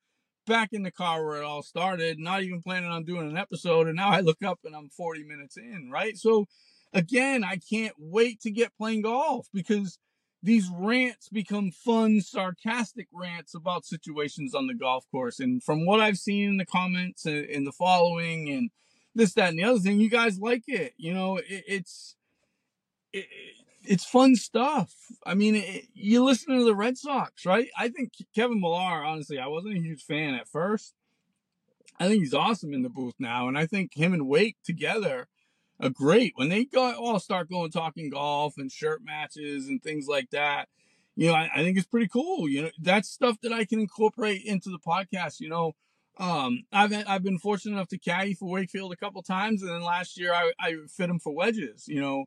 back 0.48 0.70
in 0.74 0.82
the 0.82 0.92
car 0.92 1.24
where 1.24 1.42
it 1.42 1.46
all 1.46 1.62
started, 1.62 2.18
not 2.18 2.42
even 2.42 2.64
planning 2.64 2.90
on 2.90 3.04
doing 3.04 3.30
an 3.30 3.38
episode. 3.38 3.86
And 3.86 3.96
now 3.96 4.10
I 4.10 4.22
look 4.22 4.42
up 4.44 4.60
and 4.64 4.76
I'm 4.76 4.90
40 4.90 5.24
minutes 5.24 5.58
in, 5.58 5.92
right? 5.92 6.18
So 6.18 6.48
again, 6.94 7.44
I 7.44 7.58
can't 7.58 7.94
wait 8.00 8.42
to 8.42 8.50
get 8.50 8.76
playing 8.78 9.04
golf 9.04 9.48
because 9.54 10.00
these 10.42 10.70
rants 10.74 11.30
become 11.30 11.72
fun, 11.72 12.22
sarcastic 12.22 13.08
rants 13.14 13.54
about 13.54 13.86
situations 13.86 14.56
on 14.56 14.68
the 14.68 14.74
golf 14.74 15.06
course. 15.12 15.40
And 15.40 15.62
from 15.62 15.86
what 15.86 16.00
I've 16.00 16.18
seen 16.18 16.50
in 16.50 16.58
the 16.58 16.66
comments 16.66 17.26
and 17.26 17.46
in 17.46 17.64
the 17.64 17.72
following 17.72 18.50
and 18.50 18.72
this, 19.14 19.34
that, 19.34 19.50
and 19.50 19.60
the 19.60 19.64
other 19.64 19.80
thing, 19.80 20.00
you 20.00 20.10
guys 20.10 20.40
like 20.40 20.64
it. 20.68 20.94
You 20.98 21.14
know, 21.14 21.38
it, 21.38 21.64
it's, 21.68 22.16
it, 23.14 23.26
it's 23.88 24.06
fun 24.06 24.36
stuff. 24.36 24.94
I 25.26 25.34
mean, 25.34 25.56
it, 25.56 25.86
you 25.94 26.24
listen 26.24 26.58
to 26.58 26.64
the 26.64 26.76
Red 26.76 26.98
Sox, 26.98 27.46
right? 27.46 27.70
I 27.78 27.90
think 27.90 28.12
Kevin 28.36 28.60
Millar, 28.60 29.04
honestly, 29.04 29.40
I 29.40 29.48
wasn't 29.48 29.78
a 29.78 29.82
huge 29.82 30.04
fan 30.04 30.34
at 30.34 30.48
first. 30.48 30.94
I 32.00 32.08
think 32.08 32.22
he's 32.22 32.34
awesome 32.34 32.74
in 32.74 32.84
the 32.84 32.90
booth 32.90 33.16
now, 33.18 33.48
and 33.48 33.58
I 33.58 33.66
think 33.66 33.96
him 33.96 34.14
and 34.14 34.28
Wake 34.28 34.58
together 34.64 35.28
are 35.80 35.90
great. 35.90 36.34
When 36.36 36.50
they 36.50 36.66
go 36.66 36.94
all 36.94 37.20
start 37.20 37.50
going 37.50 37.72
talking 37.72 38.10
golf 38.10 38.56
and 38.58 38.72
shirt 38.72 39.02
matches 39.04 39.68
and 39.68 39.82
things 39.82 40.08
like 40.08 40.30
that, 40.32 40.68
you 41.16 41.28
know, 41.28 41.34
I, 41.34 41.50
I 41.56 41.64
think 41.64 41.78
it's 41.78 41.88
pretty 41.88 42.08
cool. 42.08 42.48
You 42.48 42.64
know, 42.64 42.70
that's 42.80 43.10
stuff 43.10 43.38
that 43.42 43.52
I 43.52 43.66
can 43.66 43.80
incorporate 43.80 44.44
into 44.46 44.70
the 44.70 44.78
podcast. 44.78 45.40
You 45.40 45.50
know, 45.50 45.76
um, 46.20 46.64
I've 46.72 46.94
I've 47.08 47.24
been 47.24 47.40
fortunate 47.40 47.74
enough 47.74 47.90
to 47.90 47.98
caddy 47.98 48.36
for 48.36 48.50
Wakefield 48.50 48.94
a 48.94 48.98
couple 48.98 49.24
times, 49.24 49.64
and 49.64 49.72
then 49.72 49.82
last 49.82 50.20
year 50.20 50.34
I, 50.34 50.52
I 50.60 50.76
fit 50.88 51.10
him 51.10 51.20
for 51.20 51.34
wedges. 51.34 51.88
You 51.88 52.02
know, 52.02 52.26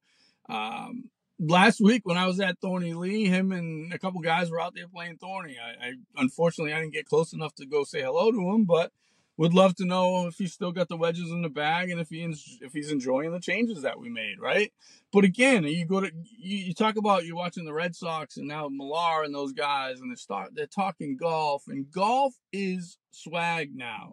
um, 0.49 1.11
last 1.41 1.81
week 1.81 2.03
when 2.05 2.19
I 2.19 2.27
was 2.27 2.39
at 2.39 2.59
Thorny 2.61 2.93
Lea, 2.93 3.27
him 3.27 3.51
and 3.51 3.93
a 3.93 3.99
couple 3.99 4.21
guys 4.21 4.51
were 4.51 4.61
out 4.61 4.75
there 4.75 4.87
playing 4.87 5.17
Thorny. 5.17 5.57
I, 5.59 5.89
I, 5.89 5.93
unfortunately 6.17 6.73
I 6.73 6.81
didn't 6.81 6.93
get 6.93 7.07
close 7.07 7.33
enough 7.33 7.55
to 7.57 7.67
go 7.67 7.85
say 7.85 8.03
hello 8.03 8.31
to 8.31 8.51
him, 8.51 8.65
but 8.65 8.93
would 9.37 9.55
love 9.55 9.75
to 9.77 9.87
know 9.87 10.27
if 10.27 10.37
he's 10.37 10.53
still 10.53 10.71
got 10.71 10.89
the 10.89 10.99
wedges 10.99 11.31
in 11.31 11.41
the 11.41 11.49
bag 11.49 11.89
and 11.89 11.99
if 11.99 12.11
he 12.11 12.23
if 12.61 12.75
he's 12.75 12.93
enjoying 12.93 13.33
the 13.33 13.41
changes 13.41 13.81
that 13.83 13.99
we 13.99 14.11
made, 14.11 14.39
right? 14.39 14.71
But 15.13 15.25
again, 15.25 15.65
you 15.65 15.87
go 15.87 16.01
to 16.01 16.13
you, 16.39 16.59
you 16.59 16.75
talk 16.75 16.97
about 16.97 17.25
you're 17.25 17.37
watching 17.37 17.65
the 17.65 17.73
Red 17.73 17.97
Sox 17.97 18.37
and 18.37 18.47
now 18.47 18.69
Millar 18.69 19.25
and 19.25 19.35
those 19.35 19.55
guys, 19.55 20.01
and 20.01 20.13
they 20.13 20.17
start 20.17 20.51
they're 20.55 20.67
talking 20.67 21.17
golf, 21.17 21.65
and 21.69 21.91
golf 21.91 22.35
is 22.53 22.99
swag 23.13 23.71
now. 23.75 24.13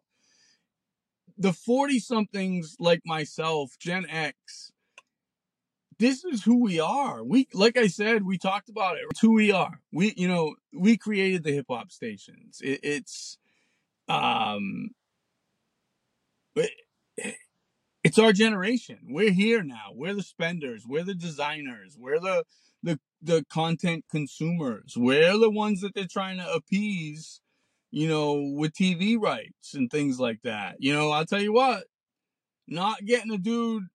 The 1.37 1.51
forty 1.51 1.99
somethings 1.99 2.77
like 2.79 3.01
myself, 3.05 3.71
Gen 3.79 4.05
X, 4.09 4.71
this 5.99 6.23
is 6.23 6.43
who 6.43 6.61
we 6.61 6.79
are. 6.79 7.23
We, 7.23 7.47
like 7.53 7.77
I 7.77 7.87
said, 7.87 8.23
we 8.23 8.37
talked 8.37 8.69
about 8.69 8.97
it. 8.97 9.03
It's 9.09 9.19
who 9.19 9.33
we 9.33 9.51
are. 9.51 9.79
We, 9.91 10.13
you 10.15 10.27
know, 10.27 10.55
we 10.73 10.97
created 10.97 11.43
the 11.43 11.53
hip 11.53 11.65
hop 11.69 11.91
stations. 11.91 12.61
It, 12.63 12.79
it's, 12.83 13.37
um, 14.07 14.91
it, 16.55 16.71
it's 18.03 18.19
our 18.19 18.31
generation. 18.31 18.99
We're 19.09 19.31
here 19.31 19.63
now. 19.63 19.91
We're 19.93 20.13
the 20.13 20.23
spenders. 20.23 20.85
We're 20.87 21.03
the 21.03 21.15
designers. 21.15 21.97
We're 21.99 22.19
the, 22.19 22.43
the, 22.83 22.99
the 23.21 23.43
content 23.51 24.05
consumers. 24.09 24.93
We're 24.95 25.37
the 25.37 25.49
ones 25.49 25.81
that 25.81 25.95
they're 25.95 26.05
trying 26.05 26.37
to 26.37 26.49
appease, 26.51 27.41
you 27.89 28.07
know, 28.07 28.35
with 28.55 28.73
TV 28.73 29.19
rights 29.19 29.73
and 29.73 29.89
things 29.89 30.19
like 30.19 30.43
that. 30.43 30.75
You 30.79 30.93
know, 30.93 31.09
I'll 31.09 31.25
tell 31.25 31.41
you 31.41 31.53
what, 31.53 31.85
not 32.67 33.03
getting 33.03 33.31
a 33.31 33.37
dude 33.37 33.87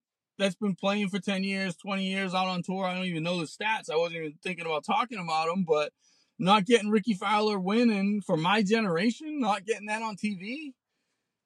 that's 0.43 0.57
been 0.57 0.74
playing 0.74 1.09
for 1.09 1.20
10 1.20 1.45
years, 1.45 1.76
20 1.76 2.05
years 2.05 2.34
out 2.34 2.49
on 2.49 2.62
tour. 2.62 2.84
I 2.84 2.95
don't 2.95 3.05
even 3.05 3.22
know 3.22 3.38
the 3.38 3.47
stats. 3.47 3.90
I 3.90 3.97
wasn't 3.97 4.16
even 4.16 4.34
thinking 4.43 4.66
about 4.66 4.84
talking 4.84 5.18
about 5.18 5.49
him, 5.49 5.64
but 5.66 5.93
not 6.38 6.66
getting 6.66 6.90
Rickie 6.90 7.14
Fowler 7.14 7.59
winning 7.59 8.20
for 8.20 8.36
my 8.36 8.62
generation, 8.62 9.38
not 9.38 9.64
getting 9.64 9.86
that 9.86 10.03
on 10.03 10.16
TV, 10.16 10.72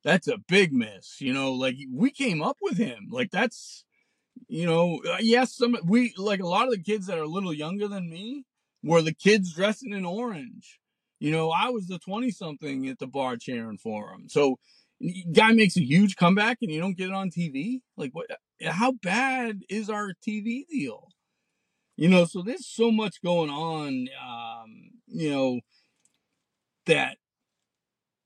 that's 0.03 0.28
a 0.28 0.38
big 0.38 0.72
miss. 0.72 1.20
You 1.20 1.34
know, 1.34 1.53
like 1.53 1.76
we 1.92 2.11
came 2.11 2.40
up 2.40 2.57
with 2.62 2.78
him. 2.78 3.09
Like 3.11 3.30
that's, 3.30 3.84
you 4.49 4.64
know, 4.64 5.01
uh, 5.07 5.18
yes, 5.20 5.55
some 5.55 5.76
we 5.84 6.14
like 6.16 6.40
a 6.40 6.47
lot 6.47 6.68
of 6.68 6.72
the 6.74 6.82
kids 6.82 7.07
that 7.07 7.18
are 7.18 7.22
a 7.22 7.28
little 7.28 7.53
younger 7.53 7.88
than 7.88 8.09
me 8.09 8.44
were 8.82 9.03
the 9.03 9.12
kids 9.12 9.53
dressing 9.53 9.92
in 9.92 10.07
orange. 10.07 10.78
You 11.18 11.32
know, 11.32 11.51
I 11.51 11.70
was 11.70 11.88
the 11.88 11.99
20 11.99 12.30
something 12.30 12.88
at 12.88 12.99
the 12.99 13.07
bar 13.07 13.36
cheering 13.36 13.78
for 13.78 14.12
him. 14.12 14.28
So 14.28 14.59
guy 15.32 15.53
makes 15.53 15.76
a 15.76 15.84
huge 15.84 16.16
comeback 16.16 16.59
and 16.62 16.70
you 16.70 16.80
don't 16.80 16.97
get 16.97 17.09
it 17.09 17.14
on 17.14 17.30
TV. 17.30 17.80
Like 17.97 18.12
what? 18.12 18.26
How 18.62 18.92
bad 18.92 19.61
is 19.68 19.90
our 19.90 20.12
TV 20.26 20.66
deal? 20.68 21.09
You 21.97 22.09
know, 22.09 22.24
so 22.26 22.42
there's 22.42 22.66
so 22.66 22.90
much 22.90 23.22
going 23.22 23.51
on. 23.51 24.09
Um, 24.22 24.90
you 25.07 25.30
know, 25.30 25.61
that 26.86 27.18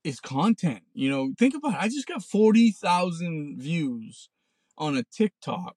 is 0.05 0.21
content. 0.21 0.83
You 0.95 1.11
know, 1.11 1.33
think 1.39 1.55
about 1.55 1.75
it. 1.75 1.81
I 1.81 1.89
just 1.89 2.07
got 2.07 2.23
forty 2.23 2.71
thousand 2.71 3.57
views 3.61 4.29
on 4.79 4.97
a 4.97 5.05
TikTok 5.05 5.77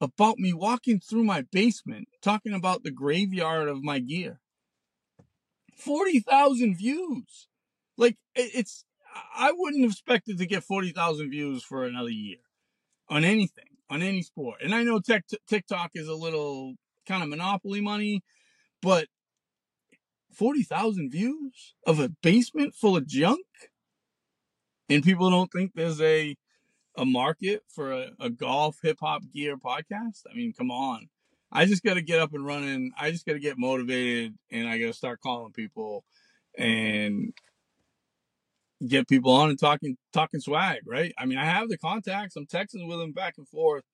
about 0.00 0.38
me 0.38 0.52
walking 0.52 1.00
through 1.00 1.24
my 1.24 1.42
basement 1.52 2.08
talking 2.22 2.52
about 2.52 2.82
the 2.82 2.90
graveyard 2.90 3.68
of 3.68 3.82
my 3.82 3.98
gear. 3.98 4.40
40,000 5.76 6.76
views. 6.76 7.48
Like 7.96 8.16
it's 8.34 8.84
I 9.36 9.52
wouldn't 9.52 9.82
have 9.82 9.92
expected 9.92 10.38
to 10.38 10.46
get 10.46 10.64
40,000 10.64 11.30
views 11.30 11.62
for 11.62 11.84
another 11.84 12.10
year 12.10 12.38
on 13.08 13.24
anything, 13.24 13.64
on 13.88 14.02
any 14.02 14.22
sport. 14.22 14.60
And 14.62 14.74
I 14.74 14.82
know 14.82 15.00
tech, 15.00 15.24
TikTok 15.48 15.92
is 15.94 16.08
a 16.08 16.14
little 16.14 16.74
kind 17.06 17.22
of 17.22 17.28
monopoly 17.28 17.80
money, 17.80 18.22
but 18.82 19.06
40,000 20.32 21.10
views 21.10 21.74
of 21.86 21.98
a 21.98 22.10
basement 22.22 22.74
full 22.74 22.96
of 22.96 23.06
junk? 23.06 23.44
And 24.88 25.02
people 25.02 25.30
don't 25.30 25.50
think 25.52 25.72
there's 25.74 26.00
a 26.00 26.36
a 26.96 27.04
market 27.04 27.62
for 27.68 27.92
a, 27.92 28.10
a 28.18 28.28
golf 28.28 28.78
hip 28.82 28.98
hop 29.00 29.22
gear 29.32 29.56
podcast? 29.56 30.22
I 30.30 30.34
mean, 30.34 30.52
come 30.52 30.70
on. 30.70 31.08
I 31.50 31.64
just 31.64 31.82
got 31.82 31.94
to 31.94 32.02
get 32.02 32.20
up 32.20 32.34
and 32.34 32.44
running. 32.44 32.92
I 32.98 33.10
just 33.10 33.24
got 33.24 33.34
to 33.34 33.38
get 33.38 33.56
motivated 33.56 34.34
and 34.50 34.68
I 34.68 34.78
got 34.78 34.86
to 34.86 34.92
start 34.92 35.20
calling 35.20 35.52
people 35.52 36.04
and 36.58 37.32
get 38.86 39.08
people 39.08 39.32
on 39.32 39.50
and 39.50 39.58
talking 39.58 39.96
talking 40.12 40.40
swag, 40.40 40.80
right? 40.86 41.12
I 41.18 41.26
mean, 41.26 41.38
I 41.38 41.44
have 41.44 41.68
the 41.68 41.78
contacts. 41.78 42.36
I'm 42.36 42.46
texting 42.46 42.88
with 42.88 42.98
them 42.98 43.12
back 43.12 43.34
and 43.38 43.48
forth. 43.48 43.84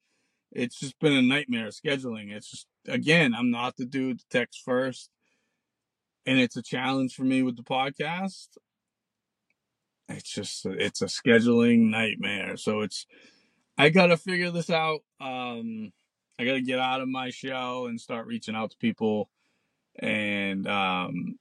It's 0.53 0.79
just 0.79 0.99
been 1.01 1.13
a 1.13 1.23
nightmare 1.23 1.69
scheduling. 1.69 2.31
It's 2.33 2.51
just 2.51 2.67
again, 2.87 3.35
I'm 3.35 3.51
not 3.51 3.77
the 3.77 3.87
dude 3.87 4.21
to 4.21 4.25
text 4.31 4.63
first, 4.65 5.11
and 6.27 6.39
it's 6.39 6.57
a 6.57 6.63
challenge 6.63 7.15
for 7.15 7.25
me 7.25 7.43
with 7.43 7.57
the 7.57 7.63
podcast. 7.63 8.49
It's 10.09 10.31
just 10.31 10.67
it's 10.67 11.03
a 11.03 11.07
scheduling 11.07 11.91
nightmare. 11.91 12.57
So 12.57 12.81
it's 12.81 13.07
I 13.79 13.89
got 13.89 14.07
to 14.07 14.17
figure 14.17 14.51
this 14.51 14.71
out. 14.71 15.01
Um, 15.21 15.93
I 16.39 16.45
got 16.45 16.53
to 16.53 16.63
get 16.63 16.79
out 16.79 17.01
of 17.01 17.09
my 17.09 17.31
shell 17.31 17.87
and 17.87 18.01
start 18.01 18.27
reaching 18.27 18.55
out 18.55 18.71
to 18.71 18.77
people 18.77 19.31
and 20.01 20.67
um 20.67 21.39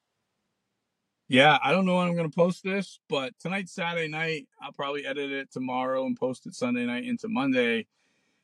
yeah, 1.33 1.57
I 1.63 1.71
don't 1.71 1.87
know 1.87 1.95
when 1.95 2.07
I'm 2.07 2.15
going 2.15 2.29
to 2.29 2.35
post 2.35 2.63
this, 2.63 2.99
but 3.09 3.33
tonight's 3.39 3.73
Saturday 3.73 4.07
night. 4.07 4.47
I'll 4.61 4.71
probably 4.71 5.03
edit 5.03 5.31
it 5.31 5.51
tomorrow 5.51 6.05
and 6.05 6.15
post 6.15 6.45
it 6.45 6.53
Sunday 6.53 6.85
night 6.85 7.05
into 7.05 7.27
Monday. 7.27 7.87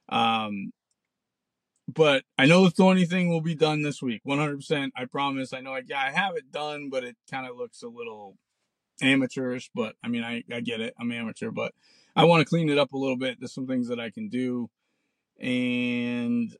Um, 0.10 0.72
but 1.88 2.24
I 2.40 2.48
know 2.48 2.64
the 2.64 2.72
Thorny 2.72 3.06
thing 3.06 3.30
will 3.30 3.42
be 3.42 3.54
done 3.54 3.84
this 3.84 4.02
week, 4.02 4.24
100%. 4.28 4.90
I 4.96 5.06
promise. 5.06 5.54
I 5.54 5.60
know 5.62 5.76
I, 5.76 5.84
yeah, 5.86 6.02
I 6.02 6.10
have 6.10 6.36
it 6.36 6.52
done, 6.52 6.90
but 6.90 7.04
it 7.04 7.16
kind 7.30 7.46
of 7.46 7.56
looks 7.56 7.84
a 7.84 7.88
little 7.88 8.38
amateurish. 9.04 9.70
But 9.76 9.94
I 10.04 10.08
mean, 10.08 10.24
I, 10.24 10.44
I 10.52 10.62
get 10.62 10.82
it. 10.82 10.96
I'm 11.00 11.12
amateur, 11.12 11.52
but 11.52 11.74
I 12.16 12.24
want 12.24 12.42
to 12.42 12.46
clean 12.46 12.70
it 12.70 12.80
up 12.80 12.94
a 12.94 12.98
little 12.98 13.18
bit. 13.18 13.38
There's 13.40 13.54
some 13.54 13.68
things 13.68 13.90
that 13.90 14.00
I 14.00 14.10
can 14.10 14.30
do. 14.30 14.68
And 15.40 16.58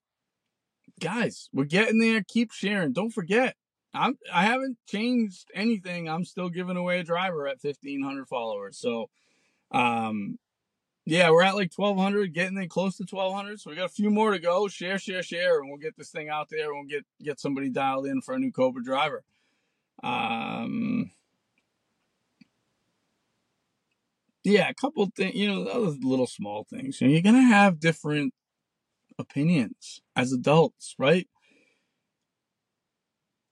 guys, 1.00 1.50
we're 1.52 1.64
getting 1.64 1.98
there. 1.98 2.24
Keep 2.28 2.52
sharing. 2.52 2.94
Don't 2.94 3.10
forget, 3.10 3.56
I'm 3.94 4.18
I 4.34 4.44
haven't 4.44 4.78
changed 4.88 5.50
anything. 5.56 6.08
I'm 6.10 6.26
still 6.26 6.50
giving 6.50 6.78
away 6.78 7.00
a 7.00 7.04
driver 7.04 7.48
at 7.48 7.62
1500 7.62 8.28
followers. 8.28 8.78
So 8.78 9.10
um 9.72 10.38
yeah, 11.06 11.32
we're 11.32 11.44
at 11.44 11.56
like 11.56 11.72
1200, 11.76 12.34
getting 12.34 12.58
in 12.58 12.70
close 12.70 12.98
to 12.98 13.06
1200. 13.10 13.60
So 13.60 13.72
we 13.72 13.76
got 13.76 13.86
a 13.86 13.90
few 13.90 14.12
more 14.12 14.32
to 14.32 14.40
go. 14.40 14.68
Share, 14.68 15.00
share, 15.00 15.24
share, 15.24 15.60
and 15.60 15.68
we'll 15.70 15.80
get 15.80 15.98
this 15.98 16.12
thing 16.12 16.30
out 16.30 16.50
there. 16.52 16.68
And 16.68 16.76
we'll 16.76 16.88
get 17.00 17.06
get 17.24 17.40
somebody 17.40 17.70
dialed 17.70 18.06
in 18.06 18.22
for 18.22 18.36
a 18.36 18.40
new 18.40 18.52
Cobra 18.52 18.84
driver. 18.84 19.24
Um, 20.04 21.12
yeah, 24.44 24.70
a 24.70 24.74
couple 24.74 25.06
things, 25.16 25.36
you 25.36 25.48
know, 25.48 25.66
other 25.66 25.96
little 26.02 26.28
small 26.28 26.66
things. 26.70 27.02
You 27.02 27.08
know, 27.08 27.14
you're 27.14 27.22
gonna 27.22 27.42
have 27.42 27.80
different 27.80 28.34
opinions 29.20 30.02
as 30.16 30.34
adults, 30.34 30.96
right? 30.98 31.28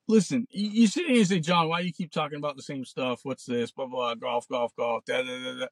Listen, 0.08 0.48
you, 0.50 0.88
sit 0.88 1.06
here 1.06 1.18
and 1.18 1.28
say, 1.28 1.40
John, 1.40 1.68
why 1.68 1.82
you 1.82 1.92
keep 1.92 2.12
talking 2.12 2.38
about 2.38 2.56
the 2.56 2.64
same 2.64 2.86
stuff? 2.86 3.22
What's 3.24 3.46
this? 3.46 3.72
Blah 3.72 3.88
blah. 3.88 4.16
Golf, 4.16 4.48
golf, 4.48 4.74
golf. 4.76 5.04
Da, 5.06 5.22
da, 5.22 5.44
da, 5.44 5.60
da. 5.60 5.68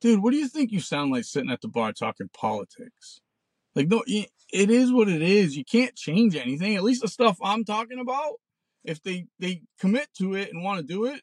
Dude, 0.00 0.22
what 0.22 0.30
do 0.30 0.38
you 0.38 0.48
think 0.48 0.72
you 0.72 0.80
sound 0.80 1.12
like 1.12 1.24
sitting 1.24 1.50
at 1.50 1.60
the 1.60 1.68
bar 1.68 1.92
talking 1.92 2.30
politics? 2.32 3.20
Like, 3.74 3.88
no, 3.88 4.02
it 4.06 4.30
is 4.70 4.90
what 4.92 5.08
it 5.08 5.20
is. 5.20 5.56
You 5.56 5.64
can't 5.64 5.94
change 5.94 6.34
anything. 6.36 6.74
At 6.74 6.82
least 6.82 7.02
the 7.02 7.08
stuff 7.08 7.36
I'm 7.42 7.64
talking 7.64 8.00
about, 8.00 8.34
if 8.82 9.02
they 9.02 9.26
they 9.38 9.62
commit 9.78 10.08
to 10.18 10.34
it 10.34 10.50
and 10.52 10.64
want 10.64 10.80
to 10.80 10.86
do 10.86 11.04
it, 11.04 11.20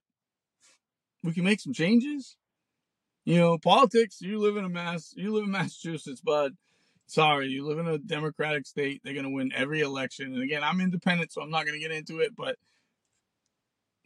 we 1.24 1.34
can 1.34 1.44
make 1.44 1.60
some 1.60 1.74
changes. 1.74 2.38
You 3.26 3.38
know, 3.38 3.58
politics. 3.58 4.22
You 4.22 4.40
live 4.40 4.58
in 4.58 4.64
a 4.64 4.70
mass. 4.70 5.12
You 5.18 5.34
live 5.34 5.46
in 5.46 5.52
Massachusetts, 5.52 6.22
bud. 6.22 6.56
Sorry, 7.08 7.48
you 7.48 7.66
live 7.66 7.80
in 7.80 7.88
a 7.88 7.98
Democratic 7.98 8.68
state. 8.68 9.02
They're 9.04 9.14
gonna 9.14 9.30
win 9.30 9.52
every 9.56 9.80
election. 9.80 10.34
And 10.34 10.44
again, 10.44 10.64
I'm 10.64 10.82
independent, 10.82 11.32
so 11.32 11.42
I'm 11.42 11.50
not 11.50 11.66
gonna 11.66 11.80
get 11.80 11.92
into 11.92 12.20
it. 12.20 12.36
But 12.36 12.58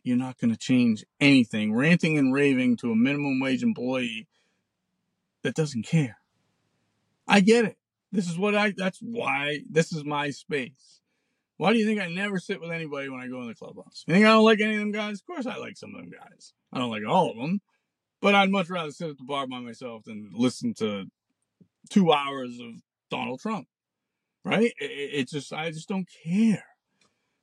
you're 0.04 0.18
not 0.18 0.38
gonna 0.38 0.56
change 0.56 1.04
anything. 1.20 1.74
Ranting 1.74 2.18
and 2.20 2.32
raving 2.32 2.78
to 2.78 2.92
a 2.92 2.96
minimum 2.96 3.40
wage 3.40 3.64
employee 3.64 4.28
that 5.42 5.56
doesn't 5.56 5.84
care. 5.84 6.18
I 7.28 7.40
get 7.40 7.66
it. 7.66 7.78
This 8.12 8.30
is 8.30 8.38
what 8.38 8.56
I. 8.56 8.74
That's 8.78 9.00
why 9.00 9.62
this 9.68 9.92
is 9.92 10.06
my 10.06 10.30
space. 10.30 11.00
Why 11.58 11.74
do 11.74 11.80
you 11.80 11.86
think 11.86 12.02
I 12.02 12.08
never 12.08 12.40
sit 12.40 12.62
with 12.62 12.72
anybody 12.72 13.10
when 13.10 13.22
I 13.22 13.28
go 13.28 13.42
in 13.42 13.48
the 13.48 13.56
clubhouse? 13.56 14.04
You 14.08 14.14
think 14.14 14.26
I 14.26 14.30
don't 14.30 14.46
like 14.46 14.62
any 14.62 14.76
of 14.76 14.80
them 14.80 14.92
guys? 14.92 15.20
Of 15.20 15.26
course 15.26 15.46
I 15.46 15.58
like 15.58 15.78
some 15.78 15.96
of 15.96 16.02
them 16.02 16.12
guys. 16.12 16.54
I 16.72 16.80
don't 16.80 16.92
like 16.92 17.04
all 17.08 17.32
of 17.32 17.38
them. 17.38 17.62
But 18.20 18.36
I'd 18.36 18.52
much 18.52 18.70
rather 18.70 18.92
sit 18.92 19.10
at 19.10 19.18
the 19.18 19.24
bar 19.24 19.48
by 19.48 19.60
myself 19.60 20.04
than 20.04 20.30
listen 20.34 20.76
to 20.76 21.06
two 21.90 22.12
hours 22.12 22.60
of 22.60 22.82
Donald 23.12 23.40
Trump. 23.40 23.68
Right? 24.44 24.74
It's 24.80 25.32
it 25.34 25.38
just, 25.38 25.54
I 25.54 25.70
just 25.70 25.88
don't 25.88 26.08
care. 26.24 26.64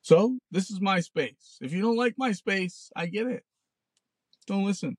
So 0.03 0.39
this 0.51 0.71
is 0.71 0.81
my 0.81 1.01
space. 1.01 1.59
If 1.61 1.73
you 1.73 1.83
don't 1.83 1.97
like 1.97 2.15
my 2.17 2.33
space, 2.33 2.91
I 2.97 3.07
get 3.07 3.27
it. 3.27 3.45
Don't 4.47 4.65
listen. 4.65 4.97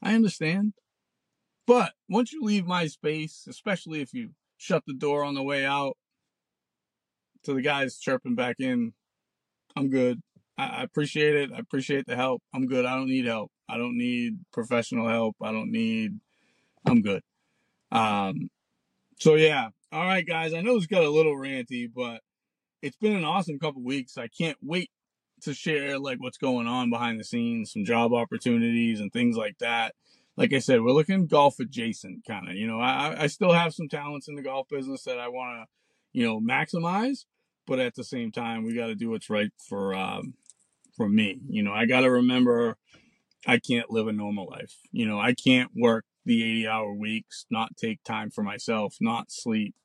I 0.00 0.14
understand. 0.14 0.74
But 1.66 1.92
once 2.08 2.32
you 2.32 2.42
leave 2.42 2.66
my 2.66 2.86
space, 2.86 3.46
especially 3.48 4.00
if 4.00 4.14
you 4.14 4.30
shut 4.56 4.84
the 4.86 4.94
door 4.94 5.24
on 5.24 5.34
the 5.34 5.42
way 5.42 5.64
out 5.66 5.96
to 7.42 7.54
the 7.54 7.62
guys 7.62 7.98
chirping 7.98 8.34
back 8.34 8.56
in, 8.60 8.92
I'm 9.76 9.90
good. 9.90 10.22
I, 10.56 10.82
appreciate 10.82 11.34
it. 11.34 11.50
I 11.52 11.58
appreciate 11.58 12.06
the 12.06 12.14
help. 12.16 12.42
I'm 12.54 12.66
good. 12.66 12.86
I 12.86 12.94
don't 12.94 13.08
need 13.08 13.26
help. 13.26 13.50
I 13.68 13.76
don't 13.76 13.98
need 13.98 14.38
professional 14.52 15.08
help. 15.08 15.36
I 15.42 15.50
don't 15.50 15.72
need. 15.72 16.20
I'm 16.86 17.02
good. 17.02 17.22
Um. 17.90 18.50
So 19.18 19.34
yeah. 19.34 19.70
All 19.94 20.06
right, 20.06 20.26
guys. 20.26 20.52
I 20.52 20.60
know 20.60 20.74
it's 20.74 20.86
got 20.86 21.04
a 21.04 21.08
little 21.08 21.36
ranty, 21.36 21.88
but 21.88 22.20
it's 22.82 22.96
been 22.96 23.14
an 23.14 23.24
awesome 23.24 23.60
couple 23.60 23.80
weeks. 23.80 24.18
I 24.18 24.26
can't 24.26 24.58
wait 24.60 24.90
to 25.42 25.54
share 25.54 26.00
like 26.00 26.20
what's 26.20 26.36
going 26.36 26.66
on 26.66 26.90
behind 26.90 27.20
the 27.20 27.24
scenes, 27.24 27.70
some 27.70 27.84
job 27.84 28.12
opportunities 28.12 28.98
and 28.98 29.12
things 29.12 29.36
like 29.36 29.56
that. 29.58 29.94
Like 30.36 30.52
I 30.52 30.58
said, 30.58 30.80
we're 30.80 30.90
looking 30.90 31.28
golf 31.28 31.60
adjacent 31.60 32.24
kind 32.26 32.48
of. 32.48 32.56
You 32.56 32.66
know, 32.66 32.80
I 32.80 33.22
I 33.22 33.26
still 33.28 33.52
have 33.52 33.72
some 33.72 33.88
talents 33.88 34.26
in 34.26 34.34
the 34.34 34.42
golf 34.42 34.66
business 34.68 35.04
that 35.04 35.20
I 35.20 35.28
want 35.28 35.62
to, 35.62 36.18
you 36.18 36.26
know, 36.26 36.40
maximize, 36.40 37.24
but 37.64 37.78
at 37.78 37.94
the 37.94 38.02
same 38.02 38.32
time, 38.32 38.64
we 38.64 38.74
got 38.74 38.88
to 38.88 38.96
do 38.96 39.10
what's 39.10 39.30
right 39.30 39.52
for 39.68 39.94
um, 39.94 40.34
for 40.96 41.08
me. 41.08 41.38
You 41.48 41.62
know, 41.62 41.72
I 41.72 41.86
got 41.86 42.00
to 42.00 42.10
remember 42.10 42.78
I 43.46 43.60
can't 43.60 43.92
live 43.92 44.08
a 44.08 44.12
normal 44.12 44.48
life. 44.48 44.74
You 44.90 45.06
know, 45.06 45.20
I 45.20 45.34
can't 45.34 45.70
work 45.76 46.04
the 46.24 46.42
80 46.42 46.66
hour 46.66 46.92
weeks, 46.92 47.46
not 47.48 47.76
take 47.76 48.02
time 48.02 48.30
for 48.30 48.42
myself, 48.42 48.96
not 49.00 49.30
sleep. 49.30 49.76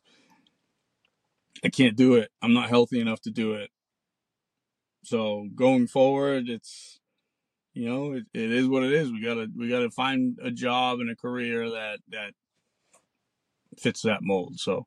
I 1.63 1.69
can't 1.69 1.95
do 1.95 2.15
it. 2.15 2.29
I'm 2.41 2.53
not 2.53 2.69
healthy 2.69 2.99
enough 2.99 3.21
to 3.21 3.31
do 3.31 3.53
it. 3.53 3.69
So 5.03 5.47
going 5.55 5.87
forward, 5.87 6.49
it's, 6.49 6.99
you 7.73 7.89
know, 7.89 8.13
it, 8.13 8.23
it 8.33 8.51
is 8.51 8.67
what 8.67 8.83
it 8.83 8.93
is. 8.93 9.11
We 9.11 9.21
gotta, 9.21 9.47
we 9.55 9.69
gotta 9.69 9.89
find 9.89 10.37
a 10.41 10.51
job 10.51 10.99
and 10.99 11.09
a 11.09 11.15
career 11.15 11.69
that, 11.69 11.99
that 12.09 12.33
fits 13.77 14.01
that 14.03 14.21
mold. 14.21 14.59
So 14.59 14.85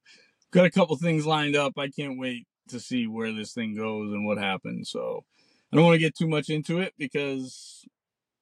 got 0.51 0.67
a 0.67 0.71
couple 0.71 0.97
things 0.97 1.27
lined 1.27 1.57
up. 1.57 1.79
I 1.79 1.89
can't 1.89 2.19
wait 2.19 2.47
to 2.69 2.81
see 2.81 3.07
where 3.07 3.33
this 3.33 3.53
thing 3.53 3.75
goes 3.75 4.13
and 4.13 4.27
what 4.27 4.39
happens. 4.39 4.91
So 4.91 5.25
I 5.73 5.77
don't 5.77 5.85
want 5.85 5.95
to 5.95 6.01
get 6.01 6.17
too 6.17 6.29
much 6.29 6.51
into 6.51 6.81
it 6.81 6.93
because, 6.99 7.85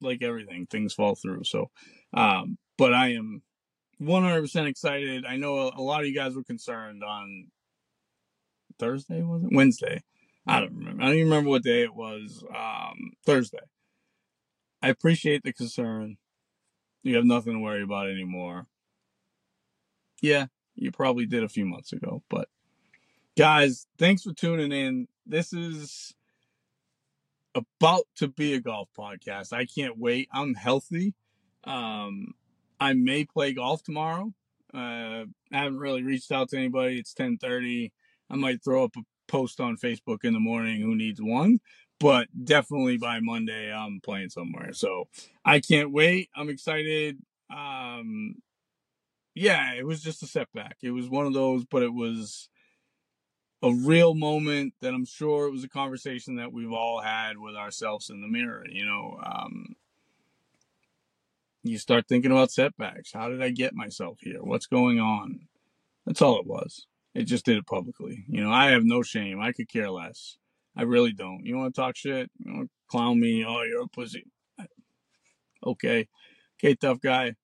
like 0.01 0.21
everything, 0.21 0.65
things 0.65 0.93
fall 0.93 1.15
through. 1.15 1.43
So, 1.45 1.69
um, 2.13 2.57
but 2.77 2.93
I 2.93 3.13
am 3.13 3.41
100% 4.01 4.67
excited. 4.67 5.25
I 5.25 5.37
know 5.37 5.59
a, 5.59 5.71
a 5.77 5.81
lot 5.81 6.01
of 6.01 6.07
you 6.07 6.15
guys 6.15 6.35
were 6.35 6.43
concerned 6.43 7.03
on 7.03 7.47
Thursday, 8.81 9.21
was 9.21 9.43
it? 9.43 9.51
Wednesday. 9.53 10.01
I 10.47 10.59
don't 10.59 10.73
remember. 10.73 11.03
I 11.03 11.05
don't 11.05 11.15
even 11.15 11.29
remember 11.29 11.49
what 11.51 11.63
day 11.63 11.83
it 11.83 11.93
was. 11.93 12.43
Um, 12.49 13.11
Thursday. 13.23 13.59
I 14.81 14.89
appreciate 14.89 15.43
the 15.43 15.53
concern. 15.53 16.17
You 17.03 17.15
have 17.15 17.25
nothing 17.25 17.53
to 17.53 17.59
worry 17.59 17.83
about 17.83 18.09
anymore. 18.09 18.65
Yeah, 20.19 20.47
you 20.75 20.91
probably 20.91 21.27
did 21.27 21.43
a 21.43 21.49
few 21.49 21.65
months 21.65 21.93
ago, 21.93 22.23
but 22.27 22.49
guys, 23.37 23.85
thanks 23.99 24.23
for 24.23 24.33
tuning 24.33 24.71
in. 24.71 25.07
This 25.27 25.53
is 25.53 26.13
about 27.53 28.05
to 28.15 28.27
be 28.27 28.55
a 28.55 28.59
golf 28.59 28.89
podcast. 28.97 29.53
I 29.53 29.65
can't 29.65 29.99
wait. 29.99 30.27
I'm 30.33 30.55
healthy. 30.55 31.13
Um, 31.65 32.33
I 32.79 32.93
may 32.93 33.25
play 33.25 33.53
golf 33.53 33.83
tomorrow. 33.83 34.33
Uh, 34.73 35.25
I 35.51 35.57
haven't 35.63 35.79
really 35.79 36.01
reached 36.01 36.31
out 36.31 36.49
to 36.49 36.57
anybody. 36.57 36.97
It's 36.97 37.13
10:30. 37.13 37.91
I 38.31 38.37
might 38.37 38.63
throw 38.63 38.85
up 38.85 38.95
a 38.97 39.01
post 39.27 39.59
on 39.59 39.77
Facebook 39.77 40.23
in 40.23 40.33
the 40.33 40.39
morning. 40.39 40.81
Who 40.81 40.95
needs 40.95 41.21
one? 41.21 41.59
But 41.99 42.27
definitely 42.43 42.97
by 42.97 43.19
Monday, 43.19 43.71
I'm 43.71 43.99
playing 44.01 44.29
somewhere. 44.29 44.73
So 44.73 45.07
I 45.45 45.59
can't 45.59 45.91
wait. 45.91 46.29
I'm 46.35 46.49
excited. 46.49 47.19
Um, 47.55 48.35
yeah, 49.35 49.73
it 49.73 49.85
was 49.85 50.01
just 50.01 50.23
a 50.23 50.27
setback. 50.27 50.77
It 50.81 50.91
was 50.91 51.09
one 51.09 51.27
of 51.27 51.33
those, 51.33 51.65
but 51.65 51.83
it 51.83 51.93
was 51.93 52.49
a 53.61 53.71
real 53.71 54.15
moment 54.15 54.73
that 54.81 54.93
I'm 54.93 55.05
sure 55.05 55.45
it 55.45 55.51
was 55.51 55.63
a 55.63 55.69
conversation 55.69 56.37
that 56.37 56.51
we've 56.51 56.71
all 56.71 56.99
had 56.99 57.37
with 57.37 57.55
ourselves 57.55 58.09
in 58.09 58.21
the 58.21 58.27
mirror. 58.27 58.65
You 58.67 58.85
know, 58.85 59.19
um, 59.23 59.75
you 61.63 61.77
start 61.77 62.07
thinking 62.07 62.31
about 62.31 62.51
setbacks. 62.51 63.11
How 63.13 63.29
did 63.29 63.41
I 63.41 63.49
get 63.49 63.75
myself 63.75 64.17
here? 64.21 64.41
What's 64.41 64.65
going 64.65 64.99
on? 64.99 65.41
That's 66.05 66.21
all 66.21 66.39
it 66.39 66.47
was. 66.47 66.87
It 67.13 67.23
just 67.23 67.45
did 67.45 67.57
it 67.57 67.67
publicly. 67.67 68.23
You 68.27 68.43
know, 68.43 68.51
I 68.51 68.71
have 68.71 68.83
no 68.83 69.03
shame. 69.03 69.39
I 69.41 69.51
could 69.51 69.69
care 69.69 69.89
less. 69.89 70.37
I 70.75 70.83
really 70.83 71.11
don't. 71.11 71.45
You 71.45 71.57
want 71.57 71.75
to 71.75 71.81
talk 71.81 71.97
shit? 71.97 72.31
You 72.37 72.53
want 72.53 72.67
to 72.67 72.71
clown 72.89 73.19
me? 73.19 73.45
Oh, 73.45 73.63
you're 73.63 73.83
a 73.83 73.87
pussy. 73.87 74.25
Okay. 75.65 76.07
Okay, 76.57 76.75
tough 76.75 77.01
guy. 77.01 77.35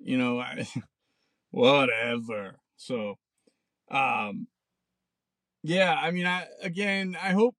You 0.00 0.18
know, 0.18 0.40
I, 0.40 0.66
whatever. 1.50 2.58
So, 2.76 3.14
um, 3.90 4.48
yeah, 5.62 5.94
I 5.94 6.10
mean, 6.10 6.26
I 6.26 6.46
again, 6.60 7.16
I 7.20 7.30
hope 7.30 7.54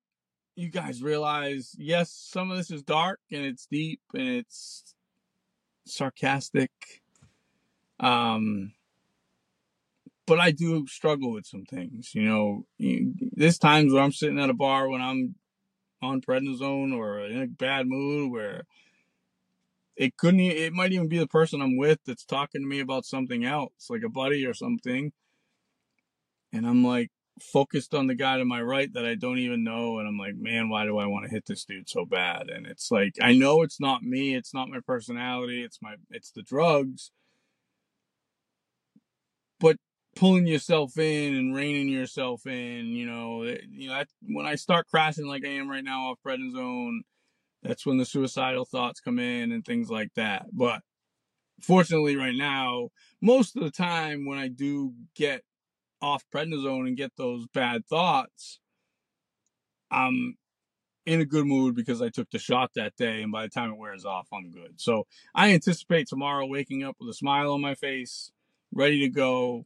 you 0.56 0.70
guys 0.70 1.02
realize, 1.02 1.76
yes, 1.78 2.12
some 2.12 2.52
of 2.52 2.58
this 2.58 2.72
is 2.72 2.84
dark 2.84 3.20
and 3.32 3.46
it's 3.46 3.66
deep 3.66 4.02
and 4.14 4.28
it's 4.28 4.96
sarcastic. 5.86 6.72
Um, 8.00 8.74
but 10.28 10.40
I 10.40 10.52
do 10.52 10.88
struggle 10.88 11.32
with 11.32 11.46
some 11.46 11.66
things. 11.66 12.14
You 12.14 12.24
know, 12.24 12.66
there's 13.34 13.58
times 13.58 13.94
where 13.94 14.04
I'm 14.04 14.12
sitting 14.12 14.40
at 14.40 14.50
a 14.50 14.54
bar 14.54 14.90
when 14.90 15.02
I'm 15.02 15.36
on 16.02 16.22
prednisone 16.22 16.94
or 16.94 17.20
in 17.20 17.42
a 17.42 17.48
bad 17.48 17.88
mood 17.88 18.32
where 18.32 18.64
it 19.96 20.18
couldn't. 20.18 20.40
It 20.40 20.74
might 20.74 20.92
even 20.92 21.08
be 21.08 21.20
the 21.20 21.28
person 21.28 21.62
I'm 21.62 21.78
with 21.78 22.00
that's 22.06 22.26
talking 22.26 22.62
to 22.62 22.68
me 22.68 22.80
about 22.80 23.06
something 23.06 23.46
else, 23.46 23.88
like 23.90 24.04
a 24.04 24.10
buddy 24.10 24.46
or 24.46 24.54
something. 24.54 25.12
And 26.52 26.66
I'm 26.66 26.84
like, 26.84 27.12
focused 27.42 27.94
on 27.94 28.08
the 28.08 28.16
guy 28.16 28.38
to 28.38 28.46
my 28.46 28.62
right 28.62 28.92
that 28.94 29.06
I 29.06 29.16
don't 29.16 29.40
even 29.40 29.64
know. 29.64 30.00
And 30.00 30.08
I'm 30.08 30.18
like, 30.18 30.36
man, 30.36 30.70
why 30.70 30.86
do 30.86 30.98
I 30.98 31.06
want 31.06 31.26
to 31.26 31.32
hit 31.32 31.46
this 31.46 31.66
dude 31.66 31.90
so 31.90 32.06
bad? 32.06 32.50
And 32.50 32.66
it's 32.66 32.92
like, 32.92 33.16
I 33.22 33.34
know 33.34 33.62
it's 33.62 33.80
not 33.80 34.04
me. 34.04 34.36
It's 34.36 34.54
not 34.54 34.70
my 34.70 34.80
personality. 34.86 35.64
It's 35.64 35.80
my, 35.82 35.96
it's 36.10 36.32
the 36.32 36.44
drugs. 36.44 37.12
But 39.60 39.78
pulling 40.16 40.48
yourself 40.48 40.98
in 40.98 41.36
and 41.36 41.56
reining 41.56 41.90
yourself 41.90 42.46
in, 42.48 42.88
you 42.88 43.06
know, 43.06 43.44
eh, 43.44 43.58
you 43.70 43.90
know, 43.90 44.04
when 44.22 44.46
I 44.46 44.56
start 44.56 44.88
crashing 44.88 45.28
like 45.28 45.46
I 45.46 45.50
am 45.50 45.70
right 45.70 45.84
now 45.84 46.12
off 46.12 46.20
prednisone, 46.26 47.00
that's 47.62 47.86
when 47.86 47.98
the 47.98 48.06
suicidal 48.06 48.66
thoughts 48.66 49.00
come 49.02 49.20
in 49.20 49.52
and 49.52 49.66
things 49.66 49.90
like 49.90 50.14
that. 50.16 50.46
But 50.54 50.82
fortunately, 51.62 52.16
right 52.16 52.36
now, 52.36 52.90
most 53.22 53.56
of 53.56 53.64
the 53.64 53.72
time 53.72 54.26
when 54.26 54.38
I 54.38 54.48
do 54.48 54.94
get 55.16 55.42
off 56.02 56.24
prednisone 56.34 56.88
and 56.88 56.98
get 56.98 57.12
those 57.18 57.46
bad 57.54 57.86
thoughts, 57.86 58.60
I'm 59.92 60.38
in 61.06 61.22
a 61.22 61.26
good 61.26 61.46
mood 61.46 61.76
because 61.76 62.02
I 62.02 62.10
took 62.10 62.30
the 62.32 62.40
shot 62.40 62.72
that 62.76 62.96
day, 62.96 63.22
and 63.22 63.32
by 63.32 63.44
the 63.44 63.50
time 63.50 63.72
it 63.72 63.78
wears 63.78 64.06
off, 64.06 64.28
I'm 64.34 64.50
good. 64.50 64.74
So 64.78 65.06
I 65.34 65.54
anticipate 65.54 66.08
tomorrow 66.08 66.46
waking 66.46 66.84
up 66.84 66.96
with 67.00 67.10
a 67.10 67.14
smile 67.14 67.52
on 67.52 67.62
my 67.62 67.76
face, 67.76 68.32
ready 68.74 69.02
to 69.02 69.10
go, 69.10 69.66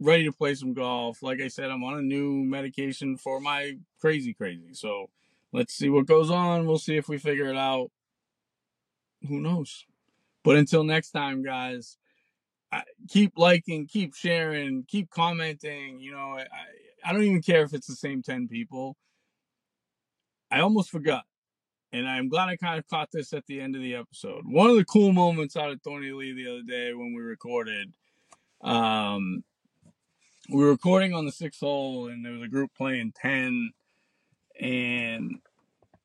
ready 0.00 0.24
to 0.24 0.32
play 0.32 0.54
some 0.54 0.74
golf. 0.74 1.22
Like 1.22 1.40
I 1.40 1.48
said, 1.48 1.70
I'm 1.70 1.84
on 1.84 1.98
a 1.98 2.02
new 2.02 2.44
medication 2.44 3.16
for 3.16 3.40
my 3.40 3.78
crazy 4.00 4.34
crazy. 4.34 4.74
So 4.74 5.10
let's 5.52 5.74
see 5.74 5.88
what 5.88 6.06
goes 6.06 6.30
on. 6.30 6.66
We'll 6.66 6.78
see 6.78 6.96
if 6.96 7.08
we 7.08 7.18
figure 7.18 7.48
it 7.48 7.56
out. 7.56 7.90
Who 9.28 9.40
knows? 9.40 9.84
But 10.44 10.56
until 10.56 10.84
next 10.84 11.10
time, 11.10 11.42
guys, 11.42 11.96
keep 13.08 13.32
liking, 13.36 13.86
keep 13.86 14.14
sharing, 14.14 14.84
keep 14.86 15.10
commenting. 15.10 16.00
You 16.00 16.12
know, 16.12 16.38
I, 16.38 16.46
I 17.04 17.12
don't 17.12 17.22
even 17.22 17.42
care 17.42 17.62
if 17.62 17.72
it's 17.72 17.86
the 17.86 17.94
same 17.94 18.22
10 18.22 18.48
people. 18.48 18.96
I 20.50 20.60
almost 20.60 20.90
forgot. 20.90 21.24
And 21.92 22.08
I'm 22.08 22.28
glad 22.28 22.48
I 22.48 22.56
kind 22.56 22.78
of 22.78 22.86
caught 22.88 23.10
this 23.12 23.32
at 23.32 23.46
the 23.46 23.60
end 23.60 23.74
of 23.74 23.82
the 23.82 23.94
episode. 23.94 24.42
One 24.44 24.68
of 24.68 24.76
the 24.76 24.84
cool 24.84 25.12
moments 25.12 25.56
out 25.56 25.70
of 25.70 25.80
Thorny 25.82 26.10
Lea 26.12 26.32
the 26.32 26.50
other 26.50 26.62
day 26.62 26.92
when 26.92 27.14
we 27.14 27.22
recorded, 27.22 27.92
um, 28.60 29.44
we 30.48 30.62
were 30.62 30.70
recording 30.70 31.14
on 31.14 31.26
the 31.26 31.32
sixth 31.32 31.60
hole, 31.60 32.08
and 32.08 32.24
there 32.24 32.32
was 32.32 32.42
a 32.42 32.48
group 32.48 32.70
playing 32.76 33.12
10. 33.20 33.70
And 34.60 35.40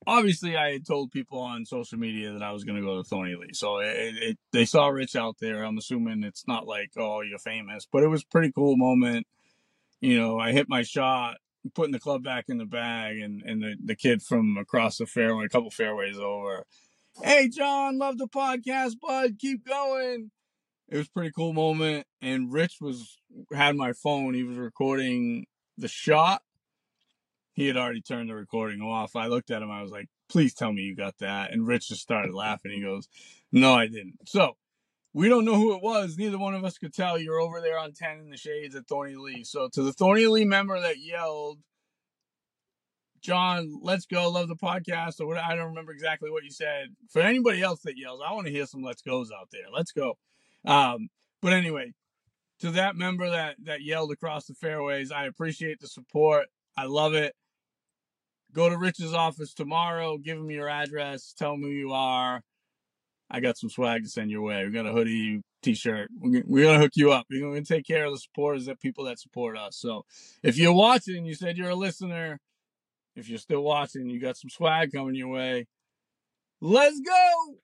obviously, 0.06 0.58
I 0.58 0.74
had 0.74 0.86
told 0.86 1.12
people 1.12 1.40
on 1.40 1.66
social 1.66 1.98
media 1.98 2.34
that 2.34 2.44
I 2.44 2.52
was 2.52 2.64
going 2.64 2.78
to 2.78 2.86
go 2.86 2.98
to 2.98 3.04
Thorny 3.04 3.36
Lea. 3.36 3.54
So 3.54 3.80
it, 3.80 4.16
it, 4.16 4.38
they 4.52 4.66
saw 4.66 4.88
Rich 4.88 5.16
out 5.16 5.38
there. 5.40 5.64
I'm 5.64 5.78
assuming 5.78 6.24
it's 6.24 6.48
not 6.48 6.68
like, 6.68 6.92
oh, 6.98 7.22
you're 7.22 7.40
famous, 7.40 7.88
but 7.92 8.04
it 8.04 8.08
was 8.08 8.24
pretty 8.24 8.52
cool 8.52 8.78
moment. 8.78 9.28
You 10.00 10.20
know, 10.20 10.40
I 10.40 10.52
hit 10.52 10.68
my 10.68 10.82
shot 10.82 11.38
putting 11.76 11.92
the 11.92 12.00
club 12.00 12.24
back 12.24 12.46
in 12.48 12.58
the 12.58 12.66
bag, 12.66 13.20
and 13.20 13.42
and 13.44 13.62
the, 13.62 13.76
the 13.84 13.96
kid 13.96 14.22
from 14.22 14.58
across 14.58 14.98
the 14.98 15.06
fairway, 15.06 15.46
a 15.46 15.50
couple 15.50 15.70
fairways 15.70 16.18
over, 16.18 16.66
hey 17.24 17.50
John, 17.50 17.98
love 17.98 18.18
the 18.18 18.28
podcast, 18.28 19.00
bud, 19.00 19.38
keep 19.40 19.66
going. 19.66 20.32
It 20.92 20.98
was 20.98 21.08
pretty 21.08 21.32
cool 21.32 21.54
moment, 21.54 22.06
and 22.22 22.52
Rich 22.52 22.82
was 22.82 23.18
had 23.54 23.78
my 23.78 23.94
phone. 23.94 24.34
He 24.34 24.44
was 24.44 24.58
recording 24.58 25.46
the 25.78 25.88
shot. 25.88 26.42
He 27.54 27.68
had 27.68 27.78
already 27.78 28.02
turned 28.02 28.30
the 28.30 28.36
recording 28.36 28.82
off. 28.82 29.16
I 29.16 29.28
looked 29.28 29.52
at 29.52 29.62
him. 29.62 29.72
I 29.72 29.82
was 29.82 29.92
like, 29.92 30.10
"Please 30.28 30.54
tell 30.54 30.74
me 30.74 30.82
you 30.82 30.94
got 30.94 31.18
that." 31.20 31.54
And 31.54 31.66
Rich 31.66 31.88
just 31.88 32.02
started 32.02 32.34
laughing. 32.34 32.74
He 32.74 32.82
goes, 32.82 33.08
"No, 33.54 33.74
I 33.74 33.88
didn't." 33.88 34.28
So 34.28 34.58
we 35.14 35.30
don't 35.30 35.46
know 35.46 35.56
who 35.56 35.76
it 35.76 35.82
was. 35.82 36.18
Neither 36.18 36.38
one 36.38 36.56
of 36.56 36.66
us 36.66 36.78
could 36.78 36.94
tell. 36.94 37.18
You're 37.18 37.40
over 37.40 37.62
there 37.62 37.80
on 37.80 37.94
10 37.94 38.20
in 38.20 38.30
the 38.30 38.38
shades 38.38 38.76
at 38.76 38.88
Thorny 38.88 39.16
Lea. 39.16 39.46
So 39.46 39.70
to 39.70 39.84
the 39.84 39.94
Thorny 39.94 40.28
Lea 40.28 40.46
member 40.46 40.80
that 40.80 41.00
yelled, 41.00 41.60
John, 43.22 43.80
let's 43.82 44.06
go, 44.06 44.30
love 44.30 44.50
the 44.50 44.56
podcast, 44.56 45.22
or 45.22 45.28
what 45.28 45.38
I 45.38 45.56
don't 45.56 45.70
remember 45.70 45.94
exactly 45.94 46.30
what 46.30 46.44
you 46.44 46.52
said. 46.52 46.96
For 47.10 47.22
anybody 47.22 47.62
else 47.62 47.82
that 47.84 47.98
yells, 47.98 48.22
I 48.26 48.34
want 48.34 48.48
to 48.48 48.54
hear 48.54 48.66
some 48.66 48.84
let's 48.84 49.02
goes 49.02 49.32
out 49.32 49.50
there. 49.52 49.70
Let's 49.72 49.94
go. 49.94 50.18
Um, 50.66 51.10
but 51.42 51.54
anyway, 51.54 51.94
to 52.60 52.72
that 52.72 52.96
member 52.96 53.30
that 53.30 53.56
that 53.64 53.82
yelled 53.82 54.12
across 54.12 54.46
the 54.46 54.54
fairways, 54.54 55.12
I 55.12 55.26
appreciate 55.26 55.80
the 55.80 55.88
support. 55.88 56.48
I 56.78 56.86
love 56.86 57.14
it. 57.14 57.34
Go 58.54 58.70
to 58.70 58.78
Rich's 58.78 59.14
office 59.14 59.54
tomorrow, 59.54 60.18
give 60.18 60.38
him 60.38 60.52
your 60.52 60.68
address, 60.68 61.34
tell 61.38 61.54
him 61.54 61.62
who 61.62 61.70
you 61.70 61.94
are 61.94 62.44
I 63.34 63.40
got 63.40 63.58
some 63.58 63.70
swag 63.70 64.04
to 64.04 64.10
send 64.10 64.30
your 64.30 64.42
way. 64.42 64.66
We 64.66 64.72
got 64.72 64.86
a 64.86 64.92
hoodie, 64.92 65.42
t-shirt. 65.64 66.10
We're, 66.20 66.66
gonna 66.66 66.80
hook 66.80 66.92
you 66.96 67.14
up. 67.14 67.28
We're 67.30 67.48
gonna 67.48 67.64
take 67.64 67.88
care 67.88 68.06
of 68.06 68.12
the 68.12 68.20
supporters, 68.20 68.66
the 68.66 68.76
people 68.76 69.06
that 69.06 69.20
support 69.20 69.58
us. 69.58 69.78
So, 69.78 70.04
if 70.44 70.58
you're 70.58 70.74
watching, 70.74 71.26
you 71.26 71.34
said 71.34 71.58
you're 71.58 71.70
a 71.70 71.76
listener. 71.76 72.40
If 73.16 73.30
you're 73.30 73.40
still 73.40 73.62
watching, 73.62 74.10
you 74.10 74.20
got 74.20 74.36
some 74.36 74.50
swag 74.50 74.92
coming 74.92 75.16
your 75.16 75.30
way. 75.30 75.68
Let's 76.60 77.00
go. 77.00 77.56